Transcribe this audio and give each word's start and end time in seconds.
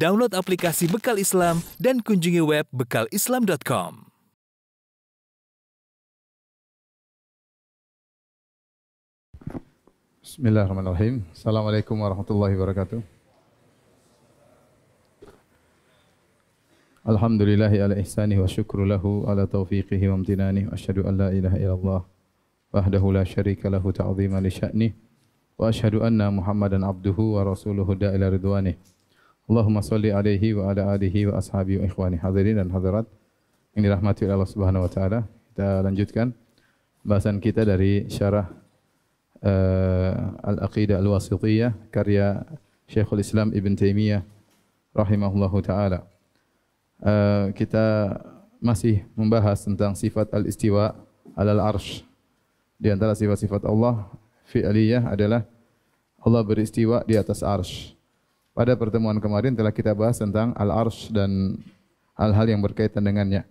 Download 0.00 0.32
aplikasi 0.32 0.88
Bekal 0.88 1.20
Islam 1.20 1.60
dan 1.76 2.00
kunjungi 2.00 2.40
web 2.40 2.64
bekalislam.com. 2.72 4.08
Bismillahirrahmanirrahim. 10.24 11.20
Assalamualaikum 11.36 12.00
warahmatullahi 12.00 12.56
wabarakatuh. 12.56 13.04
Alhamdulillahi 17.04 17.84
ala 17.84 17.92
ihsanih 18.00 18.40
wa 18.40 18.48
syukru 18.48 18.88
lahu 18.88 19.28
ala 19.28 19.44
taufiqihi 19.44 20.08
wa 20.08 20.16
amtinanih 20.16 20.64
wa 20.64 20.80
asyhadu 20.80 21.04
an 21.04 21.20
la 21.20 21.28
ilaha 21.28 21.60
illallah 21.60 22.00
wahdahu 22.72 23.12
la 23.12 23.28
syarika 23.28 23.68
lahu 23.68 23.92
ta'zima 23.92 24.40
li 24.40 24.48
sya'nih 24.48 24.96
wa 25.60 25.68
asyhadu 25.68 26.00
anna 26.00 26.32
muhammadan 26.32 26.88
abduhu 26.88 27.36
wa 27.36 27.44
rasuluhu 27.44 27.92
da'ila 28.00 28.32
ridwanih 28.32 28.80
Allahumma 29.50 29.82
salli 29.82 30.14
alaihi 30.14 30.54
wa 30.54 30.70
ala 30.70 30.94
alihi 30.94 31.26
wa 31.26 31.42
ashabihi 31.42 31.82
wa 31.82 31.84
ikhwani 31.90 32.16
hadirin 32.22 32.62
dan 32.62 32.70
hadirat 32.70 33.02
yang 33.74 33.82
dirahmati 33.90 34.22
oleh 34.22 34.38
Allah 34.38 34.46
Subhanahu 34.54 34.86
wa 34.86 34.90
taala 34.90 35.26
kita 35.50 35.82
lanjutkan 35.82 36.30
bahasan 37.02 37.42
kita 37.42 37.66
dari 37.66 38.06
syarah 38.06 38.46
uh, 39.42 40.38
Al-Aqidah 40.54 41.02
Al-Wasithiyah 41.02 41.90
karya 41.90 42.46
Syekhul 42.86 43.26
Islam 43.26 43.50
Ibn 43.50 43.72
Taimiyah 43.74 44.22
rahimahullahu 44.94 45.58
taala 45.66 46.06
uh, 47.02 47.50
kita 47.50 48.16
masih 48.62 49.02
membahas 49.16 49.64
tentang 49.64 49.96
sifat 49.96 50.30
al-istiwa 50.30 50.94
alal 51.34 51.58
arsh. 51.74 52.04
Di 52.76 52.92
antara 52.92 53.16
sifat-sifat 53.16 53.64
Allah 53.64 54.08
fi'liyah 54.48 55.08
adalah 55.08 55.44
Allah 56.20 56.42
beristiwa 56.44 57.02
di 57.08 57.16
atas 57.16 57.40
arsh. 57.40 57.96
Pada 58.50 58.74
pertemuan 58.74 59.16
kemarin 59.22 59.54
telah 59.54 59.70
kita 59.70 59.94
bahas 59.94 60.18
tentang 60.18 60.50
al-arsh 60.58 61.14
dan 61.14 61.60
hal-hal 62.18 62.46
yang 62.50 62.60
berkaitan 62.60 63.06
dengannya. 63.06 63.46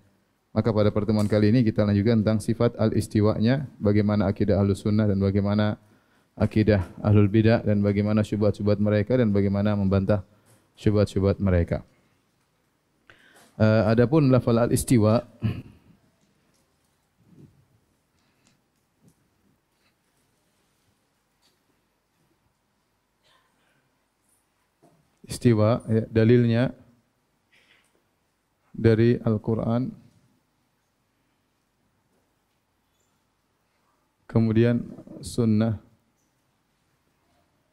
Maka 0.50 0.74
pada 0.74 0.90
pertemuan 0.90 1.30
kali 1.30 1.54
ini 1.54 1.62
kita 1.62 1.86
lanjutkan 1.86 2.26
tentang 2.26 2.42
sifat 2.42 2.76
al-istiwa'nya, 2.76 3.70
bagaimana 3.80 4.28
akidah 4.28 4.60
ahlus 4.60 4.82
sunnah 4.82 5.06
dan 5.06 5.22
bagaimana 5.22 5.78
akidah 6.40 6.90
ahlul 7.04 7.30
bidah 7.30 7.62
dan 7.62 7.84
bagaimana 7.84 8.26
syubhat-syubhat 8.26 8.80
mereka 8.80 9.20
dan 9.20 9.30
bagaimana 9.30 9.76
membantah 9.76 10.26
syubhat-syubhat 10.80 11.38
mereka. 11.44 11.84
Uh, 13.60 13.92
adapun 13.92 14.32
lafal 14.32 14.56
al-istiwa 14.56 15.28
istiwa 25.30 25.86
ya, 25.86 26.04
dalilnya 26.10 26.74
dari 28.74 29.22
Al-Qur'an. 29.22 29.94
Kemudian 34.26 34.82
sunnah. 35.22 35.78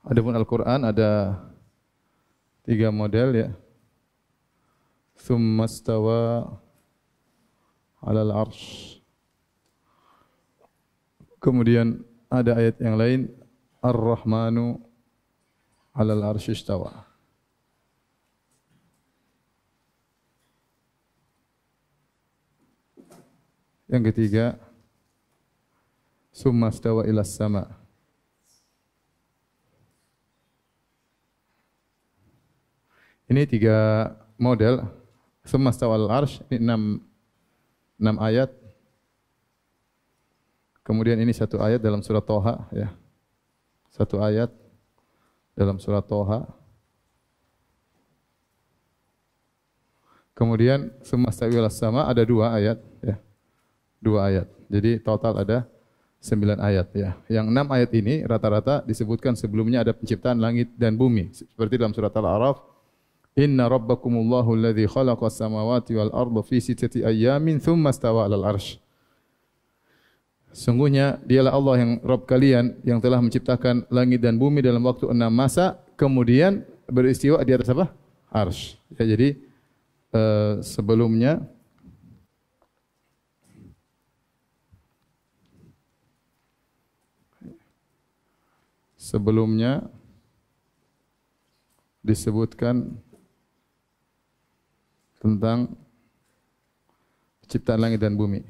Adapun 0.04 0.36
Al-Qur'an 0.36 0.84
ada 0.84 1.40
tiga 2.68 2.92
model 2.92 3.28
ya. 3.32 3.48
Thumma 5.16 5.64
stawa 5.64 6.44
alal 8.04 8.32
arsh. 8.36 9.00
Kemudian 11.40 12.04
ada 12.28 12.58
ayat 12.60 12.76
yang 12.84 12.96
lain 13.00 13.20
ar-rahmanu 13.80 14.82
alal 15.96 16.36
arsh 16.36 16.52
istawa' 16.52 17.05
yang 23.86 24.02
ketiga 24.02 24.58
summa 26.34 26.68
stawa 26.74 27.06
ila 27.06 27.22
sama 27.22 27.70
ini 33.30 33.46
tiga 33.46 34.10
model 34.36 34.84
Semesta 35.46 35.86
wal 35.86 36.10
arsh 36.10 36.42
ini 36.50 36.58
enam 36.58 36.98
enam 38.02 38.16
ayat. 38.18 38.50
Kemudian 40.82 41.18
ini 41.22 41.30
satu 41.30 41.62
ayat 41.62 41.78
dalam 41.78 42.02
surat 42.02 42.22
Toha, 42.26 42.66
ya. 42.74 42.90
Satu 43.90 44.18
ayat 44.18 44.50
dalam 45.54 45.78
surat 45.78 46.02
Toha. 46.02 46.46
Kemudian 50.36 50.92
semesta 51.00 51.48
wal 51.48 51.70
sama 51.70 52.10
ada 52.10 52.22
dua 52.26 52.54
ayat, 52.58 52.78
ya. 52.78 52.86
Dua 53.98 54.30
ayat. 54.30 54.46
Jadi 54.66 55.00
total 55.00 55.40
ada 55.40 55.66
sembilan 56.20 56.58
ayat, 56.58 56.86
ya. 56.96 57.10
Yang 57.30 57.46
enam 57.54 57.66
ayat 57.70 57.90
ini 57.94 58.26
rata-rata 58.26 58.82
disebutkan 58.82 59.38
sebelumnya 59.38 59.86
ada 59.86 59.94
penciptaan 59.94 60.42
langit 60.42 60.74
dan 60.74 60.98
bumi. 60.98 61.30
Seperti 61.30 61.78
dalam 61.78 61.94
surat 61.94 62.10
Al-A'raf, 62.12 62.76
Inna 63.36 63.68
rabbakumullahu 63.68 64.56
alladhi 64.56 64.88
khalaqa 64.88 65.28
samawati 65.28 65.92
wal 65.92 66.08
arda 66.08 66.40
fi 66.40 66.56
sittati 66.56 67.04
ayyamin 67.04 67.60
thumma 67.60 67.92
stawa 67.92 68.24
'alal 68.24 68.48
arsy. 68.48 68.80
Sungguhnya 70.56 71.20
dialah 71.20 71.52
Allah 71.52 71.74
yang 71.84 71.90
Rabb 72.00 72.24
kalian 72.24 72.80
yang 72.80 72.96
telah 72.96 73.20
menciptakan 73.20 73.84
langit 73.92 74.24
dan 74.24 74.40
bumi 74.40 74.64
dalam 74.64 74.80
waktu 74.88 75.12
enam 75.12 75.28
masa 75.28 75.76
kemudian 76.00 76.64
beristiwa 76.88 77.36
di 77.44 77.52
atas 77.52 77.68
apa? 77.76 77.92
Arsy. 78.32 78.80
Ya, 78.96 79.04
jadi 79.04 79.36
uh, 80.16 80.64
sebelumnya 80.64 81.44
sebelumnya 89.06 89.86
disebutkan 92.02 92.98
tentang 95.22 95.78
ciptaan 97.46 97.86
langit 97.86 98.02
dan 98.02 98.18
bumi. 98.18 98.42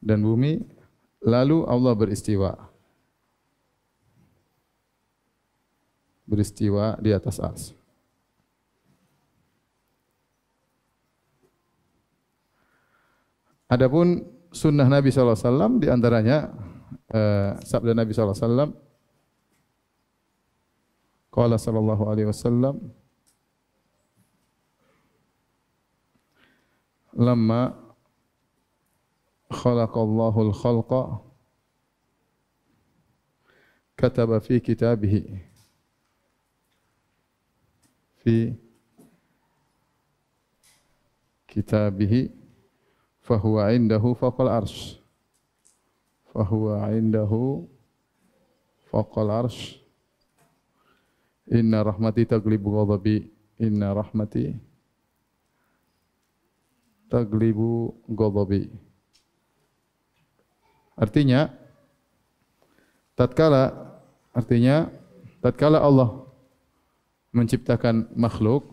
Dan 0.00 0.24
bumi 0.24 0.64
lalu 1.20 1.68
Allah 1.68 1.92
beristiwa. 1.92 2.56
Beristiwa 6.24 6.96
di 6.96 7.12
atas 7.12 7.36
ars. 7.36 7.79
Adapun 13.70 14.26
sunnah 14.50 14.90
Nabi 14.90 15.14
wasallam 15.14 15.78
di 15.78 15.86
antaranya 15.86 16.50
uh, 17.14 17.54
sabda 17.62 17.94
Nabi 17.94 18.10
wasallam 18.10 18.74
Qala 21.30 21.54
sallallahu 21.54 22.02
alaihi 22.10 22.26
wasallam 22.26 22.90
Lama 27.14 27.78
khalaqallahu 29.54 30.50
al-khalqa 30.50 31.02
kataba 33.94 34.42
fi 34.42 34.58
kitabihi 34.58 35.22
fi 38.22 38.54
kitabihi 41.50 42.39
fahuwa 43.30 43.70
indahu 43.70 44.18
faqal 44.18 44.50
arsh. 44.50 44.98
Fahuwa 46.34 46.90
indahu 46.90 47.70
faqal 48.90 49.30
arsh. 49.30 49.78
Inna 51.46 51.86
rahmati 51.86 52.26
taglibu 52.26 52.74
ghadabi. 52.74 53.30
Inna 53.62 53.94
rahmati 53.94 54.58
taglibu 57.06 57.94
ghadabi. 58.10 58.66
Artinya 60.98 61.54
tatkala 63.14 63.94
artinya 64.34 64.90
tatkala 65.38 65.78
Allah 65.78 66.26
menciptakan 67.30 68.10
makhluk 68.18 68.66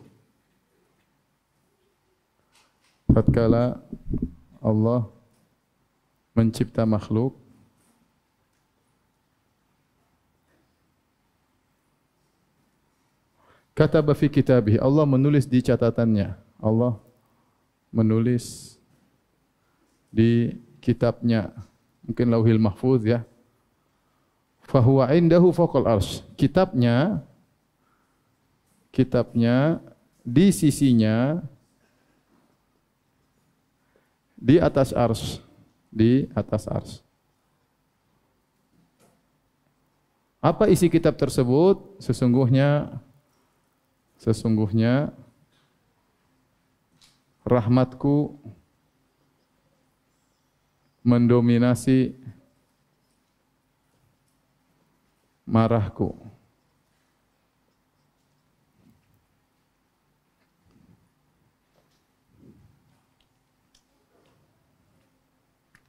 tatkala 3.13 3.80
Allah 4.62 5.09
mencipta 6.33 6.86
makhluk 6.86 7.38
Kata 13.77 14.01
fi 14.18 14.25
kitabih, 14.25 14.81
Allah 14.81 15.06
menulis 15.06 15.45
di 15.45 15.62
catatannya. 15.62 16.33
Allah 16.57 16.98
menulis 17.94 18.74
di 20.09 20.57
kitabnya. 20.81 21.53
Mungkin 22.01 22.25
lauhil 22.33 22.57
mahfuz 22.57 23.06
ya. 23.06 23.21
Fahuwa 24.65 25.13
indahu 25.13 25.53
fawqal 25.53 25.86
arsh. 25.86 26.25
Kitabnya 26.33 27.21
kitabnya 28.89 29.77
di 30.25 30.50
sisinya 30.50 31.45
di 34.38 34.62
atas 34.62 34.94
ars. 34.94 35.42
Di 35.89 36.30
atas 36.38 36.69
ars. 36.69 36.92
Apa 40.38 40.69
isi 40.69 40.88
kitab 40.88 41.18
tersebut? 41.18 41.98
Sesungguhnya 41.98 43.01
sesungguhnya 44.22 45.13
rahmatku 47.42 48.38
mendominasi 51.01 52.13
marahku 55.48 56.12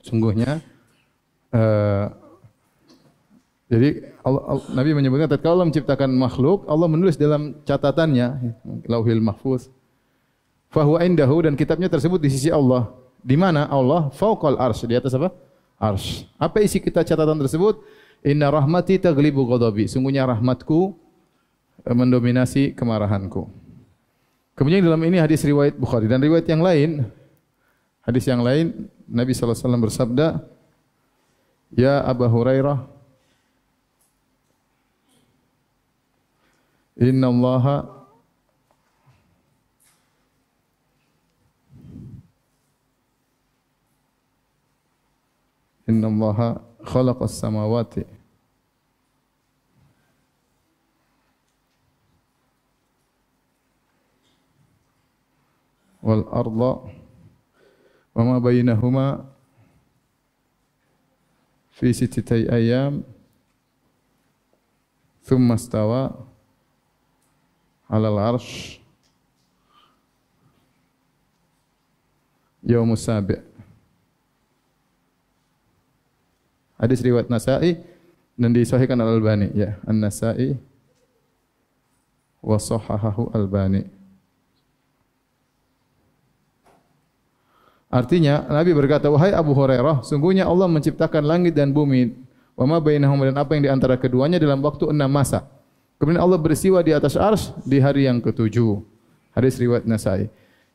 sungguhnya 0.08 0.64
uh, 1.52 2.08
jadi 3.68 4.16
Allah, 4.24 4.42
Allah, 4.48 4.64
Nabi 4.72 4.90
menyebutkan 4.96 5.28
ketika 5.28 5.52
Allah 5.52 5.66
menciptakan 5.68 6.08
makhluk, 6.16 6.64
Allah 6.64 6.88
menulis 6.88 7.20
dalam 7.20 7.52
catatannya 7.68 8.56
Lauhil 8.88 9.20
Mahfuz. 9.20 9.68
Fahuwa 10.72 11.04
indahu 11.04 11.44
dan 11.44 11.52
kitabnya 11.52 11.92
tersebut 11.92 12.16
di 12.16 12.32
sisi 12.32 12.48
Allah. 12.48 12.88
Di 13.20 13.36
mana 13.36 13.68
Allah 13.68 14.08
fauqal 14.08 14.56
arsy, 14.56 14.88
di 14.88 14.96
atas 14.96 15.12
apa? 15.12 15.36
Arsy. 15.76 16.24
Apa 16.40 16.64
isi 16.64 16.80
kita 16.80 17.04
catatan 17.04 17.36
tersebut? 17.44 17.84
Inna 18.24 18.48
rahmati 18.48 18.96
taglibu 18.96 19.44
ghadabi. 19.44 19.84
Sungguhnya 19.84 20.24
rahmatku 20.24 20.96
eh, 21.84 21.92
mendominasi 21.92 22.72
kemarahanku. 22.72 23.52
Kemudian 24.56 24.80
dalam 24.80 25.04
ini 25.04 25.20
hadis 25.20 25.44
riwayat 25.44 25.76
Bukhari 25.76 26.08
dan 26.08 26.24
riwayat 26.24 26.48
yang 26.48 26.64
lain 26.64 27.04
hadis 28.08 28.24
yang 28.24 28.40
lain 28.40 28.88
Nabi 29.04 29.36
wasallam 29.36 29.84
bersabda, 29.84 30.40
"Ya 31.76 32.00
Abu 32.00 32.24
Hurairah, 32.24 32.88
Inna 36.96 37.28
Allah 37.28 37.64
Inna 45.88 46.08
Allah 46.12 46.60
khalaqa 46.84 47.24
as-samawati. 47.24 48.04
Wal 56.04 56.24
arda 56.28 56.97
wa 58.18 58.34
ma 58.34 58.36
bainahuma 58.42 59.30
fi 61.70 61.94
sittati 61.94 62.50
ayyam. 62.50 63.06
Thumma 65.22 65.54
istawa 65.54 66.18
'ala 67.86 68.08
al-'arsh 68.10 68.80
yawm 72.64 72.90
sabi' 72.98 73.38
Hadis 76.78 77.04
riwayat 77.04 77.28
Nasa'i 77.28 77.76
dan 78.38 78.54
disahihkan 78.56 78.96
Al-Albani 78.96 79.50
ya 79.52 79.76
An-Nasa'i 79.84 80.56
wa 82.40 82.56
sahahahu 82.56 83.28
Al-Albani 83.36 83.97
Artinya 87.88 88.44
Nabi 88.52 88.76
berkata, 88.76 89.08
"Wahai 89.08 89.32
Abu 89.32 89.56
Hurairah, 89.56 90.04
sungguhnya 90.04 90.44
Allah 90.44 90.68
menciptakan 90.68 91.24
langit 91.24 91.56
dan 91.56 91.72
bumi, 91.72 92.12
wa 92.52 92.64
ma 92.68 92.76
bainahuma 92.84 93.32
dan 93.32 93.36
apa 93.40 93.56
yang 93.56 93.62
di 93.64 93.70
antara 93.72 93.96
keduanya 93.96 94.36
dalam 94.36 94.60
waktu 94.60 94.92
enam 94.92 95.08
masa. 95.08 95.48
Kemudian 95.96 96.20
Allah 96.20 96.36
bersiwa 96.36 96.84
di 96.84 96.92
atas 96.92 97.16
ars 97.16 97.56
di 97.64 97.80
hari 97.80 98.04
yang 98.04 98.20
ketujuh." 98.20 98.84
Hadis 99.32 99.56
riwayat 99.56 99.88
Nasai. 99.88 100.28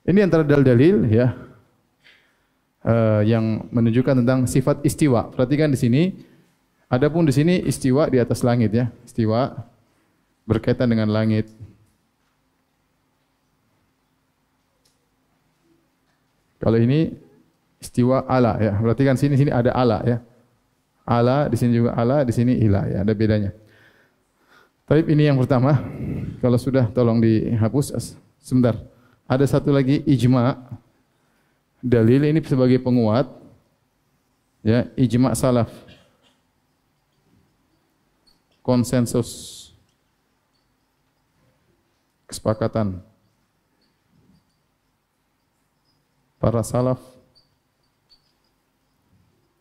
Ini 0.04 0.19
antara 0.24 0.44
dalil-dalil 0.44 1.07
ya 1.12 1.36
uh, 2.83 3.21
yang 3.24 3.68
menunjukkan 3.71 4.24
tentang 4.24 4.48
sifat 4.48 4.83
istiwa. 4.83 5.31
Perhatikan 5.31 5.71
di 5.71 5.80
sini. 5.80 6.04
Adapun 6.88 7.25
di 7.25 7.33
sini 7.33 7.57
istiwa 7.65 8.06
di 8.06 8.21
atas 8.21 8.45
langit 8.45 8.69
ya. 8.69 8.88
Istiwa 9.01 9.51
berkaitan 10.45 10.92
dengan 10.92 11.10
langit. 11.10 11.50
Kalau 16.63 16.80
ini 16.80 17.12
istiwa 17.83 18.24
ala 18.24 18.56
ya. 18.63 18.71
Berarti 18.80 19.04
kan 19.04 19.19
sini 19.19 19.36
sini 19.36 19.51
ada 19.51 19.75
ala 19.75 20.00
ya. 20.07 20.18
Ala 21.04 21.51
di 21.51 21.60
sini 21.60 21.75
juga 21.75 21.92
ala, 22.00 22.24
di 22.24 22.31
sini 22.31 22.56
ila 22.63 22.88
ya. 22.88 23.04
Ada 23.04 23.12
bedanya. 23.12 23.51
Tapi 24.88 25.04
ini 25.12 25.27
yang 25.27 25.36
pertama. 25.36 25.75
Kalau 26.39 26.56
sudah 26.56 26.88
tolong 26.95 27.19
dihapus 27.19 28.15
sebentar. 28.39 28.80
Ada 29.27 29.60
satu 29.60 29.75
lagi 29.75 30.00
ijma. 30.07 30.56
Dalil 31.83 32.31
ini 32.31 32.39
sebagai 32.48 32.80
penguat. 32.80 33.27
Ya, 34.63 34.88
ijma 34.95 35.36
salaf. 35.36 35.68
Konsensus 38.63 39.60
kesepakatan 42.31 43.04
para 46.44 46.60
salaf 46.60 47.00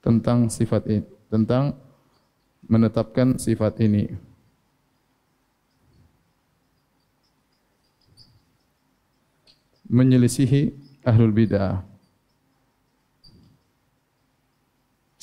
tentang 0.03 0.51
sifat 0.51 0.83
ini, 0.91 1.07
tentang 1.31 1.79
menetapkan 2.67 3.39
sifat 3.39 3.79
ini. 3.79 4.11
Menyelisihi 9.87 10.75
ahlul 11.07 11.31
bidah. 11.31 11.87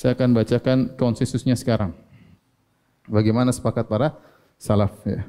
Saya 0.00 0.16
akan 0.16 0.32
bacakan 0.32 0.78
konsensusnya 0.96 1.60
sekarang. 1.60 1.92
Bagaimana 3.04 3.52
sepakat 3.52 3.84
para 3.84 4.16
salaf 4.56 4.96
ya. 5.04 5.28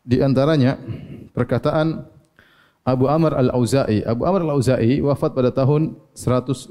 Di 0.00 0.24
antaranya 0.24 0.80
perkataan 1.36 2.15
Abu 2.86 3.10
Amr 3.10 3.34
Al-Auza'i. 3.34 4.06
Abu 4.06 4.22
Amr 4.22 4.46
Al-Auza'i 4.46 5.02
wafat 5.02 5.34
pada 5.34 5.50
tahun 5.50 5.98
157 6.14 6.70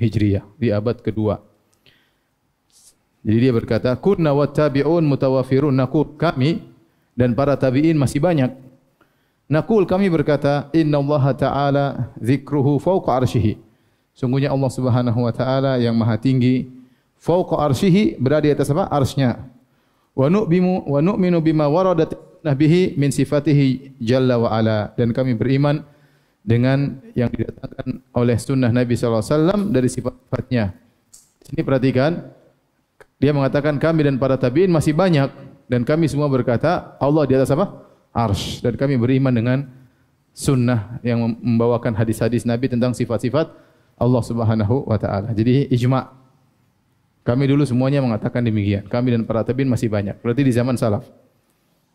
Hijriah 0.00 0.40
di 0.56 0.72
abad 0.72 1.04
kedua. 1.04 1.44
Jadi 3.20 3.36
dia 3.36 3.52
berkata, 3.52 3.92
"Kunna 4.00 4.32
wa 4.32 4.48
tabi'un 4.48 5.04
mutawafirun." 5.04 5.76
Naqul 5.76 6.16
kami 6.16 6.64
dan 7.12 7.36
para 7.36 7.60
tabi'in 7.60 7.92
masih 8.00 8.24
banyak. 8.24 8.56
Naqul 9.52 9.84
kami 9.84 10.08
berkata, 10.08 10.72
"Inna 10.72 10.96
Allah 10.96 11.24
Ta'ala 11.36 11.86
dzikruhu 12.16 12.80
fawqa 12.80 13.20
arsyihi." 13.20 13.60
Sungguhnya 14.16 14.48
Allah 14.50 14.70
Subhanahu 14.72 15.28
wa 15.28 15.32
taala 15.32 15.78
yang 15.78 15.94
maha 15.94 16.18
tinggi 16.18 16.66
fawqa 17.20 17.68
arsyihi 17.70 18.16
berada 18.18 18.48
di 18.48 18.52
atas 18.56 18.72
apa? 18.72 18.90
Arsy-Nya. 18.90 19.38
Wa 20.16 20.26
nu'minu 20.26 21.38
bima 21.38 21.70
waradat 21.70 22.16
nabihi 22.42 22.94
min 22.98 23.10
sifatihi 23.10 23.98
jalla 24.02 24.38
wa 24.38 24.48
ala 24.52 24.92
dan 24.94 25.10
kami 25.14 25.34
beriman 25.34 25.82
dengan 26.42 27.02
yang 27.12 27.28
didatangkan 27.28 28.00
oleh 28.16 28.36
sunnah 28.40 28.72
Nabi 28.72 28.96
sallallahu 28.96 29.20
alaihi 29.20 29.34
wasallam 29.36 29.60
dari 29.68 29.88
sifat-sifatnya. 29.92 30.64
Sini 31.44 31.60
perhatikan 31.60 32.32
dia 33.18 33.34
mengatakan 33.34 33.76
kami 33.76 34.06
dan 34.06 34.16
para 34.16 34.38
tabi'in 34.38 34.70
masih 34.70 34.94
banyak 34.94 35.28
dan 35.68 35.84
kami 35.84 36.08
semua 36.08 36.30
berkata 36.30 36.96
Allah 37.02 37.28
di 37.28 37.34
atas 37.36 37.52
apa? 37.52 37.84
Arsh 38.14 38.64
dan 38.64 38.78
kami 38.80 38.96
beriman 38.96 39.34
dengan 39.34 39.58
sunnah 40.32 41.02
yang 41.04 41.36
membawakan 41.42 41.92
hadis-hadis 41.92 42.46
Nabi 42.48 42.70
tentang 42.70 42.96
sifat-sifat 42.96 43.50
Allah 43.98 44.22
Subhanahu 44.22 44.86
wa 44.86 44.96
taala. 44.96 45.34
Jadi 45.34 45.68
ijma' 45.68 46.14
kami 47.28 47.44
dulu 47.44 47.66
semuanya 47.68 48.00
mengatakan 48.00 48.40
demikian. 48.40 48.88
Kami 48.88 49.12
dan 49.12 49.28
para 49.28 49.44
tabi'in 49.44 49.68
masih 49.68 49.92
banyak. 49.92 50.16
Berarti 50.24 50.48
di 50.48 50.52
zaman 50.54 50.80
salaf. 50.80 51.04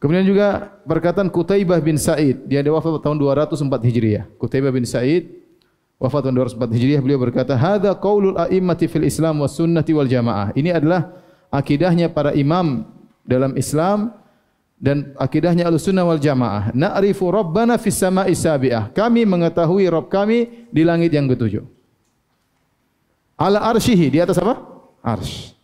Kemudian 0.03 0.27
juga 0.27 0.75
perkataan 0.83 1.31
Kutaibah 1.31 1.79
bin 1.79 1.95
Sa'id, 1.95 2.43
dia 2.43 2.59
ada 2.59 2.75
wafat 2.75 2.99
tahun 2.99 3.15
204 3.23 3.87
Hijriah. 3.87 4.27
Kutaibah 4.35 4.75
bin 4.75 4.83
Sa'id 4.83 5.31
wafat 5.95 6.27
tahun 6.27 6.43
204 6.43 6.75
Hijriah, 6.75 6.99
beliau 6.99 7.23
berkata, 7.23 7.55
"Hadza 7.55 7.95
qaulul 7.95 8.35
a'immati 8.35 8.91
fil 8.91 9.07
Islam 9.07 9.39
was 9.39 9.55
sunnati 9.55 9.95
wal 9.95 10.11
jamaah." 10.11 10.51
Ini 10.59 10.75
adalah 10.75 11.07
akidahnya 11.47 12.11
para 12.11 12.35
imam 12.35 12.83
dalam 13.23 13.55
Islam 13.55 14.11
dan 14.83 15.15
akidahnya 15.15 15.71
Ahlussunnah 15.71 16.03
wal 16.03 16.19
Jamaah. 16.19 16.75
Na'rifu 16.75 17.31
rabbana 17.31 17.79
fis 17.79 17.95
sama'i 17.95 18.35
sabi'ah. 18.35 18.91
Kami 18.91 19.23
mengetahui 19.23 19.87
Rabb 19.87 20.11
kami 20.11 20.67
di 20.67 20.83
langit 20.83 21.15
yang 21.15 21.31
ketujuh. 21.31 21.63
Ala 23.39 23.63
arsyihi, 23.71 24.11
di 24.11 24.19
atas 24.19 24.35
apa? 24.43 24.59
Arsy. 24.99 25.55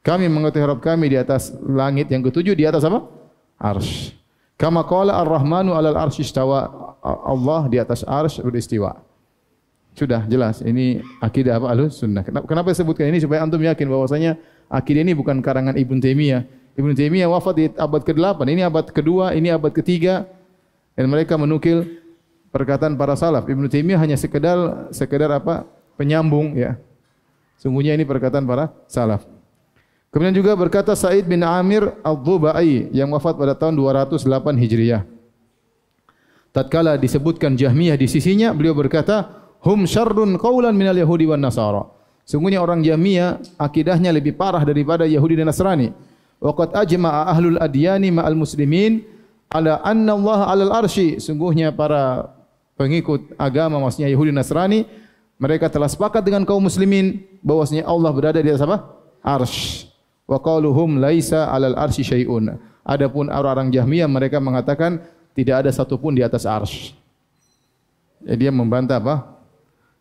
Kami 0.00 0.32
mengetahui 0.32 0.72
Rabb 0.72 0.80
kami 0.80 1.12
di 1.12 1.20
atas 1.20 1.52
langit 1.60 2.08
yang 2.08 2.24
ketujuh 2.24 2.56
di 2.56 2.64
atas 2.64 2.80
apa? 2.88 3.25
Arsh. 3.56 4.12
Kama 4.56 4.84
qala 4.88 5.20
Ar-Rahmanu 5.20 5.76
'alal 5.76 5.96
arsy 5.96 6.24
istawa. 6.24 6.96
Allah 7.04 7.68
di 7.68 7.76
atas 7.76 8.02
arsy 8.02 8.40
beristiwa. 8.40 8.96
Sudah 9.96 10.28
jelas 10.28 10.60
ini 10.60 11.00
akidah 11.24 11.56
apa 11.56 11.72
Ahlus 11.72 12.00
Sunnah. 12.00 12.20
Kenapa, 12.20 12.44
kenapa 12.44 12.68
sebutkan 12.76 13.08
ini 13.08 13.20
supaya 13.20 13.40
antum 13.40 13.60
yakin 13.60 13.88
bahwasanya 13.88 14.36
akidah 14.68 15.00
ini 15.00 15.16
bukan 15.16 15.40
karangan 15.40 15.72
Ibnu 15.72 16.00
Taimiyah. 16.04 16.44
Ibnu 16.76 16.92
Taimiyah 16.92 17.32
wafat 17.32 17.54
di 17.56 17.64
abad 17.72 18.04
ke-8, 18.04 18.44
ini 18.52 18.60
abad 18.60 18.92
kedua, 18.92 19.32
ini 19.32 19.48
abad 19.48 19.72
ketiga 19.72 20.28
dan 20.92 21.08
mereka 21.08 21.40
menukil 21.40 22.00
perkataan 22.52 22.96
para 23.00 23.16
salaf. 23.16 23.48
Ibnu 23.48 23.72
Taimiyah 23.72 24.00
hanya 24.00 24.16
sekedar 24.20 24.88
sekedar 24.92 25.32
apa? 25.32 25.64
penyambung 25.96 26.52
ya. 26.52 26.76
Sungguhnya 27.56 27.96
ini 27.96 28.04
perkataan 28.04 28.44
para 28.44 28.68
salaf. 28.84 29.24
Kemudian 30.16 30.32
juga 30.32 30.56
berkata 30.56 30.96
Said 30.96 31.28
bin 31.28 31.44
Amir 31.44 31.92
Al-Dhubai 32.00 32.88
yang 32.88 33.12
wafat 33.12 33.36
pada 33.36 33.52
tahun 33.52 33.76
208 33.76 34.24
Hijriah. 34.56 35.04
Tatkala 36.56 36.96
disebutkan 36.96 37.52
Jahmiyah 37.52 38.00
di 38.00 38.08
sisinya, 38.08 38.56
beliau 38.56 38.72
berkata, 38.72 39.28
"Hum 39.60 39.84
syarrun 39.84 40.40
qawlan 40.40 40.72
minal 40.72 40.96
Yahudi 40.96 41.28
wan 41.28 41.44
Nasara." 41.44 41.84
Sungguhnya 42.24 42.64
orang 42.64 42.80
Jahmiyah 42.80 43.60
akidahnya 43.60 44.08
lebih 44.08 44.40
parah 44.40 44.64
daripada 44.64 45.04
Yahudi 45.04 45.36
dan 45.36 45.52
Nasrani. 45.52 45.92
Waqad 46.40 46.72
ajma'a 46.72 47.36
ahlul 47.36 47.60
adyani 47.60 48.08
ma'al 48.08 48.40
muslimin 48.40 49.04
ala 49.52 49.84
anna 49.84 50.16
Allah 50.16 50.40
'alal 50.48 50.72
arsy. 50.80 51.20
Sungguhnya 51.20 51.76
para 51.76 52.32
pengikut 52.80 53.36
agama 53.36 53.76
maksudnya 53.84 54.08
Yahudi 54.08 54.32
dan 54.32 54.40
Nasrani 54.40 54.88
mereka 55.36 55.68
telah 55.68 55.92
sepakat 55.92 56.24
dengan 56.24 56.48
kaum 56.48 56.64
muslimin 56.64 57.20
bahwasanya 57.44 57.84
Allah 57.84 58.16
berada 58.16 58.40
di 58.40 58.48
atas 58.48 58.64
apa? 58.64 58.96
Arsy 59.20 59.92
wa 60.26 60.38
qaluhum 60.42 60.98
laisa 60.98 61.48
'alal 61.48 61.78
arsy 61.78 62.02
syai'un. 62.02 62.58
Adapun 62.86 63.30
orang-orang 63.30 63.74
Jahmiyah 63.74 64.06
mereka 64.06 64.38
mengatakan 64.38 65.02
tidak 65.34 65.66
ada 65.66 65.70
satu 65.74 65.98
pun 65.98 66.14
di 66.14 66.22
atas 66.22 66.46
arsy. 66.46 66.94
Jadi 68.22 68.46
dia 68.46 68.52
membantah 68.54 68.98
apa? 68.98 69.38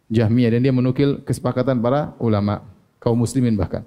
Jahmiyah 0.09 0.53
dan 0.57 0.61
dia 0.61 0.73
menukil 0.73 1.21
kesepakatan 1.25 1.81
para 1.81 2.13
ulama 2.21 2.61
kaum 3.01 3.17
muslimin 3.17 3.57
bahkan. 3.57 3.81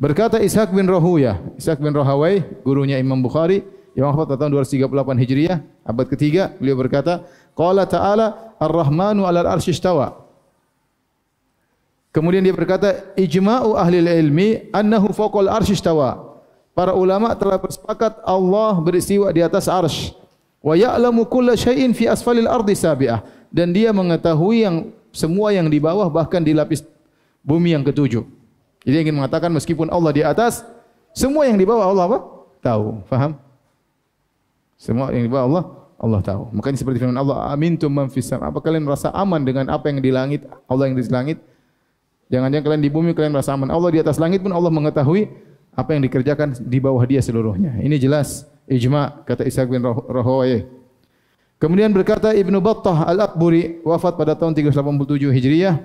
Berkata 0.00 0.40
Ishaq 0.40 0.72
bin 0.72 0.88
Rahuya, 0.88 1.40
Ishaq 1.60 1.76
bin 1.78 1.92
Rahawai, 1.92 2.64
gurunya 2.64 2.96
Imam 2.96 3.20
Bukhari 3.20 3.60
yang 3.92 4.08
wafat 4.08 4.40
tahun 4.40 4.56
238 4.56 4.88
Hijriah, 5.20 5.58
abad 5.84 6.06
ketiga, 6.08 6.56
beliau 6.56 6.80
berkata, 6.80 7.28
"Qala 7.52 7.84
ta'ala 7.84 8.56
Ar-Rahmanu 8.56 9.28
'alal 9.28 9.48
arsy 9.52 9.76
istawa." 9.76 10.21
Kemudian 12.12 12.44
dia 12.44 12.52
berkata, 12.52 13.08
ijma'u 13.16 13.72
ahli 13.72 14.04
ilmi 14.04 14.68
annahu 14.68 15.16
fawqal 15.16 15.48
arsy 15.48 15.72
istawa. 15.72 16.36
Para 16.76 16.92
ulama 16.92 17.32
telah 17.32 17.56
bersepakat 17.56 18.20
Allah 18.24 18.76
beristiwa 18.84 19.32
di 19.32 19.40
atas 19.40 19.64
arsy. 19.64 20.12
Wa 20.60 20.76
ya'lamu 20.76 21.24
kulla 21.24 21.56
syai'in 21.56 21.96
fi 21.96 22.12
asfalil 22.12 22.48
ardi 22.48 22.76
sabi'ah. 22.76 23.24
Dan 23.48 23.72
dia 23.72 23.96
mengetahui 23.96 24.64
yang 24.64 24.76
semua 25.12 25.56
yang 25.56 25.68
di 25.72 25.80
bawah 25.80 26.08
bahkan 26.12 26.40
di 26.44 26.52
lapis 26.52 26.84
bumi 27.40 27.72
yang 27.72 27.84
ketujuh. 27.84 28.24
Jadi 28.84 28.96
ingin 29.08 29.16
mengatakan 29.16 29.48
meskipun 29.52 29.88
Allah 29.88 30.12
di 30.12 30.22
atas, 30.24 30.64
semua 31.16 31.48
yang 31.48 31.56
di 31.56 31.64
bawah 31.64 31.88
Allah 31.88 32.04
apa? 32.08 32.18
Tahu. 32.60 33.04
Faham? 33.08 33.36
Semua 34.76 35.12
yang 35.12 35.24
di 35.24 35.30
bawah 35.32 35.44
Allah, 35.48 35.64
Allah 35.96 36.20
tahu. 36.20 36.42
Makanya 36.56 36.76
seperti 36.80 37.00
firman 37.00 37.16
Allah, 37.16 37.52
amintum 37.52 37.92
man 37.92 38.08
fis 38.08 38.28
sama. 38.28 38.48
Apa 38.48 38.60
kalian 38.60 38.84
merasa 38.84 39.12
aman 39.12 39.40
dengan 39.44 39.68
apa 39.72 39.88
yang 39.92 40.00
di 40.00 40.10
langit, 40.12 40.44
Allah 40.68 40.88
yang 40.88 40.96
di 40.96 41.04
langit? 41.08 41.38
Jangan-jangan 42.32 42.64
kalian 42.64 42.82
di 42.82 42.88
bumi 42.88 43.12
kalian 43.12 43.36
merasa 43.36 43.52
aman. 43.52 43.68
Allah 43.68 43.92
di 43.92 44.00
atas 44.00 44.16
langit 44.16 44.40
pun 44.40 44.48
Allah 44.56 44.72
mengetahui 44.72 45.28
apa 45.76 45.92
yang 45.92 46.00
dikerjakan 46.08 46.56
di 46.64 46.80
bawah 46.80 47.04
dia 47.04 47.20
seluruhnya. 47.20 47.76
Ini 47.84 48.00
jelas 48.00 48.48
ijma 48.64 49.28
kata 49.28 49.44
Ishaq 49.44 49.68
bin 49.68 49.84
Rahawai. 49.84 50.64
Kemudian 51.60 51.92
berkata 51.92 52.32
Ibnu 52.32 52.58
Battah 52.64 53.04
Al-Akburi 53.04 53.84
wafat 53.84 54.16
pada 54.16 54.32
tahun 54.32 54.56
387 54.56 55.28
Hijriah. 55.28 55.76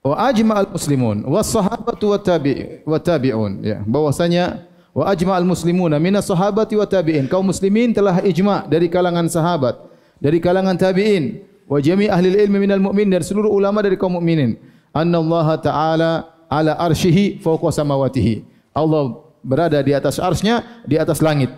Wa 0.00 0.32
ajma 0.32 0.64
al-muslimun 0.64 1.28
wa 1.28 1.44
sahabatu 1.44 2.16
wa 2.16 2.18
tabi 2.18 2.80
wa 2.88 2.96
tabi'un 2.96 3.60
ya 3.60 3.84
bahwasanya 3.84 4.64
wa 4.96 5.04
ajma 5.12 5.36
al-muslimuna 5.36 6.00
min 6.00 6.16
sahabati 6.16 6.72
wa 6.72 6.88
tabi'in 6.88 7.28
kaum 7.28 7.44
muslimin 7.44 7.92
telah 7.92 8.24
ijma 8.24 8.64
dari 8.64 8.88
kalangan 8.88 9.28
sahabat 9.28 9.76
dari 10.16 10.40
kalangan 10.40 10.72
tabi'in 10.80 11.44
wa 11.68 11.76
jami 11.84 12.08
ahli 12.08 12.32
ilmi 12.32 12.64
minal 12.64 12.80
mu'min 12.80 13.12
dan 13.12 13.20
seluruh 13.20 13.52
ulama 13.52 13.84
dari 13.84 14.00
kaum 14.00 14.16
mukminin 14.16 14.56
anna 14.90 15.18
Allah 15.18 15.48
taala 15.62 16.10
ala 16.50 16.72
arsyihi 16.78 17.38
fawqa 17.38 17.70
samawatihi. 17.70 18.42
Allah 18.74 19.22
berada 19.40 19.78
di 19.80 19.94
atas 19.94 20.18
arsy-Nya 20.18 20.84
di 20.84 20.98
atas 20.98 21.22
langit. 21.22 21.50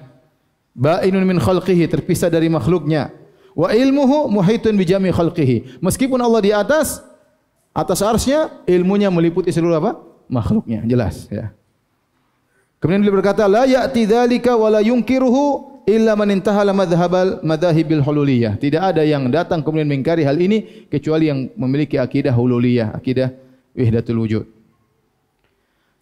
Ba'inun 0.72 1.24
min 1.24 1.36
khalqihi 1.40 1.88
terpisah 1.88 2.32
dari 2.32 2.48
makhluknya. 2.48 3.12
Wa 3.52 3.72
ilmuhu 3.72 4.32
muhitun 4.32 4.76
bi 4.76 4.84
jami 4.84 5.12
khalqihi. 5.12 5.80
Meskipun 5.84 6.20
Allah 6.20 6.40
di 6.40 6.52
atas 6.52 7.00
atas 7.72 8.00
arsy-Nya 8.04 8.64
ilmunya 8.68 9.08
meliputi 9.08 9.48
seluruh 9.48 9.80
apa? 9.80 9.92
Makhluknya. 10.28 10.84
Jelas 10.84 11.28
ya. 11.32 11.52
Kemudian 12.80 13.00
beliau 13.06 13.22
berkata 13.22 13.46
la 13.46 13.62
ya'ti 13.62 14.04
dzalika 14.10 14.58
wa 14.58 14.66
la 14.66 14.80
yunkiruhu 14.82 15.71
illa 15.88 16.14
man 16.14 16.30
intahala 16.30 16.70
madhhabal 16.70 17.42
madhahibil 17.42 18.02
hululiyah. 18.02 18.58
Tidak 18.58 18.82
ada 18.82 19.02
yang 19.02 19.26
datang 19.30 19.62
kemudian 19.64 19.88
mengingkari 19.88 20.22
hal 20.22 20.38
ini 20.38 20.86
kecuali 20.86 21.30
yang 21.30 21.50
memiliki 21.58 21.98
akidah 21.98 22.34
hululiyah, 22.34 22.94
akidah 22.94 23.34
wahdatul 23.74 24.20
wujud. 24.22 24.44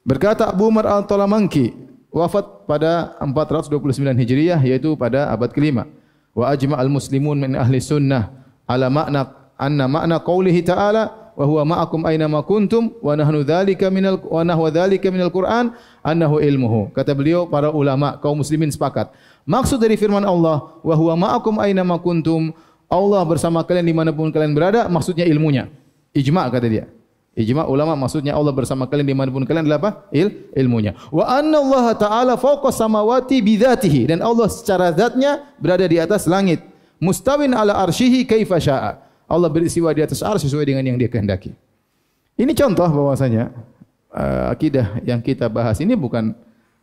Berkata 0.05 0.49
Abu 0.49 0.69
Umar 0.69 0.89
Al-Talamanki 0.89 1.77
wafat 2.11 2.67
pada 2.67 3.15
429 3.23 4.17
Hijriah 4.17 4.61
yaitu 4.65 4.97
pada 4.97 5.31
abad 5.31 5.53
kelima. 5.53 5.87
Wa 6.33 6.51
ajma 6.51 6.79
al-muslimun 6.79 7.37
min 7.37 7.53
ahli 7.59 7.83
sunnah 7.83 8.31
ala 8.65 8.87
makna 8.89 9.51
anna 9.59 9.85
makna 9.91 10.17
qawlihi 10.23 10.63
ta'ala 10.63 11.35
wa 11.35 11.45
huwa 11.47 11.63
ma'akum 11.65 12.07
aina 12.07 12.29
ma 12.29 12.43
kuntum 12.43 12.95
wa 13.03 13.17
nahnu 13.17 13.43
dzalika 13.43 13.91
minal 13.91 14.21
wa 14.23 14.45
nahwa 14.45 14.71
dzalika 14.71 15.11
minal 15.11 15.31
Qur'an 15.31 15.75
annahu 16.05 16.39
ilmuhu. 16.39 16.95
Kata 16.95 17.15
beliau 17.15 17.47
para 17.51 17.71
ulama 17.71 18.19
kaum 18.19 18.41
muslimin 18.41 18.71
sepakat 18.71 19.11
Maksud 19.51 19.83
dari 19.83 19.99
firman 19.99 20.23
Allah, 20.23 20.79
wa 20.79 20.95
huwa 20.95 21.15
ma'akum 21.27 21.59
aina 21.59 21.83
ma 21.83 21.99
kuntum, 21.99 22.55
Allah 22.87 23.27
bersama 23.27 23.67
kalian 23.67 23.83
di 23.91 23.95
mana 23.95 24.15
pun 24.15 24.31
kalian 24.31 24.55
berada, 24.55 24.87
maksudnya 24.87 25.27
ilmunya. 25.27 25.67
Ijma' 26.15 26.47
kata 26.55 26.71
dia. 26.71 26.87
Ijma' 27.35 27.67
ulama 27.67 27.99
maksudnya 27.99 28.39
Allah 28.39 28.55
bersama 28.55 28.87
kalian 28.87 29.11
di 29.11 29.17
mana 29.19 29.31
pun 29.35 29.43
kalian 29.43 29.67
adalah 29.67 29.83
apa? 29.83 29.91
Il, 30.15 30.51
ilmunya. 30.55 30.95
Wa 31.11 31.27
anna 31.27 31.59
Allah 31.63 31.87
Ta'ala 31.99 32.35
fawqa 32.39 32.71
samawati 32.71 33.43
bidhatihi. 33.43 34.07
Dan 34.07 34.23
Allah 34.23 34.47
secara 34.47 34.95
zatnya 34.95 35.43
berada 35.59 35.83
di 35.83 35.99
atas 35.99 36.31
langit. 36.31 36.63
Mustawin 37.03 37.51
ala 37.51 37.75
arshihi 37.75 38.23
kaifa 38.31 38.63
sya'a. 38.63 39.03
Allah 39.31 39.51
beristiwa 39.51 39.91
di 39.91 40.03
atas 40.03 40.23
arsy 40.23 40.47
sesuai 40.47 40.67
dengan 40.67 40.83
yang 40.87 40.99
dia 40.99 41.11
kehendaki. 41.11 41.55
Ini 42.39 42.51
contoh 42.55 42.87
bahwasanya 42.87 43.51
uh, 44.15 44.51
akidah 44.51 44.99
yang 45.07 45.23
kita 45.23 45.47
bahas 45.47 45.79
ini 45.79 45.95
bukan 45.95 46.35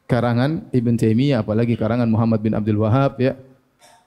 karangan 0.08 0.66
Ibn 0.72 0.96
Taimiyah 0.96 1.44
apalagi 1.44 1.76
karangan 1.76 2.08
Muhammad 2.08 2.40
bin 2.42 2.56
Abdul 2.56 2.80
Wahab 2.82 3.20
ya. 3.20 3.36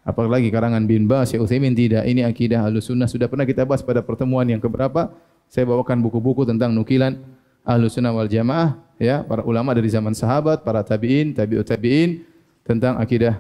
Apalagi 0.01 0.49
karangan 0.49 0.81
bin 0.89 1.05
Bas 1.05 1.29
Syekh 1.29 1.45
Utsaimin 1.45 1.77
tidak. 1.77 2.09
Ini 2.09 2.25
akidah 2.25 2.65
Ahlussunnah 2.65 3.07
sudah 3.07 3.29
pernah 3.29 3.45
kita 3.45 3.69
bahas 3.69 3.85
pada 3.85 4.01
pertemuan 4.01 4.49
yang 4.49 4.59
keberapa? 4.59 5.13
Saya 5.53 5.69
bawakan 5.69 6.01
buku-buku 6.01 6.49
tentang 6.49 6.73
nukilan 6.73 7.21
Ahlussunnah 7.63 8.11
wal 8.11 8.27
Jamaah 8.27 8.81
ya. 8.97 9.21
Para 9.23 9.45
ulama 9.45 9.77
dari 9.77 9.93
zaman 9.93 10.17
sahabat 10.17 10.65
para 10.65 10.81
tabi'in 10.81 11.37
tabi'ut 11.37 11.69
tabi'in 11.69 12.25
tentang 12.65 12.97
akidah 12.97 13.39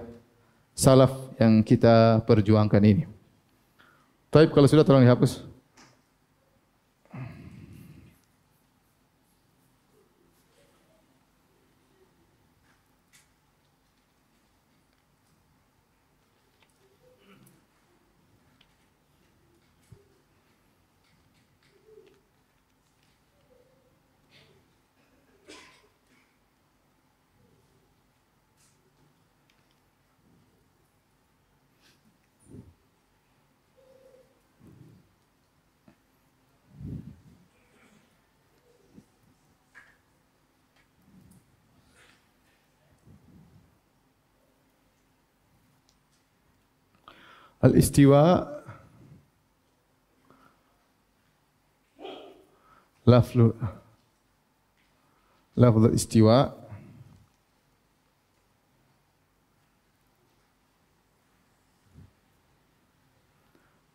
salaf 0.76 1.32
yang 1.40 1.64
kita 1.64 2.20
perjuangkan 2.28 2.82
ini. 2.84 3.08
Baik 4.30 4.52
kalau 4.52 4.68
sudah 4.68 4.84
tolong 4.84 5.02
dihapus. 5.02 5.49
Al-istiwa 47.60 48.48
laflu 53.04 53.52
lafaz 55.60 55.92
istiwa 55.92 56.56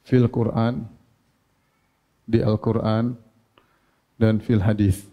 fil 0.05 0.29
Quran 0.29 0.85
di 2.29 2.45
Al-Quran 2.45 3.17
dan 4.21 4.37
fil 4.37 4.61
hadis. 4.61 5.09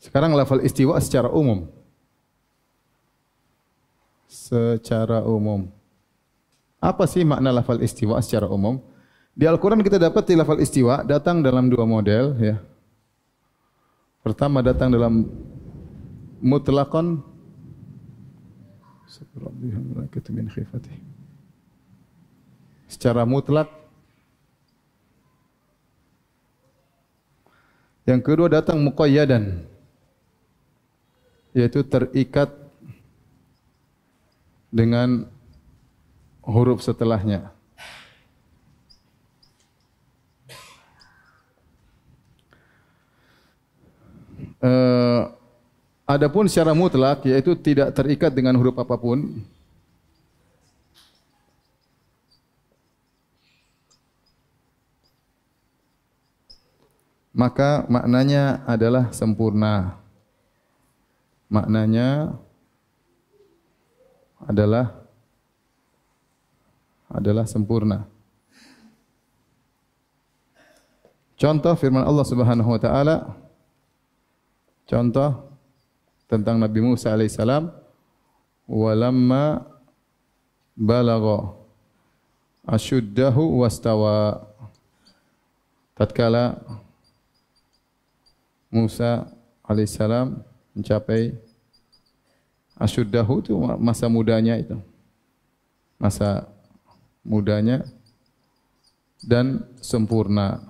Sekarang 0.00 0.32
lafal 0.32 0.64
istiwa 0.64 0.96
secara 0.96 1.28
umum. 1.28 1.75
Secara 4.26 5.22
umum. 5.22 5.70
Apa 6.82 7.06
sih 7.06 7.22
makna 7.22 7.54
lafal 7.54 7.80
istiwa 7.82 8.18
secara 8.20 8.50
umum? 8.50 8.82
Di 9.36 9.44
Al-Quran 9.46 9.80
kita 9.80 10.00
dapat 10.00 10.26
di 10.26 10.34
lafal 10.34 10.60
istiwa 10.60 11.06
datang 11.06 11.40
dalam 11.40 11.70
dua 11.70 11.86
model. 11.86 12.34
ya. 12.38 12.56
Pertama 14.26 14.58
datang 14.62 14.90
dalam 14.90 15.26
mutlakon. 16.42 17.22
Secara 22.90 23.22
mutlak. 23.22 23.70
Yang 28.06 28.20
kedua 28.22 28.46
datang 28.46 28.78
muqayyadan 28.82 29.66
yaitu 31.56 31.80
terikat 31.82 32.65
dengan 34.76 35.24
huruf 36.44 36.84
setelahnya. 36.84 37.48
Uh, 44.60 45.32
adapun 46.04 46.48
secara 46.48 46.76
mutlak 46.76 47.24
yaitu 47.24 47.56
tidak 47.56 47.96
terikat 47.96 48.28
dengan 48.36 48.52
huruf 48.60 48.76
apapun. 48.76 49.40
Maka 57.36 57.84
maknanya 57.92 58.64
adalah 58.64 59.12
sempurna 59.12 60.00
maknanya 61.52 62.34
adalah 64.44 64.92
adalah 67.08 67.46
sempurna. 67.48 68.04
Contoh 71.36 71.76
firman 71.76 72.04
Allah 72.04 72.26
Subhanahu 72.26 72.68
wa 72.68 72.80
taala. 72.80 73.16
Contoh 74.88 75.52
tentang 76.26 76.56
Nabi 76.56 76.80
Musa 76.80 77.12
alaihissalam 77.12 77.68
walamma 78.64 79.62
balagha 80.72 81.52
asyuddahu 82.64 83.62
wastawa. 83.62 84.48
Tatkala 85.96 86.60
Musa 88.68 89.28
alaihissalam 89.64 90.40
mencapai 90.76 91.36
asyuddahu 92.76 93.44
itu 93.44 93.52
masa 93.80 94.06
mudanya 94.06 94.56
itu. 94.60 94.76
Masa 95.96 96.44
mudanya 97.24 97.84
dan 99.24 99.64
sempurna. 99.80 100.60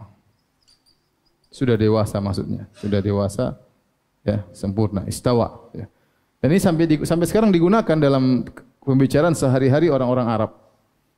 Sudah 1.51 1.75
dewasa 1.75 2.23
maksudnya. 2.23 2.71
Sudah 2.79 3.03
dewasa 3.03 3.59
ya, 4.27 4.43
sempurna, 4.55 5.07
istawa 5.07 5.71
ya. 5.75 5.87
Dan 6.43 6.53
ini 6.53 6.61
sampai 6.61 6.85
sampai 7.03 7.27
sekarang 7.27 7.51
digunakan 7.51 7.97
dalam 7.97 8.47
pembicaraan 8.85 9.35
sehari-hari 9.35 9.91
orang-orang 9.91 10.27
Arab. 10.31 10.51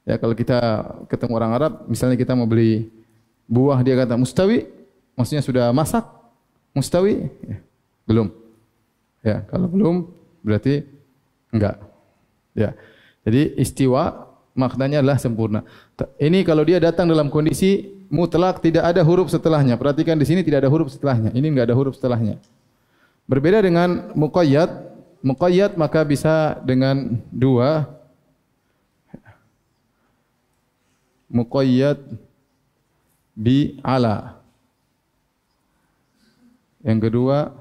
Ya, 0.09 0.16
kalau 0.16 0.33
kita 0.33 0.57
ketemu 1.11 1.33
orang 1.37 1.53
Arab, 1.53 1.72
misalnya 1.85 2.16
kita 2.16 2.33
mau 2.33 2.48
beli 2.48 2.88
buah 3.44 3.85
dia 3.85 3.92
kata 3.92 4.16
mustawi, 4.16 4.64
maksudnya 5.12 5.44
sudah 5.44 5.68
masak. 5.74 6.01
Mustawi? 6.72 7.29
Ya, 7.44 7.59
belum. 8.09 8.33
Ya, 9.20 9.44
kalau 9.53 9.68
belum 9.68 9.96
berarti 10.42 10.85
enggak. 11.55 11.81
Ya. 12.55 12.74
Jadi 13.22 13.55
istiwa 13.61 14.29
maknanya 14.59 15.05
adalah 15.05 15.18
sempurna. 15.20 15.62
Ini 16.18 16.42
kalau 16.42 16.66
dia 16.66 16.83
datang 16.83 17.07
dalam 17.07 17.31
kondisi 17.31 17.98
mutlak 18.09 18.59
tidak 18.64 18.88
ada 18.88 19.05
huruf 19.05 19.29
setelahnya. 19.31 19.77
Perhatikan 19.77 20.16
di 20.16 20.27
sini 20.27 20.40
tidak 20.42 20.66
ada 20.66 20.70
huruf 20.72 20.90
setelahnya. 20.90 21.31
Ini 21.31 21.46
enggak 21.46 21.70
ada 21.70 21.77
huruf 21.77 21.94
setelahnya. 22.01 22.40
Berbeda 23.29 23.61
dengan 23.61 24.11
muqayyad. 24.16 24.88
Muqayyad 25.18 25.74
maka 25.74 26.07
bisa 26.07 26.57
dengan 26.62 27.18
dua 27.29 27.90
muqayyad 31.29 32.01
bi 33.37 33.79
ala. 33.85 34.40
Yang 36.83 37.11
kedua 37.11 37.53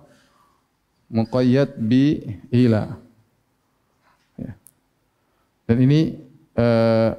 muqayyad 1.08 1.76
bi 1.80 2.36
ila. 2.52 3.00
Ya. 4.36 4.52
Dan 5.68 5.78
ini 5.84 6.20
uh, 6.60 7.16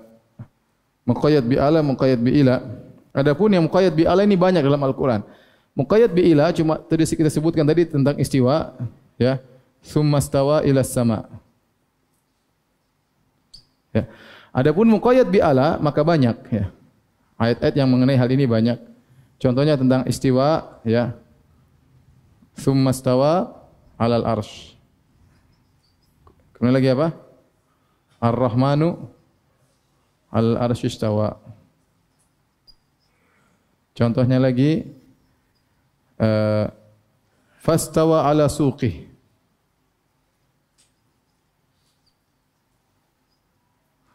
muqayyad 1.09 1.45
bi 1.45 1.57
ala, 1.57 1.81
muqayyad 1.81 2.21
bi 2.21 2.45
ila. 2.45 2.63
Adapun 3.17 3.51
yang 3.51 3.65
muqayyad 3.65 3.97
bi 3.97 4.05
ala 4.05 4.23
ini 4.23 4.37
banyak 4.37 4.61
dalam 4.63 4.81
Al-Qur'an. 4.85 5.25
Muqayyad 5.75 6.13
bi 6.13 6.31
ila 6.33 6.53
cuma 6.53 6.79
tadi 6.79 7.09
kita 7.09 7.31
sebutkan 7.33 7.65
tadi 7.65 7.89
tentang 7.89 8.17
istiwa, 8.21 8.77
ya. 9.17 9.41
Summa 9.79 10.19
stawa 10.19 10.67
ila 10.67 10.83
sama. 10.83 11.31
Ya. 13.95 14.05
Adapun 14.53 14.91
muqayyad 14.91 15.31
bi 15.31 15.39
ala 15.39 15.79
maka 15.79 16.03
banyak 16.03 16.37
ya. 16.51 16.69
Ayat-ayat 17.39 17.75
yang 17.79 17.89
mengenai 17.89 18.19
hal 18.19 18.27
ini 18.29 18.45
banyak. 18.45 18.79
Contohnya 19.39 19.79
tentang 19.79 20.03
istiwa 20.11 20.83
ya. 20.83 21.15
Summa 22.59 22.91
stawa 22.91 23.58
alal 23.99 24.25
arsh. 24.25 24.79
Kemudian 26.55 26.75
lagi 26.75 26.89
apa? 26.95 27.09
Ar-Rahmanu 28.23 28.89
al 30.31 30.59
arsh 30.59 30.87
istawa. 30.87 31.39
Contohnya 33.99 34.39
lagi 34.39 34.87
uh, 36.23 36.71
fastawa 37.59 38.31
ala 38.31 38.47
suqih. 38.47 39.11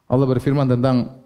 Allah 0.07 0.27
berfirman 0.29 0.69
tentang 0.69 1.19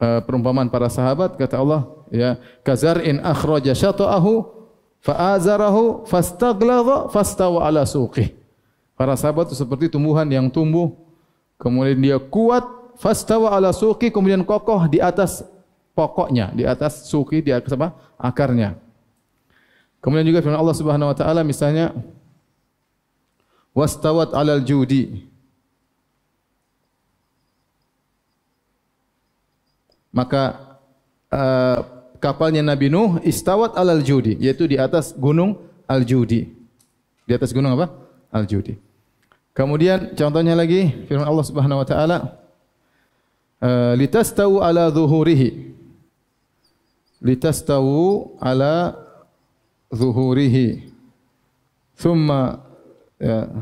uh, 0.00 0.20
perumpamaan 0.24 0.70
para 0.72 0.88
sahabat 0.88 1.34
kata 1.34 1.58
Allah 1.58 1.90
ya 2.14 2.38
kazar 2.62 3.02
in 3.02 3.18
akhraja 3.18 3.74
syata'ahu 3.74 4.59
fa'azarahu 5.00 6.04
fastagladha 6.04 7.08
fastawa 7.08 7.64
ala 7.66 7.84
suqih. 7.88 8.32
Para 8.96 9.16
sahabat 9.16 9.48
itu 9.48 9.56
seperti 9.56 9.88
tumbuhan 9.88 10.28
yang 10.28 10.52
tumbuh 10.52 10.92
kemudian 11.56 11.96
dia 11.96 12.18
kuat 12.20 12.62
fastawa 13.00 13.52
ala 13.56 13.72
suqih 13.72 14.12
kemudian 14.12 14.44
kokoh 14.44 14.84
di 14.88 15.00
atas 15.00 15.44
pokoknya, 15.96 16.52
di 16.52 16.68
atas 16.68 17.08
suqih 17.08 17.40
di 17.40 17.52
atas 17.52 17.72
apa? 17.72 17.96
akarnya. 18.20 18.76
Kemudian 20.00 20.28
juga 20.28 20.40
firman 20.44 20.60
Allah 20.60 20.76
Subhanahu 20.76 21.12
wa 21.12 21.16
taala 21.16 21.40
misalnya 21.44 21.92
wastawat 23.76 24.32
alal 24.36 24.60
judi 24.64 25.30
maka 30.10 30.76
uh, 31.30 31.99
kapalnya 32.20 32.60
Nabi 32.60 32.92
Nuh 32.92 33.18
istawat 33.24 33.74
alal 33.74 34.04
judi 34.04 34.36
yaitu 34.36 34.68
di 34.68 34.76
atas 34.76 35.16
gunung 35.16 35.56
al 35.88 36.04
judi 36.04 36.52
di 37.24 37.32
atas 37.32 37.50
gunung 37.50 37.74
apa? 37.74 37.88
Al 38.30 38.44
judi 38.46 38.76
kemudian 39.56 40.14
contohnya 40.14 40.54
lagi 40.54 40.92
firman 41.08 41.26
Allah 41.26 41.46
Subhanahu 41.48 41.82
wa 41.82 41.86
taala 41.88 42.40
uh, 43.60 43.92
litastawu 43.96 44.64
ala 44.64 44.90
zuhurihi. 44.90 45.76
Litastawu 47.20 48.36
ala 48.40 48.96
zuhurihi. 49.92 50.88
Thumma 52.00 52.64
ya 53.20 53.52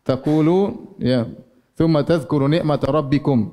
taqulu 0.00 0.88
ya 0.96 1.28
thumma 1.76 2.00
tadhkuru 2.00 2.48
ni'mata 2.48 2.88
rabbikum 2.88 3.52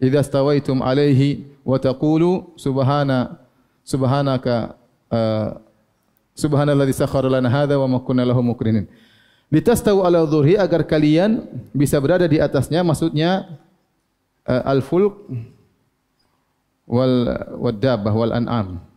idza 0.00 0.24
stawaitum 0.24 0.80
alaihi 0.80 1.44
wa 1.62 1.76
taqulu 1.76 2.56
subhana 2.56 3.36
subhanaka 3.84 4.74
uh, 5.12 5.60
subhanalladzi 6.34 6.96
sakhkhara 6.96 7.28
lana 7.28 7.52
hadza 7.52 7.76
wa 7.76 7.86
ma 7.86 7.98
kunna 8.00 8.24
lahu 8.24 8.40
muqrinin 8.40 8.88
litastawu 9.52 10.02
ala 10.02 10.24
dhurhi 10.24 10.56
agar 10.56 10.88
kalian 10.88 11.44
bisa 11.76 12.00
berada 12.00 12.24
di 12.24 12.40
atasnya 12.40 12.80
maksudnya 12.80 13.60
uh, 14.48 14.62
al 14.64 14.80
fulk 14.80 15.28
wal 16.88 17.16
wadabbah 17.60 18.14
wal 18.16 18.32
an'am 18.32 18.90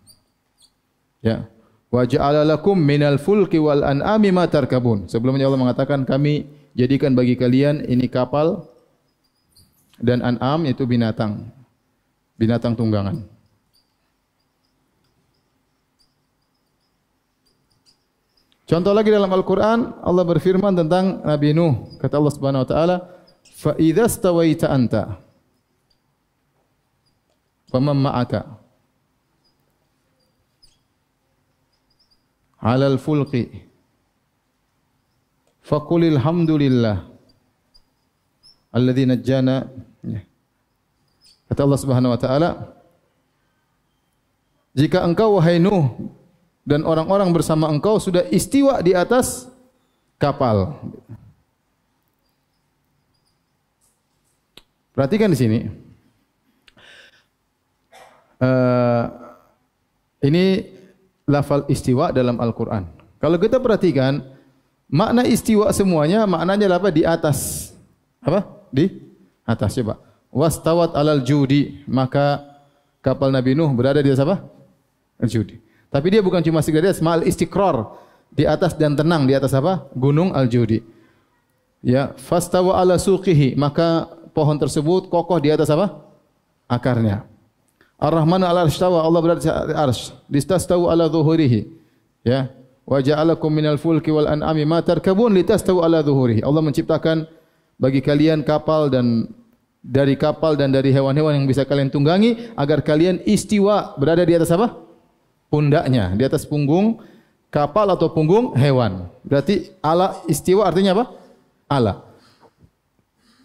Ya. 1.24 1.48
Wa 1.88 2.04
ja'ala 2.04 2.44
lakum 2.44 2.76
minal 2.76 3.16
fulki 3.16 3.58
wal 3.58 3.82
an'ami 3.82 4.30
ma 4.36 4.44
tarkabun. 4.46 5.08
Sebelumnya 5.08 5.48
Allah 5.48 5.62
mengatakan 5.64 6.04
kami 6.04 6.46
jadikan 6.76 7.16
bagi 7.16 7.40
kalian 7.40 7.88
ini 7.88 8.12
kapal 8.12 8.68
dan 10.04 10.20
an'am 10.20 10.68
itu 10.68 10.84
binatang. 10.84 11.48
Binatang 12.36 12.76
tunggangan. 12.76 13.24
Contoh 18.68 18.92
lagi 18.92 19.14
dalam 19.14 19.32
Al-Quran, 19.32 20.04
Allah 20.04 20.24
berfirman 20.28 20.76
tentang 20.76 21.24
Nabi 21.24 21.56
Nuh. 21.56 21.96
Kata 22.04 22.20
Allah 22.20 22.34
Subhanahu 22.36 22.64
Wa 22.68 22.70
Taala, 22.74 22.96
"Fa'idha 23.44 24.10
stawaita 24.10 24.68
anta, 24.68 25.20
faman 27.70 28.02
ma'aka, 28.02 28.60
alal 32.60 32.98
fulqi, 32.98 33.52
faqulil 35.62 36.18
hamdulillah, 36.18 37.04
alladhi 38.74 39.06
najjana." 39.06 39.70
Ya. 41.54 41.56
Kata 41.56 41.70
Allah 41.70 41.82
Subhanahu 41.86 42.14
Wa 42.18 42.20
Taala, 42.20 42.50
jika 44.74 45.06
engkau 45.06 45.38
wahai 45.38 45.62
Nuh 45.62 45.94
dan 46.66 46.82
orang-orang 46.82 47.30
bersama 47.30 47.70
engkau 47.70 48.02
sudah 48.02 48.26
istiwa 48.34 48.82
di 48.82 48.98
atas 48.98 49.46
kapal. 50.18 50.82
Perhatikan 54.98 55.30
di 55.30 55.38
sini. 55.38 55.60
Uh, 58.42 59.06
ini 60.26 60.74
lafal 61.30 61.70
istiwa 61.70 62.10
dalam 62.10 62.42
Al-Quran. 62.42 62.90
Kalau 63.22 63.38
kita 63.38 63.62
perhatikan, 63.62 64.26
makna 64.90 65.22
istiwa 65.22 65.70
semuanya 65.70 66.26
maknanya 66.26 66.82
apa? 66.82 66.90
Di 66.90 67.06
atas. 67.06 67.70
Apa? 68.26 68.42
Di 68.74 68.90
atas. 69.46 69.78
Coba. 69.78 70.13
Wastawat 70.34 70.98
alal 70.98 71.22
judi. 71.22 71.86
Maka 71.86 72.42
kapal 73.06 73.30
Nabi 73.30 73.54
Nuh 73.54 73.70
berada 73.72 74.02
di 74.02 74.10
atas 74.10 74.26
apa? 74.26 74.42
Al-judi. 75.22 75.62
Tapi 75.94 76.08
dia 76.10 76.26
bukan 76.26 76.42
cuma 76.42 76.66
sekedar 76.66 76.90
semal 76.98 77.22
istiqrar 77.22 77.94
di 78.34 78.50
atas 78.50 78.74
dan 78.74 78.98
tenang 78.98 79.30
di 79.30 79.38
atas 79.38 79.54
apa? 79.54 79.86
Gunung 79.94 80.34
Al-Judi. 80.34 80.82
Ya, 81.86 82.16
fastawa 82.18 82.82
ala 82.82 82.98
suqihi, 82.98 83.54
maka 83.60 84.10
pohon 84.34 84.58
tersebut 84.58 85.12
kokoh 85.12 85.38
di 85.38 85.54
atas 85.54 85.70
apa? 85.70 86.02
Akarnya. 86.66 87.28
Ar-Rahman 88.02 88.42
ala 88.42 88.66
arsyawa, 88.66 89.06
Allah 89.06 89.20
berada 89.22 89.40
di 89.40 89.48
arsy. 89.76 90.12
Distastawu 90.26 90.90
ala 90.90 91.08
zuhurihi. 91.08 91.70
Ya. 92.26 92.50
Wa 92.84 93.00
ja'alakum 93.00 93.48
minal 93.48 93.80
fulki 93.80 94.12
wal 94.12 94.28
an'ami 94.28 94.68
ma 94.68 94.84
tarkabun 94.84 95.32
litastawu 95.32 95.86
ala 95.86 96.04
zuhurihi. 96.04 96.44
Allah 96.44 96.60
menciptakan 96.60 97.30
bagi 97.80 98.04
kalian 98.04 98.44
kapal 98.44 98.92
dan 98.92 99.32
dari 99.84 100.16
kapal 100.16 100.56
dan 100.56 100.72
dari 100.72 100.96
hewan-hewan 100.96 101.44
yang 101.44 101.46
bisa 101.46 101.68
kalian 101.68 101.92
tunggangi 101.92 102.56
agar 102.56 102.80
kalian 102.80 103.20
istiwa 103.28 104.00
berada 104.00 104.24
di 104.24 104.34
atas 104.34 104.50
apa? 104.56 104.80
pundaknya, 105.54 106.18
di 106.18 106.26
atas 106.26 106.50
punggung 106.50 106.98
kapal 107.54 107.86
atau 107.94 108.10
punggung 108.10 108.58
hewan. 108.58 109.06
Berarti 109.22 109.70
ala 109.86 110.18
istiwa 110.26 110.66
artinya 110.66 110.98
apa? 110.98 111.06
Ala. 111.70 111.94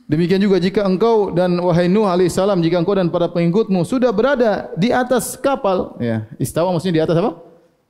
Demikian 0.09 0.41
juga 0.41 0.57
jika 0.57 0.89
engkau 0.89 1.37
dan 1.37 1.61
wahai 1.61 1.85
Nuh 1.85 2.09
alaihissalam, 2.09 2.65
jika 2.65 2.81
engkau 2.81 2.97
dan 2.97 3.13
para 3.13 3.29
pengikutmu 3.29 3.85
sudah 3.85 4.09
berada 4.09 4.73
di 4.73 4.89
atas 4.89 5.37
kapal, 5.37 6.01
ya, 6.01 6.25
istawa 6.41 6.73
maksudnya 6.73 6.97
di 6.97 7.05
atas 7.05 7.17
apa? 7.21 7.37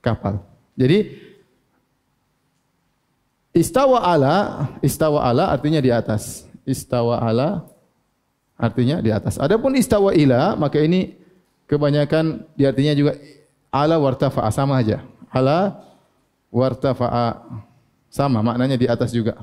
Kapal. 0.02 0.42
Jadi 0.74 1.14
istawa 3.54 4.02
ala, 4.02 4.66
istawa 4.82 5.22
ala 5.22 5.54
artinya 5.54 5.78
di 5.78 5.94
atas. 5.94 6.42
Istawa 6.66 7.22
ala 7.22 7.70
artinya 8.58 8.98
di 8.98 9.14
atas. 9.14 9.38
Adapun 9.38 9.78
istawa 9.78 10.10
ila, 10.12 10.58
maka 10.58 10.82
ini 10.82 11.14
kebanyakan 11.70 12.42
di 12.58 12.66
artinya 12.66 12.92
juga 12.92 13.12
ala 13.70 13.96
wartafa'a 13.96 14.50
sama 14.50 14.82
aja. 14.82 15.06
Ala 15.30 15.78
wartafa'a 16.50 17.38
sama 18.10 18.42
maknanya 18.42 18.74
di 18.74 18.90
atas 18.90 19.14
juga. 19.14 19.38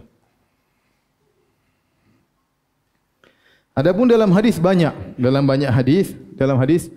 Adapun 3.75 4.07
dalam 4.07 4.31
hadis 4.35 4.59
banyak, 4.59 5.19
dalam 5.19 5.43
banyak 5.47 5.71
hadis, 5.71 6.15
dalam 6.35 6.59
hadis 6.59 6.91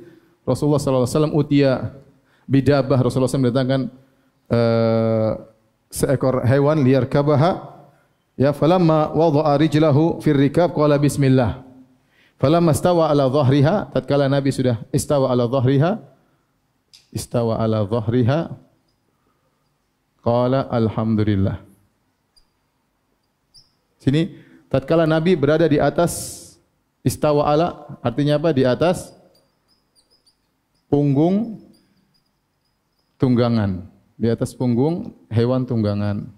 Rasulullah 0.46 0.78
sallallahu 0.78 1.06
alaihi 1.06 1.16
wasallam 1.18 1.34
utia 1.34 1.72
bidabah 2.48 2.98
Rasulullah 3.04 3.28
SAW 3.28 3.44
mendatangkan 3.44 3.80
uh, 4.48 5.30
seekor 5.92 6.40
hewan 6.48 6.80
liar 6.80 7.04
kabaha 7.04 7.84
ya 8.40 8.56
falamma 8.56 9.12
wada'a 9.12 9.60
rijlahu 9.60 10.24
fir 10.24 10.36
rikab 10.36 10.72
qala 10.72 10.96
bismillah 10.96 11.67
falamma 12.38 12.72
stawa 12.72 13.10
ala 13.10 13.26
dhahriha 13.26 13.90
tatkala 13.90 14.30
nabi 14.30 14.54
sudah 14.54 14.78
istawa 14.94 15.34
ala 15.34 15.50
dhahriha 15.50 15.98
istawa 17.10 17.58
ala 17.58 17.82
dhahriha 17.82 18.54
qala 20.22 20.70
alhamdulillah. 20.70 21.58
Sini 23.98 24.38
tatkala 24.70 25.04
nabi 25.04 25.34
berada 25.34 25.66
di 25.66 25.82
atas 25.82 26.38
istawa 27.02 27.50
ala 27.50 27.98
artinya 28.00 28.38
apa? 28.38 28.54
Di 28.54 28.62
atas 28.62 29.10
punggung 30.86 31.58
tunggangan. 33.18 33.82
Di 34.14 34.30
atas 34.30 34.54
punggung 34.54 35.14
hewan 35.30 35.66
tunggangan 35.66 36.37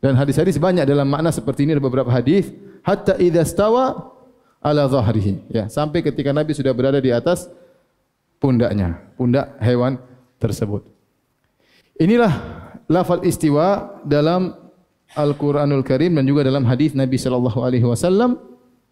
dan 0.00 0.16
hadis-hadis 0.16 0.56
banyak 0.56 0.88
dalam 0.88 1.04
makna 1.04 1.28
seperti 1.28 1.68
ini 1.68 1.76
ada 1.76 1.84
beberapa 1.84 2.08
hadis. 2.08 2.48
Hatta 2.80 3.20
idza 3.20 3.44
stawa 3.44 4.16
ala 4.64 4.88
zahrihi. 4.88 5.44
Ya 5.52 5.68
sampai 5.68 6.00
ketika 6.00 6.32
nabi 6.32 6.56
sudah 6.56 6.72
berada 6.72 6.96
di 6.96 7.12
atas 7.12 7.52
pundaknya 8.40 8.96
pundak 9.20 9.60
hewan 9.60 10.00
tersebut. 10.40 10.88
Inilah 12.00 12.32
lafal 12.88 13.20
istiwa 13.28 14.00
dalam 14.08 14.56
Al-Qur'anul 15.12 15.84
Karim 15.84 16.16
dan 16.16 16.24
juga 16.24 16.48
dalam 16.48 16.64
hadis 16.64 16.96
Nabi 16.96 17.20
sallallahu 17.20 17.60
alaihi 17.60 17.84
wasallam. 17.84 18.40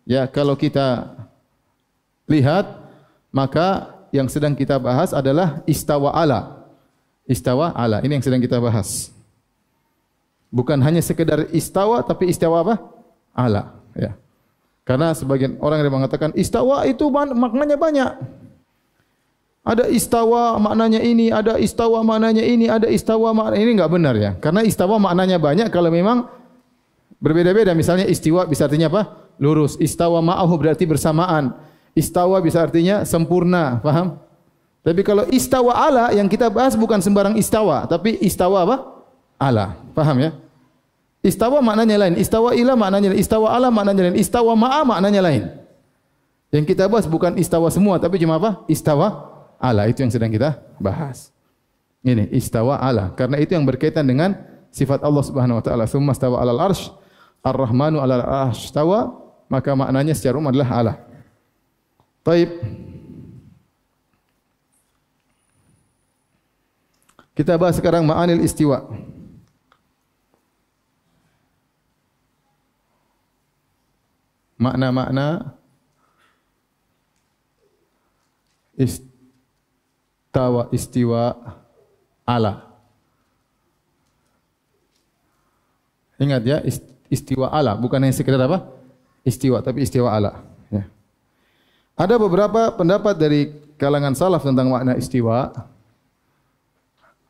Ya 0.05 0.29
kalau 0.29 0.61
kita 0.61 1.09
lihat 2.29 2.69
maka 3.33 3.97
yang 4.13 4.29
sedang 4.29 4.53
kita 4.53 4.77
bahas 4.77 5.17
adalah 5.17 5.65
istawa 5.65 6.13
ala. 6.13 6.69
Istawa 7.25 7.73
ala. 7.73 8.05
Ini 8.05 8.21
yang 8.21 8.25
sedang 8.25 8.45
kita 8.45 8.61
bahas 8.61 9.09
bukan 10.49 10.81
hanya 10.81 11.05
sekedar 11.05 11.49
istawa 11.53 12.01
tapi 12.05 12.29
istawa 12.33 12.65
apa 12.65 12.75
ala 13.37 13.77
ya 13.93 14.17
karena 14.89 15.13
sebagian 15.13 15.61
orang 15.61 15.85
yang 15.85 16.01
mengatakan 16.01 16.33
istawa 16.33 16.89
itu 16.89 17.13
maknanya 17.13 17.77
banyak. 17.77 18.09
Ada 19.61 19.85
istawa 19.93 20.57
maknanya 20.57 21.05
ini, 21.05 21.29
ada 21.29 21.61
istawa 21.61 22.01
maknanya 22.01 22.41
ini, 22.41 22.73
ada 22.73 22.89
istawa 22.89 23.37
maknanya 23.37 23.63
ini 23.69 23.73
enggak 23.77 23.93
benar 23.93 24.15
ya. 24.17 24.33
Karena 24.41 24.65
istawa 24.65 24.97
maknanya 24.97 25.37
banyak 25.37 25.69
kalau 25.69 25.93
memang 25.93 26.25
berbeda-beda. 27.21 27.77
Misalnya 27.77 28.09
istiwa 28.09 28.49
bisa 28.49 28.65
artinya 28.65 28.89
apa? 28.89 29.29
Lurus. 29.37 29.77
Istawa 29.77 30.25
ma'ahu 30.25 30.57
berarti 30.57 30.89
bersamaan. 30.89 31.53
Istawa 31.93 32.41
bisa 32.41 32.65
artinya 32.65 33.05
sempurna, 33.05 33.85
paham? 33.85 34.17
Tapi 34.81 35.05
kalau 35.05 35.29
istawa 35.29 35.85
ala 35.85 36.17
yang 36.17 36.33
kita 36.33 36.49
bahas 36.49 36.81
bukan 36.81 37.05
sembarang 37.05 37.37
istawa, 37.37 37.85
tapi 37.85 38.17
istawa 38.25 38.65
apa? 38.65 38.98
Ala. 39.39 39.79
Paham 39.95 40.19
ya? 40.19 40.31
Istawa 41.19 41.59
maknanya 41.59 41.99
lain, 41.99 42.15
istawa 42.15 42.55
ila 42.55 42.79
maknanya 42.79 43.11
lain, 43.11 43.19
istawa 43.19 43.51
ala 43.51 43.75
maknanya 43.75 44.07
lain, 44.07 44.17
istawa 44.23 44.55
ma'a 44.55 44.87
maknanya 44.87 45.19
lain. 45.19 45.51
Yang 46.55 46.65
kita 46.75 46.87
bahas 46.87 47.11
bukan 47.11 47.35
istawa 47.37 47.69
semua, 47.75 47.99
tapi 47.99 48.23
cuma 48.23 48.39
apa? 48.39 48.63
Istawa 48.71 49.27
ala, 49.59 49.91
itu 49.91 50.07
yang 50.07 50.15
sedang 50.15 50.31
kita 50.31 50.63
bahas. 50.79 51.35
Ini, 52.07 52.31
istawa 52.31 52.79
ala. 52.79 53.11
Karena 53.19 53.43
itu 53.43 53.51
yang 53.51 53.67
berkaitan 53.67 54.07
dengan 54.07 54.39
sifat 54.71 55.03
Allah 55.03 55.23
subhanahu 55.27 55.59
wa 55.59 55.65
ta'ala. 55.65 55.91
Thumma 55.91 56.15
istawa 56.15 56.39
ala 56.39 56.55
al-arsh, 56.55 56.95
ar-rahmanu 57.43 57.99
ala 57.99 58.23
al-arsh 58.23 58.71
istawa, 58.71 59.11
maka 59.51 59.75
maknanya 59.75 60.15
secara 60.15 60.39
umum 60.39 60.55
adalah 60.55 60.71
ala. 60.71 60.95
Taib. 62.23 62.49
Kita 67.35 67.59
bahas 67.59 67.75
sekarang 67.75 68.07
ma'anil 68.07 68.47
istiwa. 68.47 68.87
Makna-makna 74.59 75.55
istawa 78.75 80.67
istiwa 80.75 81.39
ala. 82.27 82.67
Ingat 86.19 86.43
ya, 86.43 86.59
istiwa 87.07 87.47
ala 87.55 87.79
bukan 87.79 88.03
hanya 88.03 88.15
sekedar 88.15 88.43
apa? 88.43 88.67
Istiwa 89.23 89.63
tapi 89.63 89.87
istiwa 89.87 90.11
ala. 90.11 90.43
Ya. 90.71 90.85
Ada 91.95 92.19
beberapa 92.19 92.75
pendapat 92.75 93.15
dari 93.15 93.55
kalangan 93.79 94.19
salaf 94.19 94.43
tentang 94.43 94.75
makna 94.75 94.99
istiwa. 94.99 95.55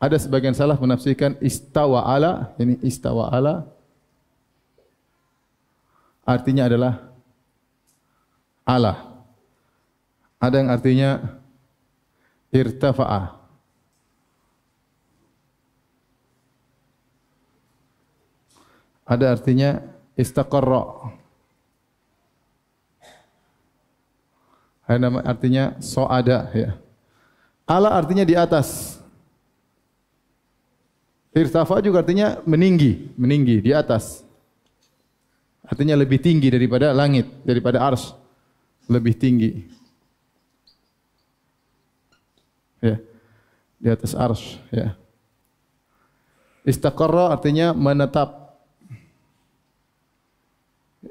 Ada 0.00 0.16
sebagian 0.16 0.54
salaf 0.54 0.80
menafsirkan 0.80 1.36
istawa 1.42 2.06
ala, 2.06 2.54
ini 2.56 2.78
istawa 2.86 3.28
ala 3.34 3.66
artinya 6.28 6.68
adalah 6.68 7.08
Allah. 8.68 9.24
Ada 10.36 10.60
yang 10.60 10.68
artinya 10.68 11.10
irtafa'a. 12.52 13.32
Ada 19.08 19.24
artinya 19.32 19.80
istaqarra. 20.20 21.16
Ada 24.84 24.98
nama 25.00 25.24
artinya 25.24 25.80
soada 25.80 26.52
ya. 26.52 26.76
Ala 27.64 27.96
artinya 27.96 28.28
di 28.28 28.36
atas. 28.36 29.00
Irtafa 31.32 31.80
juga 31.80 32.04
artinya 32.04 32.36
meninggi, 32.44 33.16
meninggi 33.16 33.64
di 33.64 33.72
atas. 33.72 34.24
Artinya 35.64 35.96
lebih 35.96 36.20
tinggi 36.20 36.52
daripada 36.52 36.92
langit, 36.92 37.28
daripada 37.44 37.80
ars. 37.80 38.27
Lebih 38.88 39.14
tinggi. 39.14 39.52
Ya. 42.80 42.96
Di 43.78 43.88
atas 43.92 44.16
ars, 44.16 44.58
ya. 44.74 44.98
Istaqarra 46.66 47.30
artinya 47.30 47.70
menetap. 47.76 48.58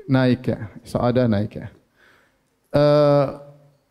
Naik 0.09 0.51
ya. 0.51 0.67
Soada 0.83 1.29
naik 1.31 1.55
ya. 1.55 1.67
Uh, 2.75 3.47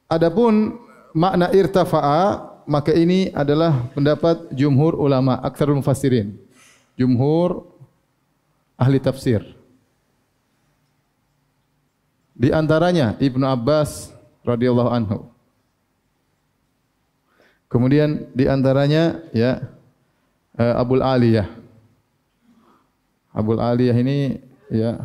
Adapun 0.07 0.79
makna 1.11 1.51
irtafa'a 1.51 2.55
maka 2.67 2.95
ini 2.95 3.35
adalah 3.35 3.91
pendapat 3.91 4.55
jumhur 4.55 4.95
ulama 4.95 5.39
aktsarul 5.43 5.83
mufassirin. 5.83 6.39
Jumhur 6.95 7.67
ahli 8.79 9.03
tafsir. 9.03 9.56
Di 12.37 12.53
antaranya 12.53 13.17
Ibnu 13.17 13.49
Abbas 13.49 14.13
radhiyallahu 14.45 14.93
anhu. 14.93 15.19
Kemudian 17.73 18.29
di 18.37 18.45
antaranya 18.45 19.25
ya 19.33 19.65
uh, 20.61 20.75
Abul 20.77 21.01
Aliyah. 21.01 21.49
Abul 23.33 23.59
Aliyah 23.59 23.97
ini 23.97 24.37
ya 24.69 25.01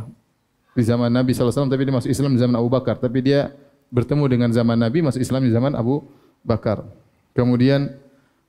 di 0.75 0.83
zaman 0.83 1.11
Nabi 1.11 1.31
sallallahu 1.31 1.51
alaihi 1.51 1.59
wasallam 1.59 1.73
tapi 1.73 1.83
dia 1.87 1.95
masuk 1.95 2.11
Islam 2.11 2.31
di 2.35 2.39
zaman 2.39 2.55
Abu 2.55 2.69
Bakar 2.71 2.95
tapi 2.99 3.19
dia 3.23 3.51
bertemu 3.91 4.23
dengan 4.27 4.49
zaman 4.55 4.79
Nabi 4.79 5.03
masuk 5.03 5.19
Islam 5.19 5.43
di 5.43 5.51
zaman 5.51 5.75
Abu 5.75 6.03
Bakar. 6.43 6.83
Kemudian 7.31 7.95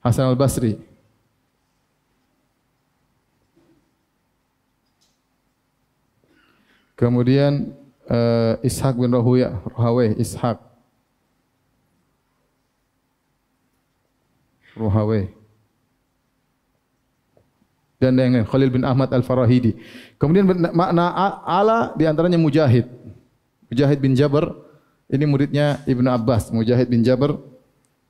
Hasan 0.02 0.26
Al 0.26 0.38
Basri. 0.38 0.78
Kemudian 6.94 7.74
uh, 8.08 8.58
Ishaq 8.64 8.98
bin 8.98 9.12
Rahuya, 9.12 9.58
Rahawai, 9.74 10.16
Ishaq. 10.16 10.58
Rahawai. 14.72 15.28
Dan 18.02 18.18
yang 18.18 18.34
lain, 18.34 18.46
Khalil 18.48 18.70
bin 18.72 18.82
Ahmad 18.82 19.14
Al-Farahidi. 19.14 19.78
Kemudian 20.18 20.42
makna 20.74 21.12
ala 21.46 21.94
di 21.94 22.02
antaranya 22.02 22.34
Mujahid. 22.34 22.90
Mujahid 23.70 23.98
bin 24.02 24.18
Jabr 24.18 24.50
ini 25.12 25.28
muridnya 25.28 25.84
Ibnu 25.84 26.08
Abbas, 26.08 26.48
Mujahid 26.48 26.88
bin 26.88 27.04
Jabr. 27.04 27.36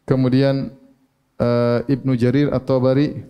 Kemudian 0.07 0.70
uh, 1.35 1.83
Ibnu 1.90 2.14
Jarir 2.14 2.55
atau 2.55 2.78
Bari. 2.78 3.26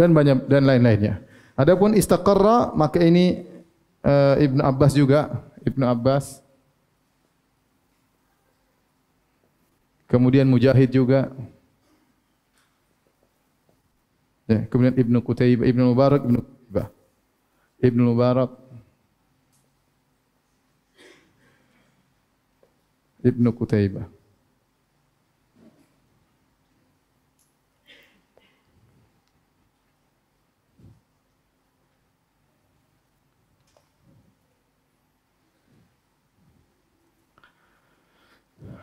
Dan 0.00 0.16
banyak 0.16 0.48
dan 0.48 0.64
lain-lainnya. 0.64 1.20
Adapun 1.60 1.92
istaqarra 1.92 2.72
maka 2.72 3.04
ini 3.04 3.44
uh, 4.00 4.40
Ibnu 4.40 4.64
Abbas 4.64 4.96
juga, 4.96 5.44
Ibnu 5.60 5.84
Abbas 5.84 6.40
Kemudian 10.10 10.50
Mujahid 10.50 10.90
juga. 10.90 11.30
Ya, 14.50 14.66
kemudian 14.66 14.98
Ibnu 14.98 15.22
Qutaibah, 15.22 15.64
Ibnu 15.70 15.82
Mubarak, 15.94 16.26
Ibnu 16.26 16.42
Qutaibah. 16.42 16.88
Ibnu 17.78 18.02
Mubarak. 18.10 18.50
Ibnu 23.22 23.48
Qutaibah. 23.54 24.10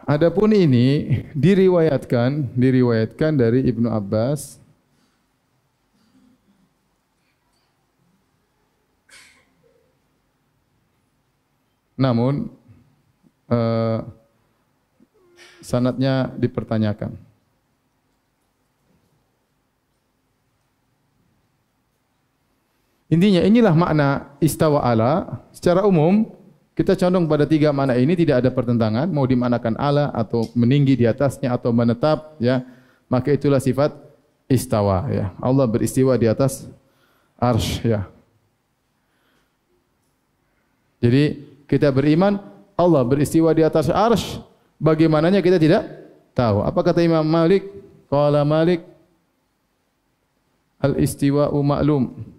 Adapun 0.08 0.56
ini 0.56 1.20
diriwayatkan, 1.36 2.56
diriwayatkan 2.56 3.36
dari 3.36 3.68
Ibnu 3.68 3.92
Abbas 3.92 4.64
Namun 11.98 12.54
uh, 13.50 14.00
sanatnya 15.66 16.30
dipertanyakan. 16.38 17.18
Intinya 23.10 23.42
inilah 23.42 23.74
makna 23.74 24.30
istawa 24.38 24.86
ala 24.86 25.42
secara 25.50 25.90
umum 25.90 26.37
kita 26.78 26.94
condong 26.94 27.26
pada 27.26 27.50
tiga 27.50 27.74
makna 27.74 27.98
ini 27.98 28.14
tidak 28.14 28.46
ada 28.46 28.54
pertentangan, 28.54 29.10
mau 29.10 29.26
dimanakan 29.26 29.74
Allah 29.82 30.14
atau 30.14 30.46
meninggi 30.54 30.94
di 30.94 31.10
atasnya 31.10 31.50
atau 31.50 31.74
menetap, 31.74 32.38
ya 32.38 32.62
maka 33.10 33.34
itulah 33.34 33.58
sifat 33.58 33.98
istawa. 34.46 35.10
Ya. 35.10 35.34
Allah 35.42 35.66
beristiwa 35.66 36.14
di 36.14 36.30
atas 36.30 36.70
arsh. 37.42 37.82
Ya. 37.82 38.06
Jadi 41.02 41.50
kita 41.66 41.90
beriman 41.90 42.38
Allah 42.78 43.02
beristiwa 43.02 43.50
di 43.58 43.66
atas 43.66 43.90
arsh. 43.90 44.38
Bagaimananya 44.78 45.42
kita 45.42 45.58
tidak 45.58 45.82
tahu. 46.38 46.62
Apa 46.62 46.86
kata 46.86 47.02
Imam 47.02 47.26
Malik? 47.26 47.66
Qala 48.06 48.46
Malik 48.46 48.86
al 50.78 50.94
istiwa'u 51.02 51.58
ma'lum 51.58 52.37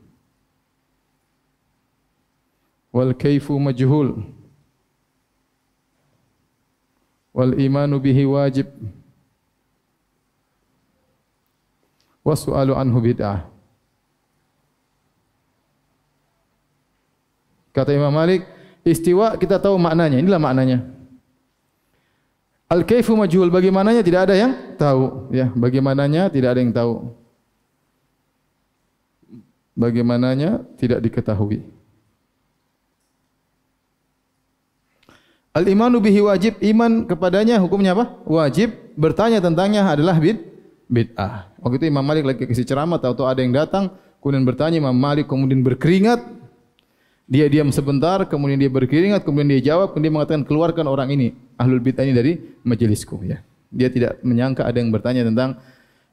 wal 2.92 3.12
kaifu 3.14 3.56
majhul. 3.60 4.24
Wal 7.36 7.54
imanu 7.60 8.00
bihi 8.00 8.24
wajib. 8.24 8.66
Wasu'alu 12.24 12.76
anhu 12.76 12.98
bid'ah. 13.00 13.48
Kata 17.72 17.94
Imam 17.94 18.10
Malik 18.10 18.42
istiwa 18.82 19.38
kita 19.38 19.62
tahu 19.62 19.78
maknanya. 19.78 20.18
Inilah 20.18 20.40
maknanya. 20.42 20.78
Al 22.68 22.84
kaifu 22.84 23.16
majhul 23.16 23.48
bagaimananya 23.48 24.02
tidak 24.04 24.28
ada 24.28 24.34
yang 24.36 24.52
tahu. 24.76 25.32
Ya 25.32 25.48
bagaimananya 25.54 26.28
tidak 26.28 26.52
ada 26.52 26.60
yang 26.60 26.74
tahu. 26.74 27.16
Bagaimananya 29.78 30.66
tidak 30.74 30.98
diketahui 31.06 31.77
Al 35.56 35.64
imanu 35.66 35.98
bihi 35.98 36.20
wajib 36.20 36.60
iman 36.60 37.08
kepadanya 37.08 37.58
hukumnya 37.58 37.96
apa? 37.96 38.20
Wajib. 38.28 38.74
Bertanya 38.98 39.38
tentangnya 39.38 39.86
adalah 39.86 40.18
bid 40.18 40.42
bid'ah. 40.90 41.54
Waktu 41.62 41.76
itu 41.78 41.86
Imam 41.92 42.02
Malik 42.02 42.24
lagi 42.26 42.42
kasih 42.48 42.66
ceramah 42.66 42.98
atau 42.98 43.24
ada 43.28 43.38
yang 43.38 43.54
datang 43.54 43.94
kemudian 44.18 44.42
bertanya 44.42 44.76
Imam 44.82 44.96
Malik 44.96 45.30
kemudian 45.30 45.62
berkeringat. 45.62 46.40
Dia 47.28 47.44
diam 47.46 47.68
sebentar 47.68 48.24
kemudian 48.24 48.56
dia 48.56 48.72
berkeringat 48.72 49.20
kemudian 49.20 49.52
dia 49.52 49.60
jawab 49.72 49.92
kemudian 49.92 50.10
dia 50.10 50.14
mengatakan 50.16 50.42
keluarkan 50.48 50.88
orang 50.88 51.12
ini 51.12 51.36
ahlul 51.60 51.80
bid'ah 51.80 52.04
ini 52.04 52.14
dari 52.16 52.32
majelisku 52.64 53.20
ya. 53.24 53.40
Dia 53.68 53.92
tidak 53.92 54.18
menyangka 54.24 54.64
ada 54.64 54.80
yang 54.80 54.88
bertanya 54.88 55.28
tentang 55.28 55.60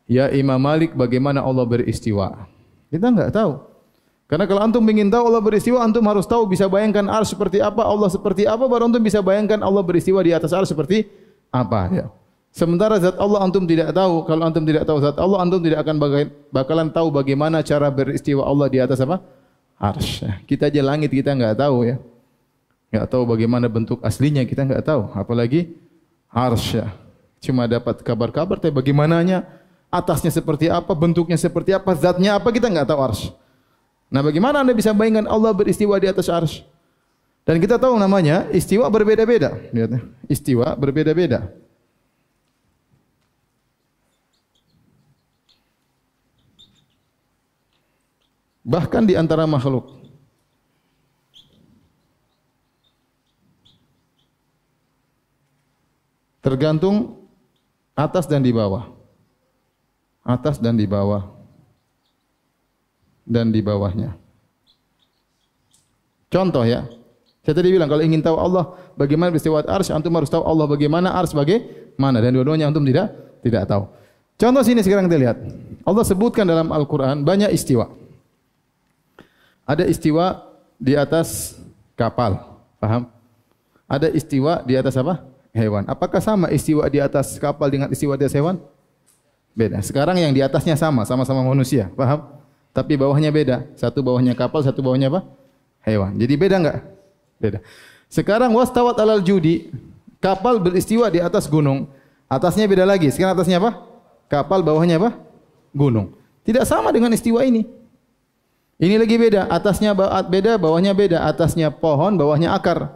ya 0.05 0.27
Imam 0.31 0.59
Malik 0.59 0.93
bagaimana 0.93 1.41
Allah 1.41 1.65
beristiwa. 1.65 2.47
Kita 2.91 3.11
enggak 3.11 3.31
tahu. 3.33 3.74
Karena 4.25 4.49
kalau 4.49 4.61
antum 4.65 4.81
ingin 4.89 5.13
tahu 5.13 5.29
Allah 5.29 5.43
beristiwa, 5.43 5.85
antum 5.85 6.01
harus 6.09 6.25
tahu 6.25 6.49
bisa 6.49 6.65
bayangkan 6.65 7.05
ars 7.13 7.29
seperti 7.29 7.61
apa, 7.61 7.85
Allah 7.85 8.09
seperti 8.09 8.49
apa, 8.49 8.65
baru 8.65 8.89
antum 8.89 9.01
bisa 9.01 9.21
bayangkan 9.21 9.61
Allah 9.61 9.85
beristiwa 9.85 10.17
di 10.25 10.33
atas 10.33 10.49
ars 10.49 10.65
seperti 10.65 11.05
apa. 11.53 11.81
Ya. 11.93 12.05
Sementara 12.55 12.97
zat 12.97 13.19
Allah 13.21 13.43
antum 13.45 13.67
tidak 13.69 13.93
tahu. 13.93 14.25
Kalau 14.25 14.43
antum 14.47 14.63
tidak 14.65 14.87
tahu 14.87 14.97
zat 15.03 15.19
Allah, 15.21 15.43
antum 15.43 15.61
tidak 15.61 15.85
akan 15.85 15.95
bakalan 16.49 16.87
tahu 16.89 17.13
bagaimana 17.13 17.61
cara 17.61 17.91
beristiwa 17.93 18.47
Allah 18.47 18.65
di 18.71 18.79
atas 18.81 18.97
apa? 19.03 19.21
Arsy. 19.77 20.25
Kita 20.49 20.71
aja 20.71 20.81
langit 20.81 21.11
kita 21.11 21.35
enggak 21.35 21.59
tahu 21.59 21.83
ya. 21.83 21.99
Enggak 22.89 23.11
tahu 23.11 23.27
bagaimana 23.27 23.67
bentuk 23.67 23.99
aslinya 24.01 24.41
kita 24.47 24.65
enggak 24.65 24.87
tahu. 24.87 25.11
Apalagi 25.13 25.75
arsy. 26.31 26.81
Cuma 27.43 27.69
dapat 27.69 28.01
kabar-kabar 28.01 28.57
tapi 28.57 28.71
bagaimananya 28.71 29.45
atasnya 29.91 30.31
seperti 30.31 30.71
apa, 30.71 30.95
bentuknya 30.95 31.35
seperti 31.35 31.75
apa, 31.75 31.91
zatnya 31.93 32.39
apa 32.39 32.49
kita 32.55 32.71
enggak 32.71 32.87
tahu 32.87 33.03
arsy. 33.03 33.29
Nah, 34.09 34.21
bagaimana 34.21 34.61
Anda 34.61 34.73
bisa 34.77 34.93
bayangkan 34.93 35.25
Allah 35.25 35.51
beristiwa 35.51 35.97
di 35.97 36.07
atas 36.07 36.29
arsy? 36.29 36.61
Dan 37.45 37.61
kita 37.61 37.77
tahu 37.77 37.93
namanya 38.01 38.49
istiwa 38.49 38.89
berbeda-beda. 38.89 39.53
Lihat, 39.69 39.89
ya. 39.93 40.01
istiwa 40.25 40.73
berbeda-beda. 40.73 41.45
Bahkan 48.65 49.05
di 49.05 49.13
antara 49.13 49.45
makhluk. 49.45 49.93
Tergantung 56.41 57.25
atas 57.93 58.25
dan 58.25 58.41
di 58.41 58.49
bawah. 58.49 58.89
Atas 60.25 60.57
dan 60.57 60.73
di 60.73 60.89
bawah. 60.89 61.34
Dan 63.25 63.49
di 63.49 63.59
bawahnya. 63.59 64.13
Contoh 66.29 66.61
ya. 66.61 66.85
Saya 67.45 67.53
tadi 67.57 67.69
bilang 67.73 67.89
kalau 67.89 68.01
ingin 68.01 68.25
tahu 68.25 68.37
Allah 68.41 68.73
bagaimana 68.97 69.29
beristiwa 69.29 69.61
arsy, 69.65 69.93
antum 69.93 70.13
harus 70.17 70.29
tahu 70.29 70.41
Allah 70.41 70.65
bagaimana 70.65 71.13
arsy 71.13 71.37
bagaimana 71.37 72.17
dan 72.17 72.33
dua-duanya 72.33 72.69
antum 72.69 72.81
tidak 72.81 73.13
tidak 73.45 73.69
tahu. 73.69 73.85
Contoh 74.35 74.63
sini 74.65 74.81
sekarang 74.81 75.05
kita 75.05 75.17
lihat. 75.21 75.37
Allah 75.85 76.03
sebutkan 76.03 76.43
dalam 76.43 76.73
Al-Qur'an 76.73 77.21
banyak 77.21 77.53
istiwa. 77.53 77.87
Ada 79.63 79.85
istiwa 79.85 80.41
di 80.81 80.97
atas 80.97 81.57
kapal. 81.95 82.41
Paham? 82.81 83.07
Ada 83.85 84.09
istiwa 84.11 84.65
di 84.65 84.73
atas 84.75 84.97
apa? 84.97 85.23
Hewan. 85.55 85.87
Apakah 85.87 86.19
sama 86.19 86.51
istiwa 86.51 86.83
di 86.91 86.99
atas 86.99 87.39
kapal 87.39 87.71
dengan 87.71 87.87
istiwa 87.87 88.19
di 88.19 88.27
atas 88.27 88.35
hewan? 88.35 88.59
Beda. 89.55 89.79
Sekarang 89.79 90.19
yang 90.19 90.35
di 90.35 90.43
atasnya 90.43 90.75
sama, 90.75 91.07
sama-sama 91.07 91.39
manusia. 91.45 91.87
Paham? 91.95 92.27
Tapi 92.75 92.99
bawahnya 92.99 93.31
beda. 93.31 93.63
Satu 93.79 94.03
bawahnya 94.03 94.35
kapal, 94.35 94.59
satu 94.59 94.83
bawahnya 94.83 95.07
apa? 95.07 95.23
Hewan. 95.87 96.19
Jadi 96.19 96.33
beda 96.35 96.55
enggak? 96.59 96.77
Beda. 97.39 97.59
Sekarang 98.11 98.51
wastawat 98.51 98.99
alal 98.99 99.23
judi. 99.23 99.71
Kapal 100.19 100.59
beristiwa 100.59 101.07
di 101.07 101.23
atas 101.23 101.47
gunung. 101.47 101.87
Atasnya 102.27 102.67
beda 102.67 102.83
lagi. 102.83 103.07
Sekarang 103.15 103.39
atasnya 103.39 103.63
apa? 103.63 103.79
Kapal 104.27 104.59
bawahnya 104.59 104.99
apa? 104.99 105.15
Gunung. 105.71 106.19
Tidak 106.43 106.67
sama 106.67 106.91
dengan 106.91 107.15
istiwa 107.15 107.47
ini. 107.47 107.63
Ini 108.75 108.99
lagi 108.99 109.15
beda, 109.15 109.47
atasnya 109.47 109.95
beda, 110.27 110.59
bawahnya 110.59 110.91
beda, 110.91 111.23
atasnya 111.23 111.71
pohon, 111.71 112.19
bawahnya 112.19 112.51
akar. 112.51 112.91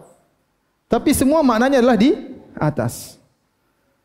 Tapi 0.92 1.16
semua 1.16 1.40
maknanya 1.40 1.80
adalah 1.80 1.96
di 1.96 2.12
atas. 2.60 3.16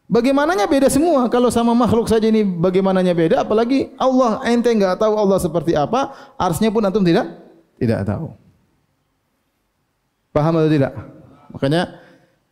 Bagaimananya 0.05 0.69
beda 0.69 0.93
semua. 0.93 1.27
Kalau 1.33 1.49
sama 1.49 1.73
makhluk 1.73 2.13
saja 2.13 2.29
ini 2.29 2.45
bagaimananya 2.45 3.17
beda, 3.17 3.37
apalagi 3.41 3.89
Allah 3.97 4.45
ente 4.45 4.69
enggak 4.69 5.01
tahu 5.01 5.17
Allah 5.17 5.41
seperti 5.41 5.73
apa, 5.73 6.13
arsnya 6.37 6.69
pun 6.69 6.85
antum 6.85 7.01
tidak 7.01 7.25
tidak 7.81 8.05
tahu. 8.05 8.37
Paham 10.35 10.61
atau 10.61 10.71
tidak? 10.71 10.93
Makanya 11.57 11.83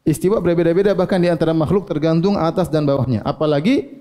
istiwa 0.06 0.38
berbeda-beda 0.38 0.96
bahkan 0.96 1.20
di 1.20 1.28
antara 1.28 1.52
makhluk 1.52 1.84
tergantung 1.84 2.40
atas 2.40 2.72
dan 2.72 2.88
bawahnya. 2.88 3.20
Apalagi 3.20 4.00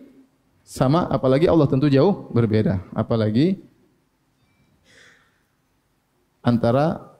sama, 0.64 1.10
apalagi 1.10 1.50
Allah 1.50 1.68
tentu 1.68 1.92
jauh 1.92 2.30
berbeda. 2.32 2.80
Apalagi 2.96 3.60
antara 6.40 7.12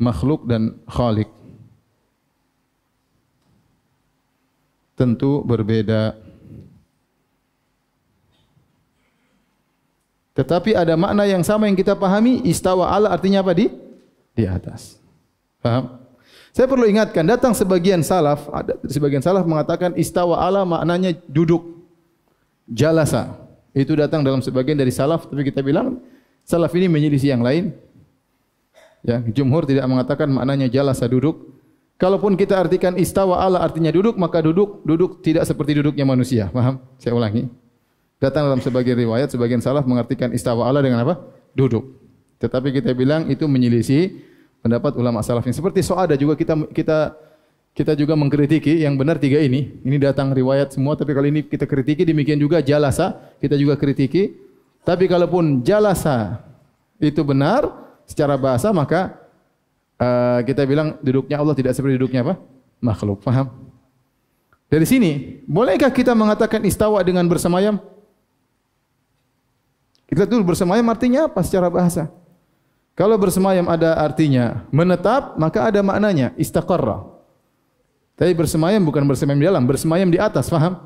makhluk 0.00 0.50
dan 0.50 0.82
khalik 0.90 1.30
tentu 4.98 5.44
berbeda. 5.44 6.16
Tetapi 10.32 10.72
ada 10.72 10.96
makna 10.96 11.28
yang 11.28 11.44
sama 11.44 11.68
yang 11.68 11.76
kita 11.76 11.92
pahami 11.92 12.40
istawa 12.48 12.88
ala 12.88 13.12
artinya 13.12 13.44
apa 13.44 13.52
di? 13.52 13.68
Di 14.32 14.48
atas. 14.48 14.96
Paham 15.60 16.02
saya 16.52 16.68
perlu 16.68 16.84
ingatkan 16.84 17.24
datang 17.24 17.56
sebagian 17.56 18.04
salaf 18.04 18.44
ada 18.52 18.76
sebagian 18.84 19.24
salaf 19.24 19.48
mengatakan 19.48 19.96
istawa 19.96 20.36
ala 20.36 20.68
maknanya 20.68 21.16
duduk 21.24 21.64
jalasa. 22.68 23.40
Itu 23.72 23.96
datang 23.96 24.20
dalam 24.20 24.44
sebagian 24.44 24.76
dari 24.76 24.92
salaf 24.92 25.24
tapi 25.32 25.48
kita 25.48 25.64
bilang 25.64 26.04
salaf 26.44 26.76
ini 26.76 26.92
menyelisih 26.92 27.32
yang 27.32 27.40
lain. 27.40 27.72
Ya 29.00 29.24
jumhur 29.24 29.64
tidak 29.64 29.88
mengatakan 29.88 30.28
maknanya 30.28 30.68
jalasa 30.68 31.08
duduk 31.08 31.40
kalaupun 31.96 32.36
kita 32.36 32.56
artikan 32.56 32.94
istawa 33.00 33.42
ala 33.42 33.60
artinya 33.60 33.90
duduk 33.90 34.16
maka 34.20 34.40
duduk 34.44 34.84
duduk 34.86 35.24
tidak 35.24 35.48
seperti 35.48 35.80
duduknya 35.80 36.06
manusia 36.06 36.48
paham 36.52 36.80
saya 36.96 37.16
ulangi 37.16 37.50
datang 38.22 38.46
dalam 38.46 38.62
sebagian 38.62 38.94
riwayat 38.94 39.34
sebagian 39.34 39.58
salaf 39.58 39.82
mengartikan 39.82 40.30
istawa 40.30 40.70
Allah 40.70 40.86
dengan 40.86 41.02
apa? 41.02 41.18
Duduk. 41.58 41.98
Tetapi 42.38 42.70
kita 42.70 42.94
bilang 42.94 43.26
itu 43.26 43.50
menyelisih 43.50 44.14
pendapat 44.62 44.94
ulama 44.94 45.18
salaf 45.26 45.42
ini. 45.42 45.58
Seperti 45.58 45.82
soada 45.82 46.14
juga 46.14 46.38
kita 46.38 46.54
kita 46.70 47.18
kita 47.74 47.98
juga 47.98 48.14
mengkritiki 48.14 48.86
yang 48.86 48.94
benar 48.94 49.18
tiga 49.18 49.42
ini. 49.42 49.74
Ini 49.82 49.98
datang 49.98 50.30
riwayat 50.30 50.70
semua 50.70 50.94
tapi 50.94 51.10
kali 51.18 51.34
ini 51.34 51.42
kita 51.42 51.66
kritiki 51.66 52.06
demikian 52.06 52.38
juga 52.38 52.62
jalasa 52.62 53.18
kita 53.42 53.58
juga 53.58 53.74
kritiki. 53.74 54.38
Tapi 54.86 55.10
kalaupun 55.10 55.66
jalasa 55.66 56.46
itu 57.02 57.26
benar 57.26 57.66
secara 58.06 58.38
bahasa 58.38 58.70
maka 58.70 59.18
uh, 59.98 60.40
kita 60.46 60.62
bilang 60.64 60.96
duduknya 61.02 61.36
Allah 61.40 61.56
tidak 61.56 61.76
seperti 61.76 61.98
duduknya 61.98 62.22
apa? 62.24 62.34
Makhluk. 62.78 63.20
Faham? 63.20 63.50
Dari 64.72 64.88
sini, 64.88 65.42
bolehkah 65.44 65.92
kita 65.92 66.16
mengatakan 66.16 66.64
istawa 66.64 67.04
dengan 67.04 67.28
bersemayam? 67.28 67.76
Kita 70.08 70.24
dulu 70.24 70.52
bersemayam 70.52 70.84
artinya 70.88 71.28
apa 71.28 71.40
secara 71.44 71.68
bahasa? 71.68 72.08
Kalau 72.92 73.16
bersemayam 73.16 73.68
ada 73.68 73.96
artinya 73.96 74.68
menetap, 74.68 75.36
maka 75.40 75.64
ada 75.68 75.80
maknanya 75.80 76.36
istaqarra. 76.36 77.08
Tapi 78.16 78.36
bersemayam 78.36 78.84
bukan 78.84 79.04
bersemayam 79.08 79.40
di 79.40 79.48
dalam, 79.48 79.64
bersemayam 79.64 80.08
di 80.12 80.20
atas, 80.20 80.52
faham? 80.52 80.76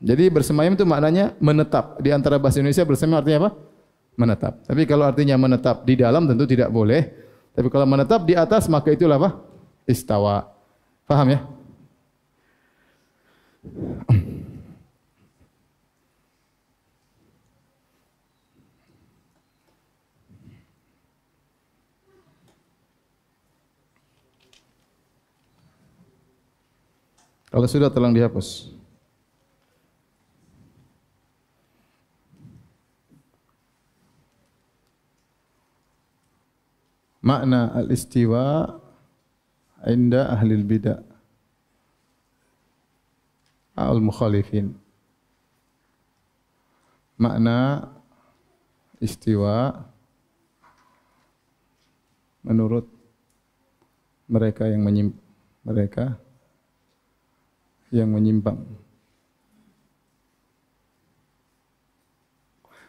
Jadi 0.00 0.28
bersemayam 0.32 0.76
itu 0.76 0.84
maknanya 0.88 1.36
menetap. 1.40 2.00
Di 2.00 2.12
antara 2.12 2.36
bahasa 2.36 2.60
Indonesia 2.60 2.84
bersemayam 2.84 3.20
artinya 3.20 3.38
apa? 3.44 3.50
Menetap. 4.16 4.52
Tapi 4.64 4.82
kalau 4.88 5.04
artinya 5.04 5.36
menetap 5.36 5.84
di 5.84 6.00
dalam 6.00 6.24
tentu 6.24 6.48
tidak 6.48 6.72
boleh. 6.72 7.25
Tapi 7.56 7.72
kalau 7.72 7.88
menetap 7.88 8.20
di 8.28 8.36
atas 8.36 8.68
maka 8.68 8.92
itulah 8.92 9.16
apa? 9.16 9.40
Istawa. 9.88 10.52
Faham 11.08 11.32
ya? 11.32 11.40
Kalau 27.48 27.64
sudah 27.64 27.88
tolong 27.88 28.12
dihapus. 28.12 28.75
Makna 37.26 37.74
al-istiwa 37.74 38.70
inda 39.82 40.30
ahli 40.30 40.54
al-bid'ah 40.54 41.02
al-mukhalifin. 43.74 44.78
Makna 47.18 47.90
istiwa 49.02 49.74
menurut 52.46 52.86
mereka 54.30 54.70
yang 54.70 54.86
menyim 54.86 55.08
mereka 55.66 56.14
yang 57.90 58.06
menyimpang. 58.14 58.62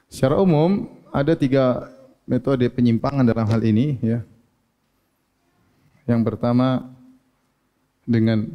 Secara 0.08 0.38
umum 0.40 0.88
ada 1.10 1.34
tiga 1.34 1.97
metode 2.28 2.68
penyimpangan 2.68 3.24
dalam 3.24 3.48
hal 3.48 3.64
ini. 3.64 3.98
Ya. 4.04 4.20
Yang 6.06 6.22
pertama 6.28 6.92
dengan 8.04 8.52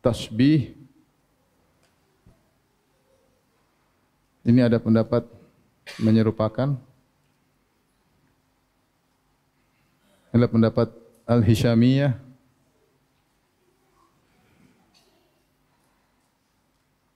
tasbih. 0.00 0.72
Ini 4.46 4.70
ada 4.70 4.78
pendapat 4.78 5.26
menyerupakan. 5.98 6.78
Ada 10.30 10.46
pendapat 10.46 10.94
al-Hishamiyah 11.26 12.26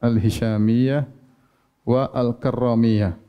Al-Hishamiyah 0.00 1.04
wa 1.84 2.08
Al-Karramiyah. 2.08 3.19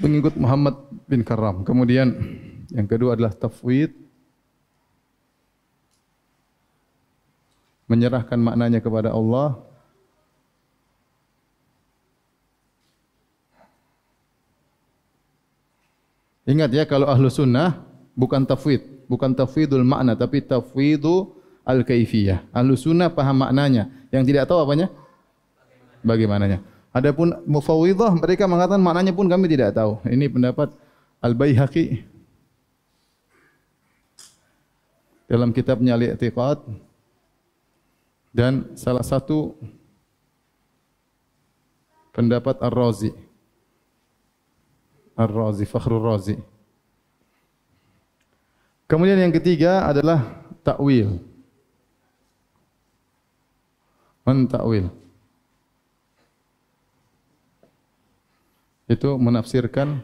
Pengikut 0.00 0.34
Muhammad 0.40 0.80
bin 1.04 1.20
Karram. 1.20 1.60
Kemudian 1.60 2.16
yang 2.72 2.88
kedua 2.88 3.14
adalah 3.14 3.36
tafwid 3.36 3.92
menyerahkan 7.90 8.38
maknanya 8.38 8.78
kepada 8.80 9.10
Allah 9.12 9.60
Ingat 16.50 16.74
ya 16.74 16.82
kalau 16.82 17.06
ahlu 17.06 17.30
sunnah 17.30 17.78
bukan 18.18 18.42
tafwid, 18.42 19.06
bukan 19.06 19.38
tafwidul 19.38 19.86
makna 19.86 20.18
tapi 20.18 20.42
tafwidu 20.42 21.30
al-kaifiyah. 21.62 22.42
Ahlu 22.50 22.74
sunnah 22.74 23.06
paham 23.06 23.46
maknanya. 23.46 23.86
Yang 24.10 24.34
tidak 24.34 24.50
tahu 24.50 24.58
apanya? 24.66 24.90
Bagaimananya. 26.02 26.58
Adapun 26.90 27.38
mufawwidah 27.46 28.10
mereka 28.18 28.50
mengatakan 28.50 28.82
maknanya 28.82 29.14
pun 29.14 29.30
kami 29.30 29.46
tidak 29.46 29.78
tahu. 29.78 30.02
Ini 30.10 30.26
pendapat 30.26 30.74
Al-Baihaqi 31.22 32.02
dalam 35.30 35.54
kitabnya 35.54 35.94
Al-I'tiqad 35.94 36.58
dan 38.34 38.74
salah 38.74 39.06
satu 39.06 39.54
pendapat 42.10 42.58
Ar-Razi. 42.58 43.14
Ar-Razi, 45.14 45.64
Fakhrul 45.68 46.02
Razi. 46.02 46.36
Kemudian 48.90 49.22
yang 49.22 49.30
ketiga 49.30 49.86
adalah 49.86 50.42
takwil. 50.66 51.22
Mentakwil. 54.26 54.90
Itu 58.90 59.14
menafsirkan 59.22 60.02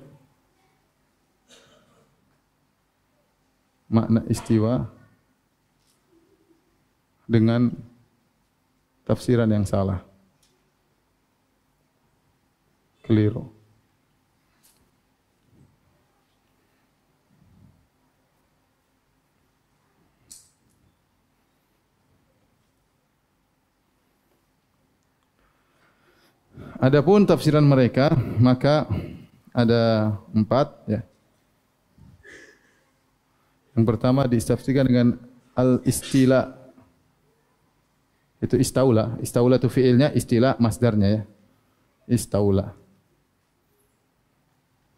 makna 3.91 4.23
istiwa 4.31 4.87
dengan 7.27 7.75
tafsiran 9.03 9.51
yang 9.51 9.67
salah. 9.67 10.07
Keliru. 13.03 13.56
Adapun 26.77 27.25
tafsiran 27.25 27.65
mereka 27.65 28.13
maka 28.37 28.85
ada 29.57 30.13
empat 30.37 30.69
ya. 30.85 31.01
Yang 33.77 33.85
pertama 33.89 34.29
ditafsirkan 34.29 34.85
dengan 34.89 35.09
al-istila 35.57 36.53
itu 38.41 38.57
istaula. 38.61 39.17
Istaula 39.25 39.57
itu 39.57 39.69
fiilnya, 39.73 40.13
istilah 40.13 40.57
masdarnya 40.61 41.09
ya. 41.09 41.23
Istaula. 42.09 42.77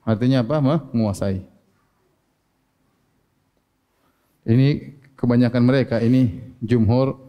Artinya 0.03 0.43
apa? 0.43 0.63
Menguasai. 0.91 1.43
Ini 4.49 4.97
kebanyakan 5.15 5.63
mereka, 5.63 6.01
ini 6.01 6.41
jumhur, 6.65 7.21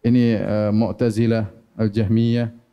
ini 0.00 0.32
uh, 0.38 0.72
Mu'tazilah, 0.72 1.52
Al-Jahmiyah, 1.76 2.63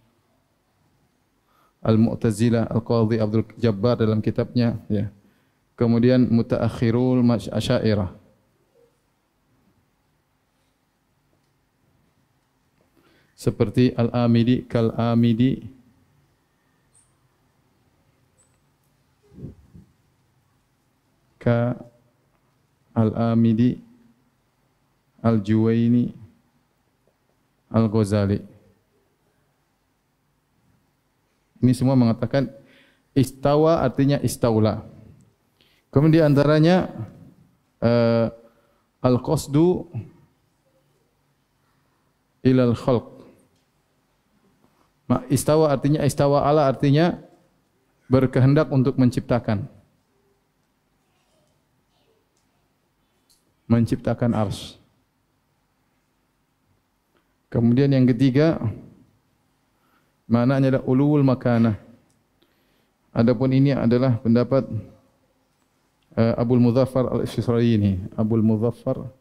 Al-Mu'tazilah, 1.82 2.70
Al-Qadhi 2.70 3.18
Abdul 3.18 3.46
Jabbar 3.58 3.98
dalam 3.98 4.22
kitabnya. 4.22 4.78
Ya. 4.86 5.10
Kemudian 5.74 6.30
Mutaakhirul 6.30 7.26
Asyairah. 7.50 8.22
seperti 13.42 13.90
al-amidi 13.98 14.62
kal-amidi 14.70 15.66
ka 21.42 21.74
al-amidi 22.94 23.82
al-juwaini 25.26 26.14
al-ghazali 27.74 28.51
ini 31.62 31.72
semua 31.78 31.96
mengatakan 31.96 32.50
istawa 33.14 33.86
artinya 33.86 34.18
istaula 34.20 34.84
kemudian 35.94 36.34
antaranya 36.34 36.90
uh, 37.80 38.28
al-qasdu 39.02 39.88
ilal 42.42 42.76
khalq 42.76 43.22
Istawa 45.28 45.74
artinya 45.74 46.08
istawa 46.08 46.48
Allah 46.48 46.72
artinya 46.72 47.20
berkehendak 48.08 48.72
untuk 48.72 48.96
menciptakan. 48.96 49.68
Menciptakan 53.68 54.32
ars. 54.36 54.80
Kemudian 57.52 57.92
yang 57.92 58.08
ketiga 58.08 58.60
maknanya 60.32 60.80
adalah 60.80 60.88
ulul 60.88 61.28
makanah. 61.28 61.76
Adapun 63.12 63.52
ini 63.52 63.76
adalah 63.76 64.16
pendapat 64.24 64.64
uh, 66.16 66.34
Abdul 66.40 66.64
Muzaffar 66.64 67.12
Al-Isfirayini, 67.12 68.16
Abdul 68.16 68.40
Muzaffar. 68.40 69.12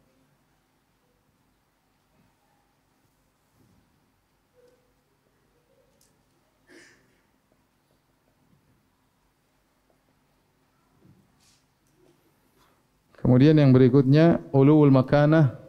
Kemudian 13.19 13.59
yang 13.59 13.75
berikutnya 13.75 14.39
ulul 14.55 14.89
makanah. 14.89 15.59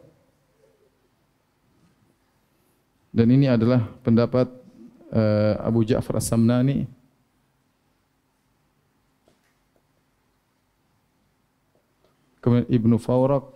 Dan 3.13 3.29
ini 3.29 3.45
adalah 3.45 3.85
pendapat 4.01 4.62
uh, 5.13 5.53
Abu 5.61 5.85
Ja'far 5.85 6.17
As-Samnani. 6.17 6.89
Kemudian 12.43 12.67
Ibnu 12.67 12.99
Fawrak 12.99 13.47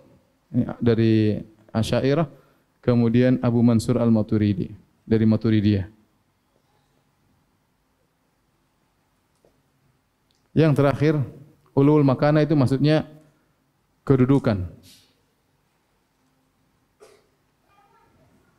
dari 0.80 1.44
Asy'ariyah 1.76 2.24
kemudian 2.80 3.36
Abu 3.44 3.60
Mansur 3.60 4.00
Al-Maturidi 4.00 4.72
dari 5.04 5.28
Maturidiyah. 5.28 5.92
Yang 10.56 10.74
terakhir 10.80 11.14
ulul 11.76 12.02
makanah 12.08 12.48
itu 12.48 12.56
maksudnya 12.56 13.06
kedudukan. 14.08 14.72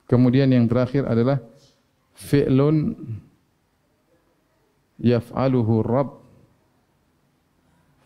Kemudian 0.04 0.52
yang 0.52 0.68
terakhir 0.68 1.08
adalah 1.08 1.40
fi'lun 2.18 2.98
yaf'aluhu 4.98 5.86
Rabb 5.86 6.18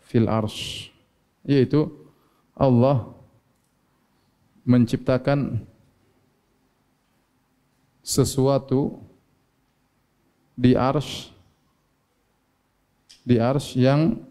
fil 0.05 0.29
arsh 0.29 0.93
yaitu 1.41 1.89
Allah 2.53 3.09
menciptakan 4.63 5.65
sesuatu 8.05 9.01
di 10.53 10.77
arsh 10.77 11.33
di 13.25 13.41
arsh 13.41 13.73
yang 13.79 14.21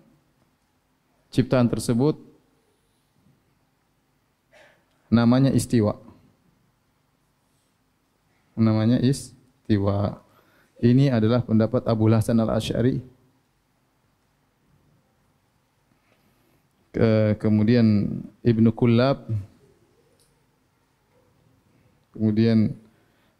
ciptaan 1.34 1.66
tersebut 1.66 2.14
namanya 5.12 5.50
istiwa. 5.52 5.98
Namanya 8.56 9.00
istiwa. 9.62 10.18
Ini 10.82 11.14
adalah 11.14 11.46
pendapat 11.46 11.86
Abu 11.86 12.10
Hasan 12.10 12.42
al-Ash'ari. 12.42 12.98
Ke, 16.90 17.38
kemudian 17.38 18.18
Ibnu 18.42 18.74
Kullab. 18.74 19.30
Kemudian 22.12 22.74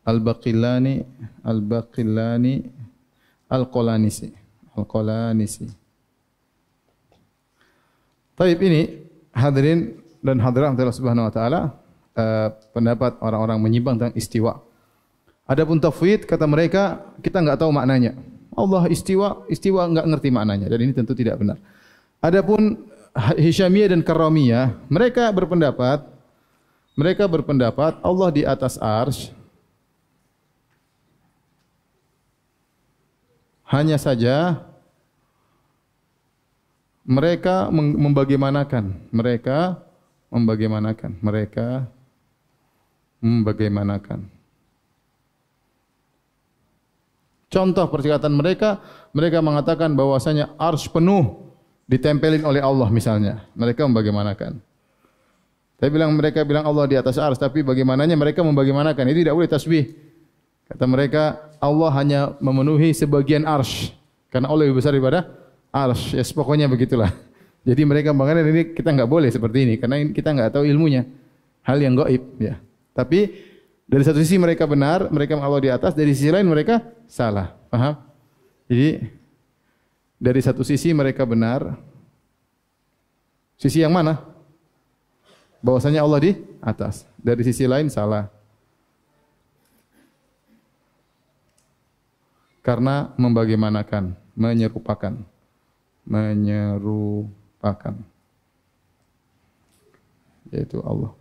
Al-Baqillani, 0.07 1.03
Al-Baqillani, 1.43 2.55
Al-Qolanisi. 3.51 4.31
Al-Qolanisi. 4.79 5.67
Taib 8.33 8.59
ini 8.65 9.03
hadirin 9.35 10.01
dan 10.25 10.41
hadirat 10.41 10.73
Allah 10.73 10.97
Subhanahu 10.97 11.29
wa 11.29 11.35
taala 11.35 11.61
uh, 12.17 12.49
pendapat 12.73 13.21
orang-orang 13.21 13.61
menyimpang 13.61 14.01
tentang 14.01 14.17
istiwa. 14.17 14.72
Adapun 15.53 15.77
tafwid 15.77 16.25
kata 16.25 16.49
mereka 16.49 17.05
kita 17.21 17.45
enggak 17.45 17.61
tahu 17.61 17.69
maknanya. 17.69 18.17
Allah 18.57 18.89
istiwa, 18.89 19.45
istiwa 19.53 19.85
enggak 19.85 20.09
ngerti 20.09 20.29
maknanya 20.33 20.73
dan 20.73 20.81
ini 20.81 20.97
tentu 20.97 21.13
tidak 21.13 21.37
benar. 21.37 21.61
Adapun 22.25 22.89
Hisyamiyah 23.37 23.93
dan 23.93 24.01
Karamiyah, 24.01 24.73
mereka 24.89 25.29
berpendapat 25.29 26.09
mereka 26.97 27.29
berpendapat 27.29 28.01
Allah 28.01 28.29
di 28.33 28.43
atas 28.49 28.81
arsy 28.81 29.33
hanya 33.73 33.97
saja 33.97 34.61
mereka 37.05 37.73
membagaimanakan 37.73 39.09
mereka 39.09 39.81
membagaimanakan 40.29 41.17
mereka 41.25 41.89
membagaimanakan 43.25 44.29
contoh 47.53 47.85
perkataan 47.93 48.33
mereka 48.33 48.81
mereka 49.13 49.45
mengatakan 49.45 49.93
bahwasanya 49.93 50.57
ars 50.57 50.89
penuh 50.89 51.53
ditempelin 51.85 52.41
oleh 52.49 52.65
Allah 52.65 52.89
misalnya 52.89 53.45
mereka 53.53 53.85
membagaimanakan 53.85 54.57
tapi 55.77 55.91
bilang 55.93 56.17
mereka 56.17 56.41
bilang 56.49 56.65
Allah 56.65 56.89
di 56.89 56.97
atas 56.97 57.21
ars 57.21 57.37
tapi 57.37 57.61
bagaimananya 57.61 58.17
mereka 58.17 58.41
membagaimanakan 58.41 59.05
ini 59.13 59.21
tidak 59.21 59.37
boleh 59.37 59.51
tasbih 59.53 59.85
kata 60.73 60.85
mereka 60.89 61.53
Allah 61.61 61.91
hanya 62.01 62.21
memenuhi 62.41 62.97
sebagian 62.97 63.45
ars 63.45 63.93
karena 64.33 64.49
Allah 64.49 64.65
lebih 64.65 64.81
besar 64.81 64.97
daripada 64.97 65.43
Arsh, 65.73 66.13
ya 66.13 66.25
pokoknya 66.37 66.69
begitulah. 66.69 67.09
Jadi 67.69 67.83
mereka 67.89 68.13
mengatakan 68.13 68.49
ini 68.53 68.77
kita 68.77 68.93
enggak 68.93 69.09
boleh 69.09 69.33
seperti 69.33 69.59
ini 69.65 69.75
karena 69.81 70.05
kita 70.13 70.29
enggak 70.37 70.53
tahu 70.53 70.69
ilmunya. 70.69 71.09
Hal 71.63 71.79
yang 71.79 71.95
gaib 71.95 72.43
ya. 72.43 72.61
Tapi 72.93 73.33
dari 73.93 74.09
satu 74.09 74.25
sisi 74.25 74.41
mereka 74.41 74.65
benar, 74.65 75.13
mereka 75.13 75.37
Allah 75.37 75.61
di 75.61 75.69
atas, 75.69 75.93
dari 75.93 76.17
sisi 76.17 76.33
lain 76.33 76.49
mereka 76.49 76.81
salah. 77.05 77.53
Paham? 77.69 78.01
Jadi 78.65 79.05
dari 80.17 80.41
satu 80.41 80.65
sisi 80.65 80.97
mereka 80.97 81.29
benar. 81.29 81.77
Sisi 83.61 83.85
yang 83.85 83.93
mana? 83.93 84.17
Bahwasanya 85.61 86.01
Allah 86.01 86.25
di 86.25 86.33
atas. 86.65 87.05
Dari 87.21 87.45
sisi 87.45 87.69
lain 87.69 87.93
salah. 87.93 88.33
Karena 92.65 93.13
membagaimanakan, 93.21 94.17
menyerupakan 94.33 95.21
menyerupakan 96.09 97.95
yaitu 100.51 100.81
Allah. 100.81 101.13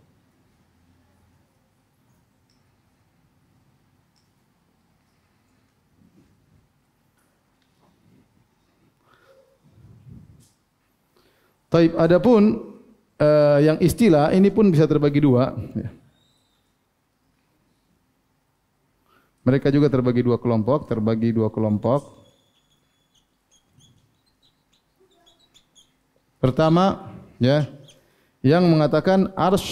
Taib 11.72 11.96
adapun 11.96 12.68
uh, 13.16 13.58
yang 13.64 13.80
istilah 13.80 14.28
ini 14.36 14.52
pun 14.52 14.68
bisa 14.68 14.84
terbagi 14.84 15.24
dua. 15.24 15.56
Ya. 15.72 15.88
Mereka 19.42 19.72
juga 19.72 19.88
terbagi 19.88 20.20
dua 20.20 20.36
kelompok, 20.36 20.84
terbagi 20.84 21.32
dua 21.32 21.48
kelompok. 21.48 22.20
Pertama, 26.38 27.08
ya, 27.40 27.64
yang 28.44 28.68
mengatakan 28.68 29.32
ars 29.32 29.64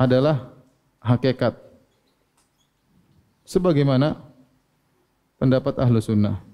adalah 0.00 0.50
hakikat. 1.02 1.58
Sebagaimana 3.44 4.16
pendapat 5.36 5.76
ahlu 5.76 6.00
sunnah. 6.00 6.51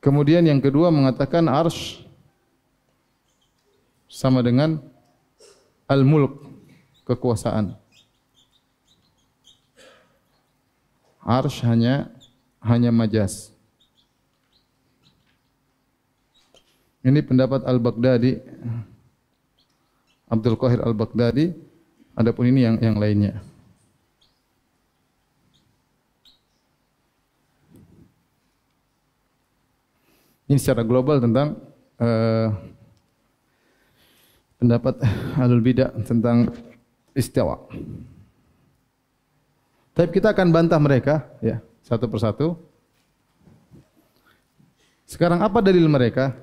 Kemudian 0.00 0.40
yang 0.48 0.64
kedua 0.64 0.88
mengatakan 0.88 1.44
ars 1.44 2.00
sama 4.08 4.40
dengan 4.40 4.80
al-mulk, 5.84 6.40
kekuasaan. 7.04 7.76
Arsh 11.20 11.60
hanya 11.68 12.08
hanya 12.64 12.88
majas. 12.88 13.52
Ini 17.00 17.20
pendapat 17.24 17.64
Al-Baghdadi 17.64 18.40
Abdul 20.28 20.56
Qahir 20.56 20.80
Al-Baghdadi 20.84 21.52
adapun 22.12 22.48
ini 22.48 22.64
yang 22.64 22.76
yang 22.80 22.96
lainnya. 22.96 23.40
Ini 30.50 30.58
secara 30.58 30.82
global 30.82 31.22
tentang 31.22 31.62
uh, 32.02 32.50
pendapat 34.58 34.98
Ahlul 35.38 35.62
Bidah 35.62 35.94
tentang 36.02 36.50
istiwa. 37.14 37.70
Tapi 39.94 40.10
kita 40.10 40.34
akan 40.34 40.50
bantah 40.50 40.82
mereka 40.82 41.30
ya, 41.38 41.62
satu 41.86 42.10
persatu. 42.10 42.58
Sekarang 45.06 45.38
apa 45.38 45.62
dalil 45.62 45.86
mereka? 45.86 46.34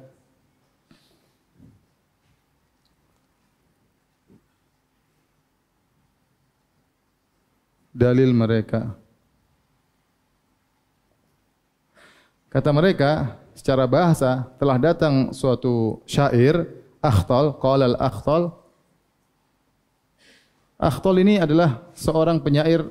Dalil 7.92 8.32
mereka. 8.32 8.96
Kata 12.48 12.72
mereka, 12.72 13.36
secara 13.52 13.84
bahasa 13.84 14.48
telah 14.56 14.80
datang 14.80 15.36
suatu 15.36 16.00
syair, 16.08 16.64
Akhtal, 17.04 17.54
qala 17.60 17.92
al-Akhtal. 17.92 18.56
Akhtal 20.80 21.16
ini 21.20 21.42
adalah 21.42 21.84
seorang 21.92 22.40
penyair 22.40 22.86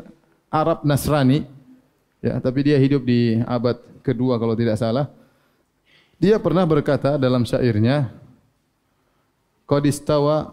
Arab 0.52 0.84
Nasrani, 0.84 1.48
ya, 2.20 2.36
tapi 2.42 2.68
dia 2.68 2.76
hidup 2.76 3.02
di 3.06 3.40
abad 3.48 3.80
kedua 4.04 4.36
kalau 4.36 4.52
tidak 4.52 4.76
salah. 4.76 5.08
Dia 6.20 6.36
pernah 6.36 6.68
berkata 6.68 7.16
dalam 7.16 7.48
syairnya, 7.48 8.12
Qadistawa 9.66 10.52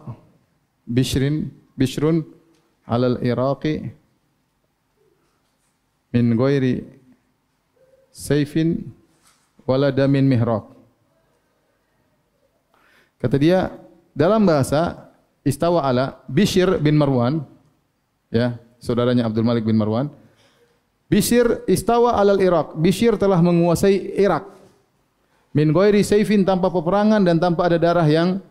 Bishrin 0.88 1.54
Bishrun 1.78 2.26
alal 2.86 3.22
Iraqi 3.22 3.94
min 6.14 6.34
ghairi 6.34 7.03
sayfin 8.14 8.94
wala 9.66 9.90
damin 9.90 10.30
mihraq. 10.30 10.70
Kata 13.18 13.36
dia 13.42 13.74
dalam 14.14 14.46
bahasa 14.46 15.10
istawa 15.42 15.82
ala 15.84 16.22
Bishr 16.30 16.78
bin 16.78 16.96
Marwan 16.96 17.42
ya 18.30 18.62
saudaranya 18.78 19.26
Abdul 19.26 19.48
Malik 19.48 19.66
bin 19.66 19.76
Marwan. 19.80 20.12
Bishr 21.08 21.62
istawa 21.70 22.18
alal 22.18 22.42
Iraq. 22.42 22.74
Bishr 22.80 23.14
telah 23.22 23.38
menguasai 23.38 24.18
Irak. 24.18 24.50
Min 25.54 25.70
ghairi 25.70 26.02
sayfin 26.02 26.42
tanpa 26.42 26.74
peperangan 26.74 27.22
dan 27.22 27.38
tanpa 27.38 27.70
ada 27.70 27.78
darah 27.78 28.08
yang 28.10 28.42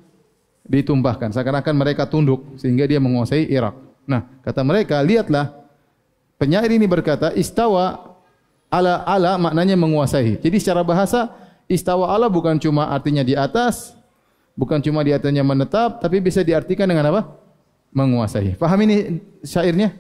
ditumpahkan. 0.63 1.35
Seakan-akan 1.35 1.75
mereka 1.75 2.07
tunduk 2.07 2.55
sehingga 2.55 2.87
dia 2.87 3.03
menguasai 3.03 3.51
Irak. 3.51 3.75
Nah, 4.07 4.23
kata 4.47 4.63
mereka, 4.63 5.03
lihatlah 5.03 5.51
penyair 6.39 6.71
ini 6.71 6.87
berkata 6.87 7.35
istawa 7.35 8.12
ala 8.73 9.05
ala 9.05 9.37
maknanya 9.37 9.77
menguasai. 9.77 10.41
Jadi 10.41 10.57
secara 10.57 10.81
bahasa 10.81 11.29
istawa 11.69 12.09
ala 12.17 12.33
bukan 12.33 12.57
cuma 12.57 12.89
artinya 12.89 13.21
di 13.21 13.37
atas, 13.37 13.93
bukan 14.57 14.81
cuma 14.81 15.05
di 15.05 15.13
atasnya 15.13 15.45
menetap, 15.45 16.01
tapi 16.01 16.25
bisa 16.25 16.41
diartikan 16.41 16.89
dengan 16.89 17.13
apa? 17.13 17.37
Menguasai. 17.93 18.57
Faham 18.57 18.81
ini 18.89 19.21
syairnya? 19.45 19.93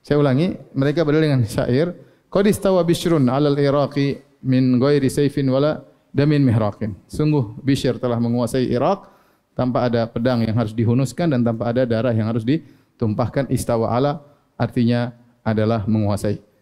Saya 0.00 0.16
ulangi, 0.20 0.56
mereka 0.72 1.04
berdalil 1.04 1.28
dengan 1.28 1.44
syair, 1.44 1.92
"Qad 2.32 2.48
istawa 2.48 2.80
Bishrun 2.84 3.28
'alal 3.28 3.56
Iraqi 3.60 4.16
min 4.44 4.80
ghairi 4.80 5.12
sayfin 5.12 5.44
wala 5.52 5.84
damin 6.12 6.40
mihraqin." 6.40 6.96
Sungguh 7.08 7.60
Bishr 7.60 8.00
telah 8.00 8.16
menguasai 8.16 8.68
Irak 8.68 9.12
tanpa 9.52 9.88
ada 9.88 10.08
pedang 10.08 10.40
yang 10.44 10.56
harus 10.56 10.72
dihunuskan 10.72 11.36
dan 11.36 11.40
tanpa 11.44 11.72
ada 11.72 11.84
darah 11.88 12.12
yang 12.12 12.28
harus 12.28 12.44
ditumpahkan 12.44 13.48
istawa 13.48 13.92
ala 13.92 14.24
artinya 14.56 15.12
adalah 15.44 15.84
menguasai. 15.84 16.53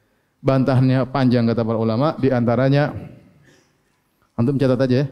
Bantahannya 0.42 1.06
panjang 1.06 1.46
kata 1.46 1.62
para 1.62 1.78
ulama, 1.78 2.18
di 2.18 2.34
antaranya 2.34 2.90
antum 4.34 4.58
catat 4.58 4.80
aja 4.82 4.96
ya. 5.02 5.06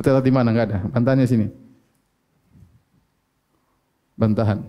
Catat 0.00 0.22
di 0.22 0.32
mana 0.32 0.54
enggak 0.54 0.66
ada? 0.70 0.78
Bantahannya 0.86 1.26
sini. 1.26 1.46
Bantahan. 4.14 4.62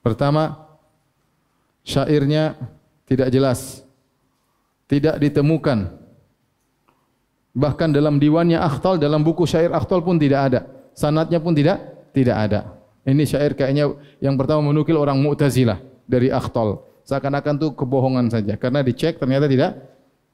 Pertama, 0.00 0.54
syairnya 1.82 2.54
tidak 3.10 3.28
jelas. 3.34 3.82
Tidak 4.88 5.20
ditemukan 5.20 5.98
Bahkan 7.58 7.90
dalam 7.90 8.22
diwannya 8.22 8.54
Akhtal, 8.54 9.02
dalam 9.02 9.26
buku 9.26 9.42
syair 9.42 9.74
Akhtal 9.74 9.98
pun 10.06 10.14
tidak 10.14 10.40
ada. 10.46 10.60
Sanatnya 10.94 11.42
pun 11.42 11.58
tidak 11.58 11.82
tidak 12.14 12.36
ada. 12.38 12.60
Ini 13.02 13.26
syair 13.26 13.58
kayaknya 13.58 13.98
yang 14.22 14.38
pertama 14.38 14.70
menukil 14.70 14.94
orang 14.94 15.18
Mu'tazilah 15.18 15.82
dari 16.08 16.32
Akhtal. 16.32 16.80
Seakan-akan 17.04 17.60
itu 17.60 17.68
kebohongan 17.76 18.32
saja. 18.32 18.56
Karena 18.56 18.80
dicek 18.80 19.20
ternyata 19.20 19.44
tidak 19.44 19.76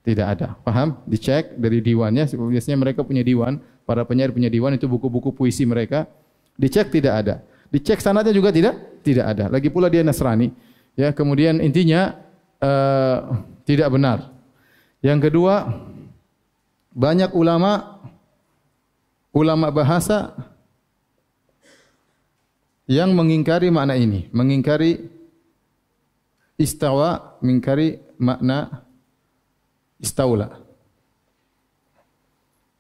tidak 0.07 0.27
ada. 0.39 0.49
Paham? 0.63 1.03
Dicek 1.05 1.59
dari 1.59 1.83
diwannya. 1.83 2.31
Biasanya 2.31 2.79
mereka 2.79 3.03
punya 3.03 3.27
diwan. 3.27 3.59
Para 3.85 4.07
penyair 4.07 4.33
punya 4.33 4.49
diwan 4.49 4.79
itu 4.79 4.87
buku-buku 4.87 5.35
puisi 5.35 5.67
mereka. 5.67 6.07
Dicek 6.55 6.95
tidak 6.95 7.15
ada. 7.21 7.35
Dicek 7.69 7.99
sanatnya 7.99 8.31
juga 8.31 8.55
tidak 8.55 9.03
tidak 9.03 9.27
ada. 9.37 9.45
Lagi 9.51 9.69
pula 9.69 9.91
dia 9.91 10.07
Nasrani. 10.07 10.55
Ya, 10.95 11.11
kemudian 11.11 11.59
intinya 11.59 12.15
uh, 12.63 13.43
tidak 13.67 13.91
benar. 13.91 14.31
Yang 15.03 15.29
kedua, 15.29 15.69
banyak 16.95 17.35
ulama 17.35 18.01
ulama 19.35 19.69
bahasa 19.75 20.33
yang 22.87 23.11
mengingkari 23.13 23.69
makna 23.75 23.99
ini, 23.99 24.31
mengingkari 24.31 25.14
istawa, 26.61 27.39
mengingkari 27.43 27.99
makna 28.19 28.85
istaula. 29.99 30.61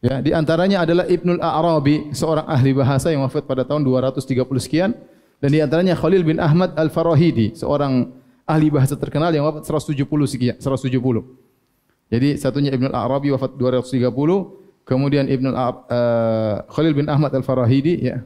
Ya, 0.05 0.21
di 0.21 0.37
antaranya 0.37 0.85
adalah 0.85 1.09
Ibnul 1.09 1.41
Arabi, 1.41 2.13
seorang 2.13 2.45
ahli 2.45 2.77
bahasa 2.77 3.09
yang 3.09 3.25
wafat 3.25 3.49
pada 3.49 3.65
tahun 3.65 3.81
230 3.89 4.21
sekian 4.61 4.93
dan 5.41 5.49
di 5.49 5.65
antaranya 5.65 5.97
Khalil 5.97 6.21
bin 6.21 6.37
Ahmad 6.37 6.77
Al-Farahidi, 6.77 7.57
seorang 7.57 8.13
ahli 8.45 8.69
bahasa 8.69 9.01
terkenal 9.01 9.33
yang 9.33 9.49
wafat 9.49 9.65
170 9.65 10.05
sekian, 10.29 10.57
170. 10.61 11.25
Jadi 12.13 12.29
satunya 12.37 12.69
Ibnul 12.77 12.93
Arabi 12.93 13.33
wafat 13.33 13.57
230, 13.57 14.13
kemudian 14.85 15.25
Ibnul 15.25 15.57
uh, 15.57 16.69
Khalil 16.69 16.93
bin 16.93 17.09
Ahmad 17.09 17.33
Al-Farahidi 17.33 18.05
ya, 18.05 18.21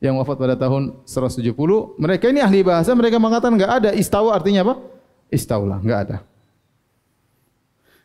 yang 0.00 0.16
wafat 0.16 0.36
pada 0.40 0.56
tahun 0.56 1.04
170. 1.04 1.52
Mereka 2.00 2.32
ini 2.32 2.40
ahli 2.40 2.64
bahasa, 2.64 2.96
mereka 2.96 3.20
mengatakan 3.20 3.52
enggak 3.52 3.72
ada 3.84 3.90
istawa 3.92 4.32
artinya 4.32 4.64
apa? 4.64 4.74
Istaula, 5.28 5.76
enggak 5.76 6.00
ada. 6.08 6.16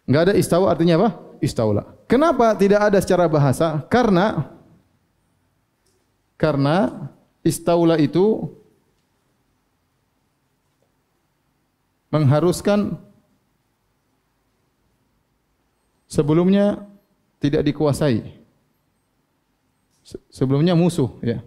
Enggak 0.04 0.22
ada 0.30 0.34
istawa 0.36 0.66
artinya 0.76 0.96
apa? 1.00 1.10
Istaula. 1.40 1.84
Kenapa 2.06 2.52
tidak 2.60 2.92
ada 2.92 3.00
secara 3.00 3.26
bahasa? 3.32 3.80
Karena 3.88 4.52
karena 6.36 7.08
istaula 7.48 7.96
itu 7.96 8.52
mengharuskan 12.12 13.00
sebelumnya 16.12 16.84
tidak 17.40 17.64
dikuasai. 17.72 18.36
Sebelumnya 20.30 20.78
musuh, 20.78 21.10
ya 21.24 21.42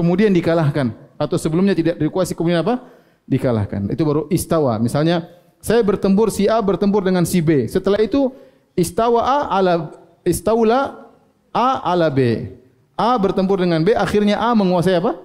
kemudian 0.00 0.32
dikalahkan 0.32 0.96
atau 1.20 1.36
sebelumnya 1.36 1.76
tidak 1.76 2.00
dikuasai 2.00 2.32
kemudian 2.32 2.64
apa? 2.64 2.80
dikalahkan. 3.28 3.92
Itu 3.92 4.02
baru 4.02 4.26
istawa. 4.32 4.80
Misalnya 4.80 5.28
saya 5.60 5.84
bertempur 5.84 6.32
si 6.32 6.48
A 6.48 6.58
bertempur 6.58 7.04
dengan 7.04 7.22
si 7.28 7.44
B. 7.44 7.68
Setelah 7.68 8.00
itu 8.00 8.32
istawa 8.74 9.20
A 9.20 9.38
ala 9.60 9.92
istaula 10.24 11.06
A 11.52 11.84
ala 11.84 12.08
B. 12.08 12.50
A 12.96 13.16
bertempur 13.16 13.60
dengan 13.60 13.80
B, 13.80 13.92
akhirnya 13.96 14.40
A 14.40 14.52
menguasai 14.56 14.98
apa? 14.98 15.16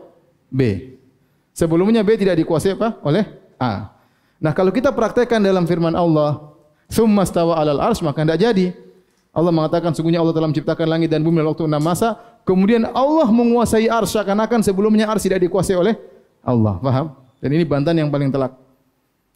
B. 0.47 0.93
Sebelumnya 1.55 2.03
B 2.03 2.15
tidak 2.19 2.39
dikuasai 2.39 2.76
apa? 2.76 2.99
Oleh 3.03 3.26
A. 3.59 3.95
Nah, 4.39 4.51
kalau 4.51 4.71
kita 4.71 4.91
praktekkan 4.91 5.39
dalam 5.39 5.63
firman 5.63 5.95
Allah, 5.95 6.55
"Tsumma 6.91 7.23
stawa 7.23 7.59
'alal 7.59 7.80
'arsy," 7.80 8.03
maka 8.03 8.23
tidak 8.23 8.39
jadi. 8.39 8.67
Allah 9.36 9.51
mengatakan 9.51 9.91
sungguhnya 9.91 10.23
Allah 10.23 10.32
telah 10.32 10.47
menciptakan 10.47 10.88
langit 10.88 11.11
dan 11.11 11.19
bumi 11.19 11.43
dalam 11.43 11.51
waktu 11.51 11.67
enam 11.67 11.84
masa. 11.84 12.15
Kemudian 12.46 12.86
Allah 12.93 13.26
menguasai 13.34 13.89
ars 13.89 14.14
seakan-akan 14.14 14.62
sebelumnya 14.62 15.10
ars 15.10 15.26
tidak 15.26 15.41
dikuasai 15.41 15.74
oleh 15.74 15.98
Allah. 16.46 16.78
Faham? 16.78 17.18
Dan 17.41 17.50
ini 17.58 17.66
bantahan 17.66 18.06
yang 18.06 18.14
paling 18.14 18.30
telak. 18.30 18.54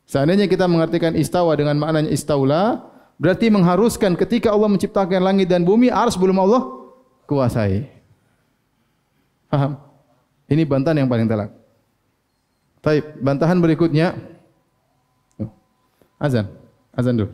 Seandainya 0.06 0.46
kita 0.46 0.70
mengartikan 0.70 1.18
istawa 1.18 1.58
dengan 1.58 1.78
maknanya 1.82 2.14
istaula, 2.14 2.86
berarti 3.18 3.50
mengharuskan 3.50 4.14
ketika 4.14 4.54
Allah 4.54 4.70
menciptakan 4.70 5.22
langit 5.22 5.50
dan 5.50 5.66
bumi, 5.66 5.90
ars 5.90 6.14
belum 6.14 6.38
Allah 6.38 6.70
kuasai. 7.26 7.90
Faham? 9.50 9.82
Ini 10.50 10.66
bantahan 10.66 11.02
yang 11.02 11.10
paling 11.10 11.26
telak. 11.26 11.50
Taib, 12.82 13.06
bantahan 13.22 13.58
berikutnya. 13.58 14.18
Azan. 16.22 16.46
Azan 16.94 17.18
dulu. 17.18 17.34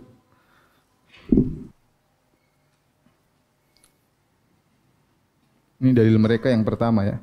Ini 5.79 5.91
dalil 5.91 6.15
mereka 6.15 6.47
yang 6.47 6.63
pertama 6.63 7.03
ya. 7.03 7.17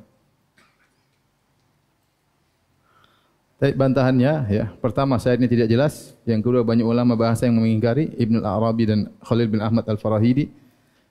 Tapi 3.63 3.79
bantahannya 3.79 4.33
ya, 4.51 4.75
pertama 4.83 5.15
saya 5.23 5.39
ini 5.39 5.47
tidak 5.47 5.71
jelas, 5.71 6.19
yang 6.27 6.43
kedua 6.43 6.67
banyak 6.67 6.83
ulama 6.83 7.15
bahasa 7.15 7.47
yang 7.47 7.63
mengingkari 7.63 8.11
Ibnu 8.19 8.43
Al-Arabi 8.43 8.83
dan 8.91 8.99
Khalil 9.23 9.47
bin 9.47 9.63
Ahmad 9.63 9.87
Al-Farahidi. 9.87 10.51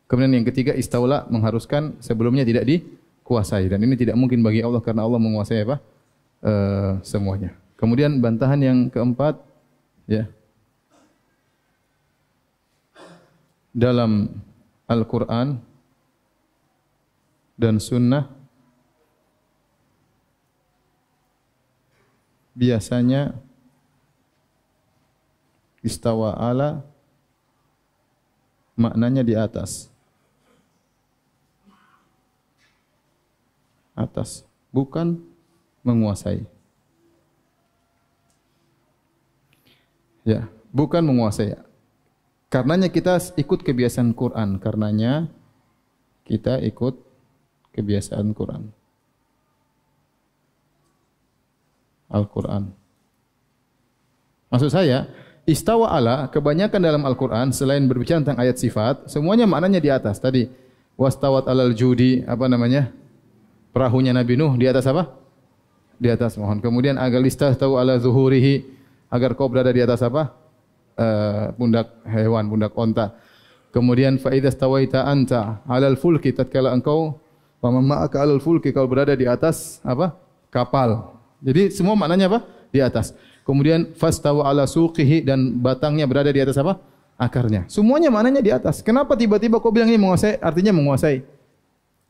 Kemudian 0.04 0.36
yang 0.36 0.44
ketiga 0.44 0.76
istaula 0.76 1.24
mengharuskan 1.32 1.96
sebelumnya 2.04 2.44
tidak 2.44 2.68
dikuasai 2.68 3.72
dan 3.72 3.80
ini 3.80 3.96
tidak 3.96 4.20
mungkin 4.20 4.44
bagi 4.44 4.60
Allah 4.60 4.84
karena 4.84 5.08
Allah 5.08 5.16
menguasai 5.16 5.64
apa? 5.64 5.80
Uh, 6.44 7.00
semuanya. 7.00 7.56
Kemudian 7.80 8.20
bantahan 8.20 8.60
yang 8.60 8.78
keempat 8.92 9.40
ya. 10.04 10.28
Dalam 13.72 14.28
Al-Qur'an 14.84 15.56
dan 17.62 17.78
sunnah 17.78 18.26
biasanya 22.58 23.38
istawa 25.86 26.34
ala 26.34 26.82
maknanya 28.74 29.22
di 29.22 29.38
atas. 29.38 29.86
Atas 33.94 34.42
bukan 34.74 35.22
menguasai. 35.86 36.42
Ya 40.26 40.50
bukan 40.74 41.06
menguasai. 41.06 41.54
Karenanya 42.50 42.90
kita 42.90 43.22
ikut 43.38 43.62
kebiasaan 43.62 44.18
Quran 44.18 44.58
karenanya 44.58 45.30
kita 46.26 46.58
ikut 46.58 47.11
kebiasaan 47.72 48.32
Quran. 48.36 48.68
Al-Quran. 52.12 52.68
Maksud 54.52 54.68
saya, 54.68 55.08
istawa 55.48 55.96
ala 55.96 56.28
kebanyakan 56.28 56.80
dalam 56.84 57.02
Al-Quran 57.08 57.56
selain 57.56 57.88
berbicara 57.88 58.20
tentang 58.20 58.36
ayat 58.36 58.60
sifat, 58.60 59.08
semuanya 59.08 59.48
maknanya 59.48 59.80
di 59.80 59.88
atas. 59.88 60.20
Tadi, 60.20 60.44
wastawat 61.00 61.48
alal 61.48 61.72
judi, 61.72 62.20
apa 62.28 62.44
namanya? 62.52 62.92
Perahunya 63.72 64.12
Nabi 64.12 64.36
Nuh 64.36 64.60
di 64.60 64.68
atas 64.68 64.84
apa? 64.84 65.08
Di 65.96 66.12
atas 66.12 66.36
mohon. 66.36 66.60
Kemudian 66.60 67.00
agar 67.00 67.24
listah 67.24 67.56
tahu 67.56 67.80
ala 67.80 67.96
zuhurihi, 67.96 68.60
agar 69.08 69.32
kau 69.32 69.48
berada 69.48 69.72
di 69.72 69.80
atas 69.80 70.04
apa? 70.04 70.36
Uh, 70.92 71.56
pundak 71.56 71.88
hewan, 72.04 72.52
pundak 72.52 72.76
onta. 72.76 73.16
Kemudian 73.72 74.20
faidah 74.20 74.52
tawaita 74.52 75.08
anta 75.08 75.64
alal 75.64 75.96
fulki 75.96 76.36
tatkala 76.36 76.76
engkau 76.76 77.21
Paman 77.62 77.86
ma'aka 77.86 78.26
alal 78.26 78.42
fulki 78.42 78.74
kalau 78.74 78.90
berada 78.90 79.14
di 79.14 79.22
atas 79.22 79.78
apa? 79.86 80.18
kapal. 80.50 81.14
Jadi 81.38 81.70
semua 81.70 81.94
maknanya 81.94 82.26
apa? 82.26 82.42
Di 82.74 82.82
atas. 82.82 83.14
Kemudian 83.46 83.94
fastawa 83.94 84.50
ala 84.50 84.66
suqihi 84.66 85.22
dan 85.22 85.62
batangnya 85.62 86.10
berada 86.10 86.34
di 86.34 86.42
atas 86.42 86.58
apa? 86.58 86.82
akarnya. 87.22 87.70
Semuanya 87.70 88.10
maknanya 88.10 88.42
di 88.42 88.50
atas. 88.50 88.82
Kenapa 88.82 89.14
tiba-tiba 89.14 89.62
kau 89.62 89.70
bilang 89.70 89.86
ini 89.86 89.94
menguasai? 89.94 90.42
Artinya 90.42 90.74
menguasai. 90.74 91.22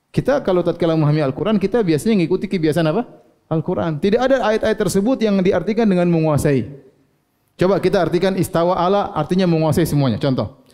Kita 0.08 0.40
kalau 0.40 0.64
tatkala 0.64 0.96
memahami 0.96 1.20
Al-Qur'an, 1.20 1.60
kita 1.60 1.84
biasanya 1.84 2.16
mengikuti 2.16 2.48
kebiasaan 2.48 2.88
apa? 2.88 3.04
Al-Qur'an. 3.52 4.00
Tidak 4.00 4.20
ada 4.20 4.40
ayat-ayat 4.40 4.78
tersebut 4.80 5.20
yang 5.20 5.40
diartikan 5.44 5.84
dengan 5.84 6.08
menguasai. 6.08 6.64
Coba 7.60 7.76
kita 7.76 8.00
artikan 8.00 8.32
istawa 8.40 8.80
ala 8.80 9.12
artinya 9.12 9.44
menguasai 9.44 9.84
semuanya. 9.84 10.16
Contoh. 10.16 10.64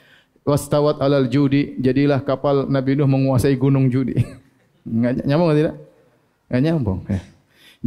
Wastawat 0.47 1.03
alal 1.03 1.29
judi, 1.29 1.77
jadilah 1.77 2.25
kapal 2.25 2.65
Nabi 2.71 2.97
Nuh 2.97 3.11
menguasai 3.11 3.53
gunung 3.59 3.91
judi. 3.93 4.17
Nyambung 5.25 5.53
tidak? 5.53 5.77
Enggak 6.49 6.63
nyambung. 6.65 6.99
Ya. 7.07 7.21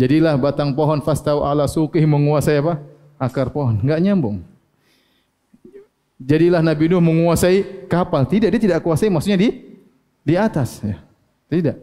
Jadilah 0.05 0.37
batang 0.37 0.71
pohon 0.77 1.01
fastau 1.03 1.43
ala 1.43 1.65
suqih 1.65 2.05
menguasai 2.05 2.61
apa? 2.61 2.79
Akar 3.17 3.49
pohon. 3.49 3.81
Enggak 3.81 3.99
nyambung. 3.99 4.45
Jadilah 6.21 6.61
Nabi 6.61 6.85
Nuh 6.85 7.01
menguasai 7.01 7.89
kapal. 7.89 8.29
Tidak, 8.29 8.47
dia 8.53 8.61
tidak 8.61 8.79
kuasai 8.85 9.09
maksudnya 9.09 9.41
di 9.41 9.49
di 10.21 10.37
atas 10.37 10.79
ya. 10.85 11.01
Tidak. 11.49 11.77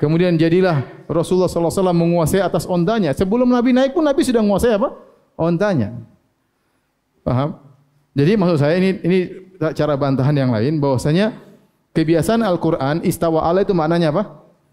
Kemudian 0.00 0.32
jadilah 0.40 0.80
Rasulullah 1.04 1.52
wasallam 1.52 2.00
menguasai 2.00 2.40
atas 2.40 2.64
ontanya. 2.64 3.12
Sebelum 3.12 3.44
Nabi 3.44 3.76
naik 3.76 3.92
pun 3.92 4.00
Nabi 4.00 4.24
sudah 4.24 4.40
menguasai 4.40 4.72
apa? 4.80 4.96
Ontanya. 5.36 5.92
Paham? 7.20 7.60
Jadi 8.16 8.32
maksud 8.40 8.58
saya 8.64 8.80
ini 8.80 8.96
ini 9.04 9.18
cara 9.76 9.94
bantahan 10.00 10.32
yang 10.32 10.48
lain 10.48 10.80
bahwasanya 10.80 11.36
kebiasaan 11.94 12.42
Al-Qur'an 12.42 13.02
istawa 13.02 13.46
ala 13.46 13.62
itu 13.62 13.74
maknanya 13.74 14.14
apa? 14.14 14.22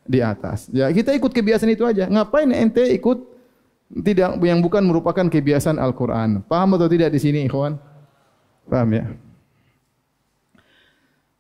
Di 0.08 0.24
atas. 0.24 0.72
Ya, 0.72 0.88
kita 0.92 1.12
ikut 1.14 1.34
kebiasaan 1.34 1.72
itu 1.72 1.84
aja. 1.84 2.08
Ngapain 2.08 2.48
ente 2.54 2.84
ikut 2.96 3.20
tidak 3.88 4.40
yang 4.44 4.60
bukan 4.60 4.84
merupakan 4.84 5.26
kebiasaan 5.28 5.80
Al-Qur'an? 5.80 6.44
Paham 6.44 6.76
atau 6.76 6.88
tidak 6.88 7.12
di 7.12 7.20
sini, 7.20 7.48
ikhwan? 7.48 7.80
Paham 8.68 8.90
ya? 8.92 9.06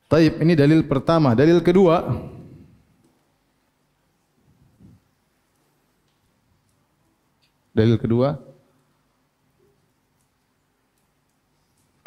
Taib, 0.07 0.39
ini 0.39 0.55
dalil 0.55 0.87
pertama. 0.87 1.35
Dalil 1.35 1.59
kedua, 1.59 2.15
dalil 7.75 7.99
kedua, 7.99 8.39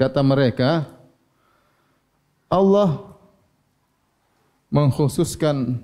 kata 0.01 0.25
mereka, 0.25 0.89
Allah 2.49 3.10
mengkhususkan 4.71 5.83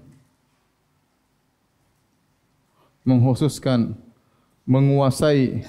mengkhususkan 3.03 3.95
menguasai 4.66 5.62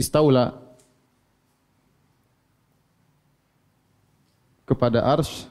istaula 0.00 0.56
kepada 4.64 5.04
arsh 5.04 5.48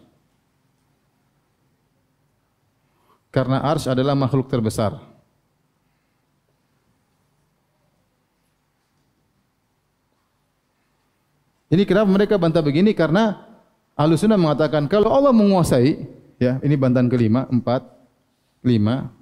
karena 3.29 3.61
arsh 3.63 3.87
adalah 3.87 4.17
makhluk 4.17 4.49
terbesar. 4.49 4.97
Ini 11.71 11.87
kenapa 11.87 12.11
mereka 12.11 12.35
bantah 12.35 12.59
begini? 12.59 12.91
Karena 12.91 13.47
Ahlu 13.95 14.19
Sunnah 14.19 14.35
mengatakan 14.35 14.91
kalau 14.91 15.07
Allah 15.07 15.31
menguasai, 15.31 16.03
ya 16.41 16.57
ini 16.65 16.73
bantahan 16.73 17.05
kelima, 17.05 17.45
empat, 17.45 17.85
lima. 18.65 19.13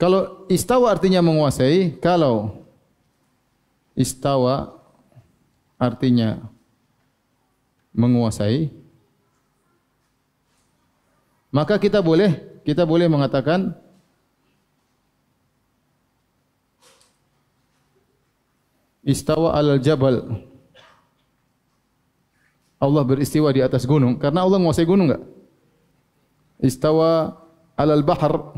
Kalau 0.00 0.48
istawa 0.48 0.88
artinya 0.88 1.20
menguasai, 1.20 2.00
kalau 2.00 2.64
istawa 3.92 4.72
artinya 5.76 6.40
menguasai, 7.92 8.72
maka 11.52 11.76
kita 11.76 12.00
boleh 12.00 12.64
kita 12.64 12.88
boleh 12.88 13.12
mengatakan 13.12 13.76
istawa 19.04 19.52
al 19.52 19.76
jabal. 19.84 20.48
Allah 22.82 23.06
beristiwa 23.06 23.46
di 23.54 23.62
atas 23.62 23.86
gunung. 23.86 24.18
Karena 24.18 24.42
Allah 24.42 24.58
menguasai 24.58 24.82
gunung 24.82 25.06
enggak 25.06 25.22
istawa 26.62 27.42
al 27.76 28.02
bahr. 28.06 28.54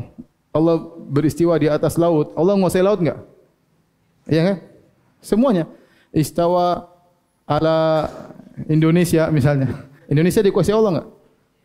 Allah 0.55 0.75
beristiwa 1.11 1.59
di 1.59 1.67
atas 1.67 1.99
laut. 1.99 2.31
Allah 2.39 2.55
menguasai 2.55 2.85
laut 2.85 3.03
enggak? 3.03 3.19
Iya 4.31 4.41
kan? 4.47 4.57
Semuanya. 5.19 5.67
Istawa 6.15 6.87
ala 7.43 8.07
Indonesia 8.71 9.27
misalnya. 9.33 9.89
Indonesia 10.07 10.39
dikuasai 10.39 10.71
Allah 10.71 10.91
enggak? 10.95 11.09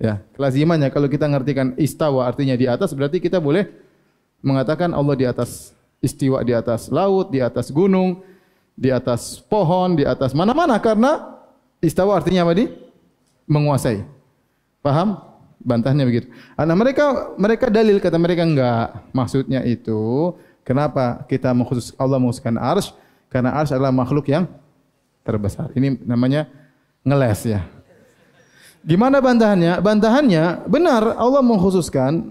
Ya, 0.00 0.14
kelazimannya 0.34 0.88
kalau 0.88 1.12
kita 1.12 1.28
ngartikan 1.28 1.76
istawa 1.76 2.24
artinya 2.24 2.56
di 2.56 2.64
atas 2.64 2.96
berarti 2.96 3.20
kita 3.20 3.36
boleh 3.36 3.68
mengatakan 4.40 4.96
Allah 4.96 5.12
di 5.12 5.28
atas 5.28 5.76
istiwa 6.00 6.40
di 6.40 6.56
atas 6.56 6.88
laut, 6.88 7.28
di 7.28 7.44
atas 7.44 7.68
gunung, 7.68 8.24
di 8.72 8.88
atas 8.88 9.38
pohon, 9.44 9.94
di 9.94 10.04
atas 10.08 10.32
mana-mana. 10.32 10.80
Karena 10.80 11.38
istawa 11.78 12.18
artinya 12.18 12.48
apa 12.48 12.52
di? 12.56 12.66
Menguasai. 13.46 14.02
Paham? 14.80 15.29
Bantahnya 15.60 16.08
begitu. 16.08 16.32
Nah, 16.56 16.72
mereka 16.72 17.36
mereka 17.36 17.68
dalil 17.68 18.00
kata 18.00 18.16
mereka 18.16 18.48
enggak. 18.48 18.86
Maksudnya 19.12 19.60
itu 19.68 20.32
kenapa 20.64 21.20
kita 21.28 21.52
mengkhusus 21.52 21.92
Allah 22.00 22.16
mengkhususkan 22.16 22.56
arsy? 22.56 22.96
Karena 23.28 23.52
arsy 23.52 23.76
adalah 23.76 23.92
makhluk 23.92 24.24
yang 24.32 24.48
terbesar. 25.20 25.68
Ini 25.76 26.00
namanya 26.08 26.48
ngeles 27.04 27.40
ya. 27.44 27.60
Gimana 28.80 29.20
bantahannya? 29.20 29.84
Bantahannya 29.84 30.64
benar 30.64 31.12
Allah 31.20 31.44
mengkhususkan 31.44 32.24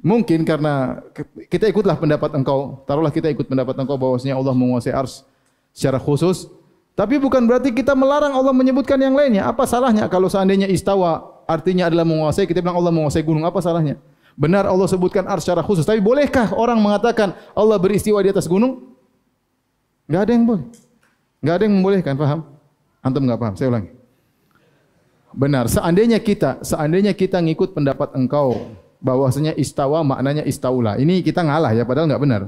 mungkin 0.00 0.48
karena 0.48 1.04
kita 1.52 1.68
ikutlah 1.68 2.00
pendapat 2.00 2.32
engkau. 2.32 2.80
Taruhlah 2.88 3.12
kita 3.12 3.28
ikut 3.28 3.44
pendapat 3.44 3.76
engkau 3.76 4.00
bahwasanya 4.00 4.40
Allah 4.40 4.56
menguasai 4.56 4.96
ars 4.96 5.20
secara 5.76 6.00
khusus. 6.00 6.48
Tapi 6.94 7.18
bukan 7.18 7.44
berarti 7.44 7.74
kita 7.74 7.92
melarang 7.92 8.32
Allah 8.32 8.54
menyebutkan 8.54 8.96
yang 8.96 9.12
lainnya. 9.18 9.50
Apa 9.50 9.66
salahnya 9.66 10.06
kalau 10.06 10.30
seandainya 10.30 10.70
istawa 10.70 11.33
artinya 11.44 11.88
adalah 11.88 12.04
menguasai, 12.08 12.48
kita 12.48 12.60
bilang 12.64 12.76
Allah 12.80 12.92
menguasai 12.92 13.24
gunung, 13.24 13.44
apa 13.44 13.60
salahnya? 13.60 14.00
Benar 14.34 14.66
Allah 14.66 14.90
sebutkan 14.90 15.22
ars 15.30 15.46
secara 15.46 15.62
khusus. 15.62 15.86
Tapi 15.86 16.02
bolehkah 16.02 16.50
orang 16.58 16.82
mengatakan 16.82 17.38
Allah 17.54 17.78
beristiwa 17.78 18.18
di 18.18 18.34
atas 18.34 18.50
gunung? 18.50 18.94
Enggak 20.10 20.22
ada 20.26 20.32
yang 20.34 20.44
boleh. 20.44 20.64
Enggak 21.38 21.54
ada 21.54 21.62
yang 21.62 21.74
membolehkan, 21.78 22.14
paham? 22.18 22.40
Antum 22.98 23.22
enggak 23.22 23.38
paham? 23.38 23.54
Saya 23.54 23.68
ulangi. 23.70 23.90
Benar. 25.34 25.70
Seandainya 25.70 26.18
kita, 26.18 26.62
seandainya 26.66 27.14
kita 27.14 27.38
ngikut 27.38 27.74
pendapat 27.78 28.10
engkau 28.18 28.74
bahwasanya 28.98 29.54
istawa 29.54 30.02
maknanya 30.02 30.42
istaula. 30.42 30.98
Ini 30.98 31.22
kita 31.22 31.46
ngalah 31.46 31.70
ya 31.74 31.86
padahal 31.86 32.10
enggak 32.10 32.22
benar. 32.22 32.42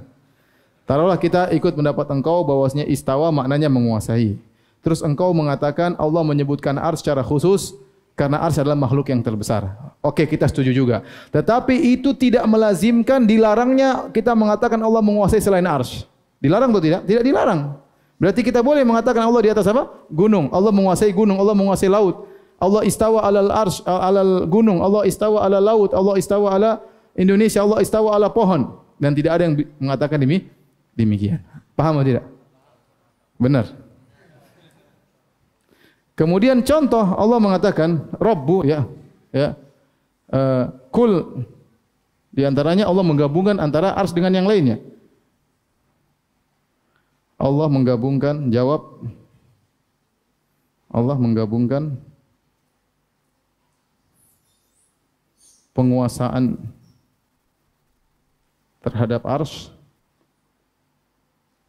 Taruhlah 0.87 1.19
kita 1.19 1.51
ikut 1.55 1.75
pendapat 1.75 2.07
engkau 2.15 2.47
bahwasanya 2.47 2.87
istawa 2.87 3.31
maknanya 3.35 3.67
menguasai. 3.71 4.39
Terus 4.83 5.03
engkau 5.03 5.35
mengatakan 5.35 5.99
Allah 5.99 6.23
menyebutkan 6.23 6.79
ars 6.79 7.03
secara 7.03 7.27
khusus 7.27 7.75
karena 8.17 8.41
ars 8.41 8.57
adalah 8.57 8.75
makhluk 8.75 9.13
yang 9.13 9.21
terbesar. 9.21 9.77
Oke, 10.01 10.25
kita 10.25 10.49
setuju 10.49 10.73
juga. 10.73 11.05
Tetapi 11.29 11.77
itu 11.77 12.17
tidak 12.17 12.49
melazimkan 12.49 13.29
dilarangnya 13.29 14.09
kita 14.09 14.33
mengatakan 14.33 14.81
Allah 14.81 15.05
menguasai 15.05 15.39
selain 15.39 15.69
ars. 15.69 16.09
Dilarang 16.41 16.73
atau 16.73 16.81
tidak? 16.81 17.05
Tidak 17.05 17.21
dilarang. 17.21 17.77
Berarti 18.17 18.41
kita 18.41 18.65
boleh 18.65 18.81
mengatakan 18.89 19.21
Allah 19.21 19.45
di 19.45 19.51
atas 19.53 19.69
apa? 19.69 19.93
Gunung. 20.09 20.49
Allah 20.49 20.73
menguasai 20.73 21.13
gunung, 21.13 21.37
Allah 21.37 21.53
menguasai 21.53 21.93
laut. 21.93 22.25
Allah 22.57 22.89
istawa 22.89 23.21
alal 23.21 23.53
arsh, 23.53 23.85
alal 23.85 24.49
gunung, 24.49 24.81
Allah 24.81 25.05
istawa 25.05 25.45
ala 25.45 25.61
laut, 25.61 25.93
Allah 25.93 26.17
istawa 26.17 26.57
ala 26.57 26.71
Indonesia, 27.13 27.61
Allah 27.61 27.85
istawa 27.85 28.17
ala 28.17 28.33
pohon. 28.33 28.81
Dan 28.97 29.13
tidak 29.13 29.37
ada 29.37 29.43
yang 29.45 29.61
mengatakan 29.77 30.17
demi 30.17 30.49
demikian. 30.97 31.45
Paham 31.77 32.01
atau 32.01 32.09
tidak? 32.09 32.25
Benar. 33.37 33.86
Kemudian 36.17 36.65
contoh 36.65 37.05
Allah 37.05 37.37
mengatakan 37.37 38.09
Rabbu 38.17 38.65
ya 38.65 38.89
ya 39.37 39.53
uh, 40.33 40.73
kul 40.89 41.45
di 42.33 42.41
antaranya 42.41 42.89
Allah 42.89 43.05
menggabungkan 43.05 43.61
antara 43.61 43.93
ars 43.93 44.17
dengan 44.17 44.33
yang 44.33 44.49
lainnya. 44.49 44.81
Allah 47.37 47.69
menggabungkan 47.69 48.49
jawab 48.49 49.05
Allah 50.89 51.21
menggabungkan 51.21 52.01
penguasaan 55.77 56.57
terhadap 58.81 59.21
ars 59.29 59.69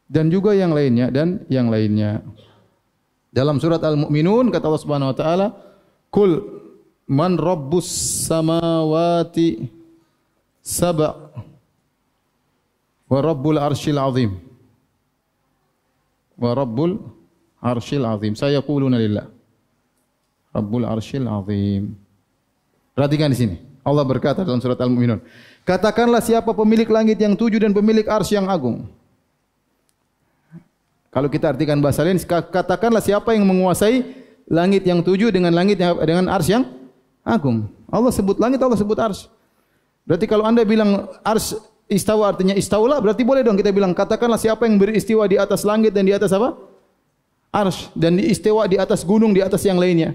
dan 0.08 0.32
juga 0.32 0.56
yang 0.56 0.72
lainnya 0.72 1.12
dan 1.12 1.44
yang 1.52 1.68
lainnya. 1.68 2.24
Dalam 3.28 3.60
surat 3.60 3.80
Al-Mu'minun 3.84 4.48
kata 4.48 4.64
Allah 4.66 4.82
Subhanahu 4.82 5.10
wa 5.12 5.16
taala, 5.16 5.46
"Kul 6.08 6.40
man 7.08 7.36
rabbus 7.36 7.88
samawati 8.28 9.68
sab' 10.64 11.04
wa 13.08 13.18
rabbul 13.20 13.60
arsyil 13.60 14.00
azim." 14.00 14.40
Wa 16.38 16.54
rabbul 16.54 17.02
arsyil 17.60 18.06
azim. 18.06 18.32
Saya 18.38 18.62
quluna 18.62 18.96
lillah. 18.96 19.26
Rabbul 20.54 20.86
arsyil 20.86 21.26
azim. 21.26 21.98
Perhatikan 22.94 23.30
di 23.30 23.38
sini. 23.38 23.56
Allah 23.84 24.04
berkata 24.04 24.44
dalam 24.44 24.60
surat 24.60 24.78
Al-Mu'minun. 24.80 25.20
Katakanlah 25.68 26.24
siapa 26.24 26.56
pemilik 26.56 26.88
langit 26.88 27.20
yang 27.20 27.36
tujuh 27.36 27.60
dan 27.60 27.76
pemilik 27.76 28.04
ars 28.08 28.32
yang 28.32 28.48
agung. 28.48 28.88
Kalau 31.08 31.28
kita 31.32 31.56
artikan 31.56 31.80
bahasa 31.80 32.04
lain, 32.04 32.20
katakanlah 32.26 33.00
siapa 33.00 33.32
yang 33.32 33.48
menguasai 33.48 34.04
langit 34.48 34.84
yang 34.84 35.00
tujuh 35.00 35.32
dengan 35.32 35.52
langit 35.52 35.80
yang 35.80 35.96
dengan 36.04 36.28
ars 36.28 36.48
yang 36.48 36.68
agung. 37.24 37.68
Allah 37.88 38.12
sebut 38.12 38.36
langit, 38.36 38.60
Allah 38.60 38.76
sebut 38.76 38.96
ars. 39.00 39.28
Berarti 40.04 40.24
kalau 40.28 40.44
anda 40.44 40.64
bilang 40.64 41.08
ars 41.24 41.56
istawa 41.88 42.32
artinya 42.32 42.52
istaula, 42.52 43.00
berarti 43.00 43.24
boleh 43.24 43.40
dong 43.40 43.56
kita 43.56 43.72
bilang 43.72 43.96
katakanlah 43.96 44.40
siapa 44.40 44.68
yang 44.68 44.76
beristiwa 44.76 45.24
di 45.24 45.40
atas 45.40 45.64
langit 45.64 45.96
dan 45.96 46.04
di 46.04 46.12
atas 46.12 46.32
apa? 46.32 46.56
Ars 47.48 47.88
dan 47.96 48.20
istiwa 48.20 48.68
di 48.68 48.76
atas 48.76 49.00
gunung 49.04 49.32
di 49.32 49.40
atas 49.40 49.64
yang 49.64 49.80
lainnya. 49.80 50.12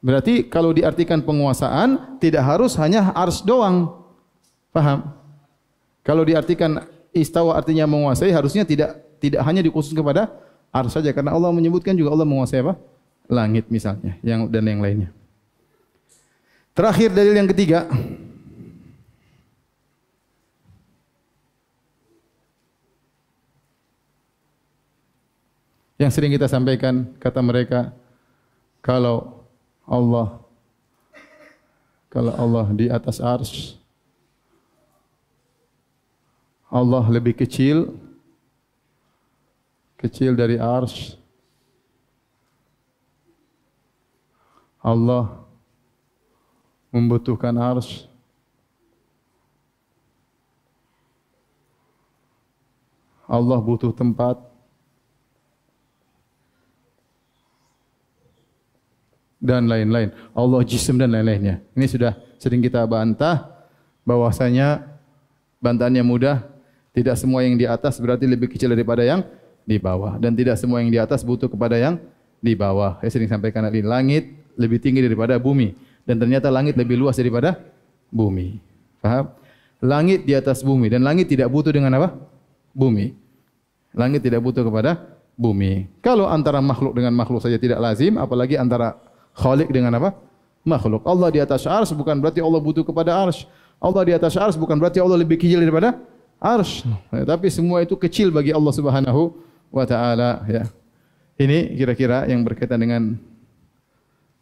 Berarti 0.00 0.48
kalau 0.48 0.72
diartikan 0.72 1.20
penguasaan 1.20 2.18
tidak 2.18 2.42
harus 2.48 2.74
hanya 2.80 3.12
ars 3.12 3.44
doang. 3.44 3.92
Paham? 4.72 5.12
Kalau 6.02 6.24
diartikan 6.24 6.88
istawa 7.12 7.60
artinya 7.60 7.84
menguasai 7.84 8.32
harusnya 8.32 8.64
tidak 8.64 8.98
tidak 9.22 9.46
hanya 9.46 9.62
dikhusus 9.62 9.94
kepada 9.94 10.26
ars 10.74 10.90
saja 10.90 11.14
karena 11.14 11.30
Allah 11.30 11.54
menyebutkan 11.54 11.94
juga 11.94 12.10
Allah 12.10 12.26
menguasai 12.26 12.66
apa? 12.66 12.74
langit 13.30 13.70
misalnya, 13.70 14.18
yang 14.20 14.50
dan 14.50 14.66
yang 14.66 14.82
lainnya. 14.82 15.10
Terakhir 16.74 17.14
dalil 17.14 17.32
yang 17.38 17.48
ketiga. 17.48 17.86
Yang 25.96 26.18
sering 26.18 26.34
kita 26.34 26.50
sampaikan 26.50 27.14
kata 27.22 27.38
mereka 27.38 27.94
kalau 28.82 29.46
Allah 29.86 30.42
kalau 32.10 32.34
Allah 32.34 32.66
di 32.74 32.90
atas 32.90 33.22
ars 33.22 33.78
Allah 36.66 37.06
lebih 37.06 37.38
kecil 37.38 37.94
kecil 40.02 40.34
dari 40.34 40.58
ars 40.58 41.14
Allah 44.82 45.46
membutuhkan 46.90 47.54
ars 47.54 48.10
Allah 53.32 53.58
butuh 53.64 53.96
tempat. 53.96 54.36
Dan 59.42 59.66
lain-lain. 59.66 60.14
Allah 60.36 60.60
jisim 60.62 61.00
dan 61.00 61.10
lain-lainnya. 61.10 61.64
Ini 61.74 61.86
sudah 61.88 62.12
sering 62.38 62.62
kita 62.62 62.84
bantah 62.86 63.66
bahwasanya 64.06 64.86
bantahannya 65.58 66.04
mudah. 66.04 66.46
Tidak 66.92 67.16
semua 67.16 67.40
yang 67.42 67.56
di 67.56 67.64
atas 67.64 67.96
berarti 67.98 68.28
lebih 68.28 68.52
kecil 68.52 68.70
daripada 68.70 69.00
yang 69.00 69.24
di 69.62 69.76
bawah. 69.78 70.18
Dan 70.18 70.34
tidak 70.34 70.58
semua 70.58 70.82
yang 70.82 70.90
di 70.90 70.98
atas 70.98 71.22
butuh 71.22 71.46
kepada 71.46 71.78
yang 71.78 71.98
di 72.42 72.52
bawah. 72.54 72.98
Saya 73.00 73.10
sering 73.18 73.30
sampaikan 73.30 73.62
tadi, 73.66 73.82
langit 73.82 74.34
lebih 74.58 74.82
tinggi 74.82 75.02
daripada 75.02 75.38
bumi. 75.38 75.74
Dan 76.02 76.18
ternyata 76.18 76.50
langit 76.50 76.74
lebih 76.74 76.98
luas 76.98 77.14
daripada 77.14 77.62
bumi. 78.10 78.58
Faham? 78.98 79.30
Langit 79.82 80.26
di 80.26 80.34
atas 80.34 80.62
bumi. 80.62 80.90
Dan 80.90 81.06
langit 81.06 81.30
tidak 81.30 81.50
butuh 81.50 81.70
dengan 81.70 81.94
apa? 81.94 82.14
Bumi. 82.74 83.14
Langit 83.94 84.22
tidak 84.26 84.42
butuh 84.42 84.66
kepada 84.66 85.12
bumi. 85.38 85.90
Kalau 86.02 86.26
antara 86.26 86.58
makhluk 86.58 86.94
dengan 86.94 87.14
makhluk 87.14 87.42
saja 87.42 87.58
tidak 87.58 87.78
lazim, 87.78 88.18
apalagi 88.18 88.58
antara 88.58 88.98
khalik 89.34 89.70
dengan 89.70 89.94
apa? 89.98 90.14
Makhluk. 90.62 91.02
Allah 91.02 91.28
di 91.34 91.40
atas 91.42 91.66
ars 91.66 91.90
bukan 91.90 92.18
berarti 92.22 92.38
Allah 92.38 92.62
butuh 92.62 92.86
kepada 92.86 93.10
ars. 93.14 93.46
Allah 93.82 94.02
di 94.06 94.12
atas 94.14 94.38
ars 94.38 94.54
bukan 94.54 94.78
berarti 94.78 95.02
Allah 95.02 95.18
lebih 95.18 95.38
kecil 95.42 95.58
daripada 95.58 95.98
arsh. 96.42 96.86
Ya, 97.14 97.22
tapi 97.26 97.46
semua 97.50 97.82
itu 97.82 97.94
kecil 97.94 98.34
bagi 98.34 98.50
Allah 98.50 98.74
Subhanahu 98.74 99.34
wa 99.72 99.84
taala 99.88 100.44
ya. 100.46 100.68
Ini 101.40 101.74
kira-kira 101.74 102.28
yang 102.28 102.44
berkaitan 102.46 102.78
dengan 102.78 103.18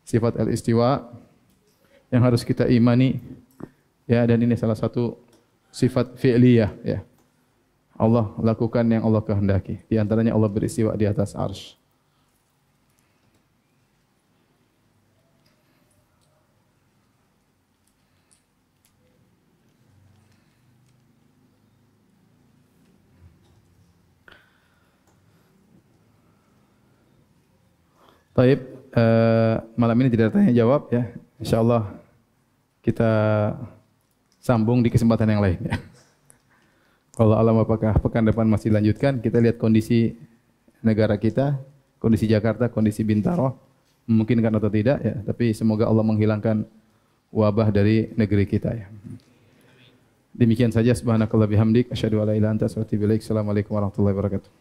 sifat 0.04 0.36
al-istiwa 0.36 1.06
yang 2.10 2.22
harus 2.26 2.42
kita 2.42 2.66
imani 2.66 3.22
ya 4.10 4.26
dan 4.26 4.42
ini 4.42 4.58
salah 4.58 4.76
satu 4.76 5.16
sifat 5.70 6.18
fi'liyah 6.18 6.70
ya. 6.82 7.00
Allah 7.94 8.32
lakukan 8.42 8.84
yang 8.84 9.06
Allah 9.06 9.22
kehendaki. 9.24 9.80
Di 9.86 9.96
antaranya 9.96 10.34
Allah 10.34 10.50
beristiwa 10.50 10.92
di 10.98 11.06
atas 11.08 11.32
arsh. 11.32 11.79
Baik, 28.40 28.64
uh, 28.96 29.60
malam 29.76 30.00
ini 30.00 30.08
tidak 30.08 30.32
tanya 30.32 30.48
jawab 30.56 30.88
ya. 30.88 31.12
Insyaallah 31.44 31.92
kita 32.80 33.12
sambung 34.40 34.80
di 34.80 34.88
kesempatan 34.88 35.28
yang 35.28 35.44
lain 35.44 35.60
ya. 35.60 35.76
Kalau 37.20 37.36
alam 37.36 37.60
apakah 37.60 38.00
pekan 38.00 38.24
depan 38.24 38.48
masih 38.48 38.72
lanjutkan, 38.72 39.20
kita 39.20 39.44
lihat 39.44 39.60
kondisi 39.60 40.16
negara 40.80 41.20
kita, 41.20 41.60
kondisi 42.00 42.24
Jakarta, 42.24 42.72
kondisi 42.72 43.04
Bintaro, 43.04 43.60
memungkinkan 44.08 44.56
atau 44.56 44.72
tidak 44.72 45.04
ya. 45.04 45.20
Tapi 45.20 45.52
semoga 45.52 45.84
Allah 45.84 46.00
menghilangkan 46.00 46.64
wabah 47.36 47.68
dari 47.68 48.08
negeri 48.16 48.48
kita 48.48 48.72
ya. 48.72 48.88
Demikian 50.32 50.72
saja 50.72 50.96
subhanakallah 50.96 51.44
bihamdik 51.44 51.92
asyhadu 51.92 52.24
alla 52.24 52.32
ilaha 52.32 52.40
illa 52.40 52.48
anta 52.56 52.64
astaghfiruka 52.72 52.88
wa 52.88 52.88
atubu 52.88 53.04
ilaik. 53.04 53.20
Assalamualaikum 53.20 53.72
warahmatullahi 53.76 54.16
wabarakatuh. 54.16 54.59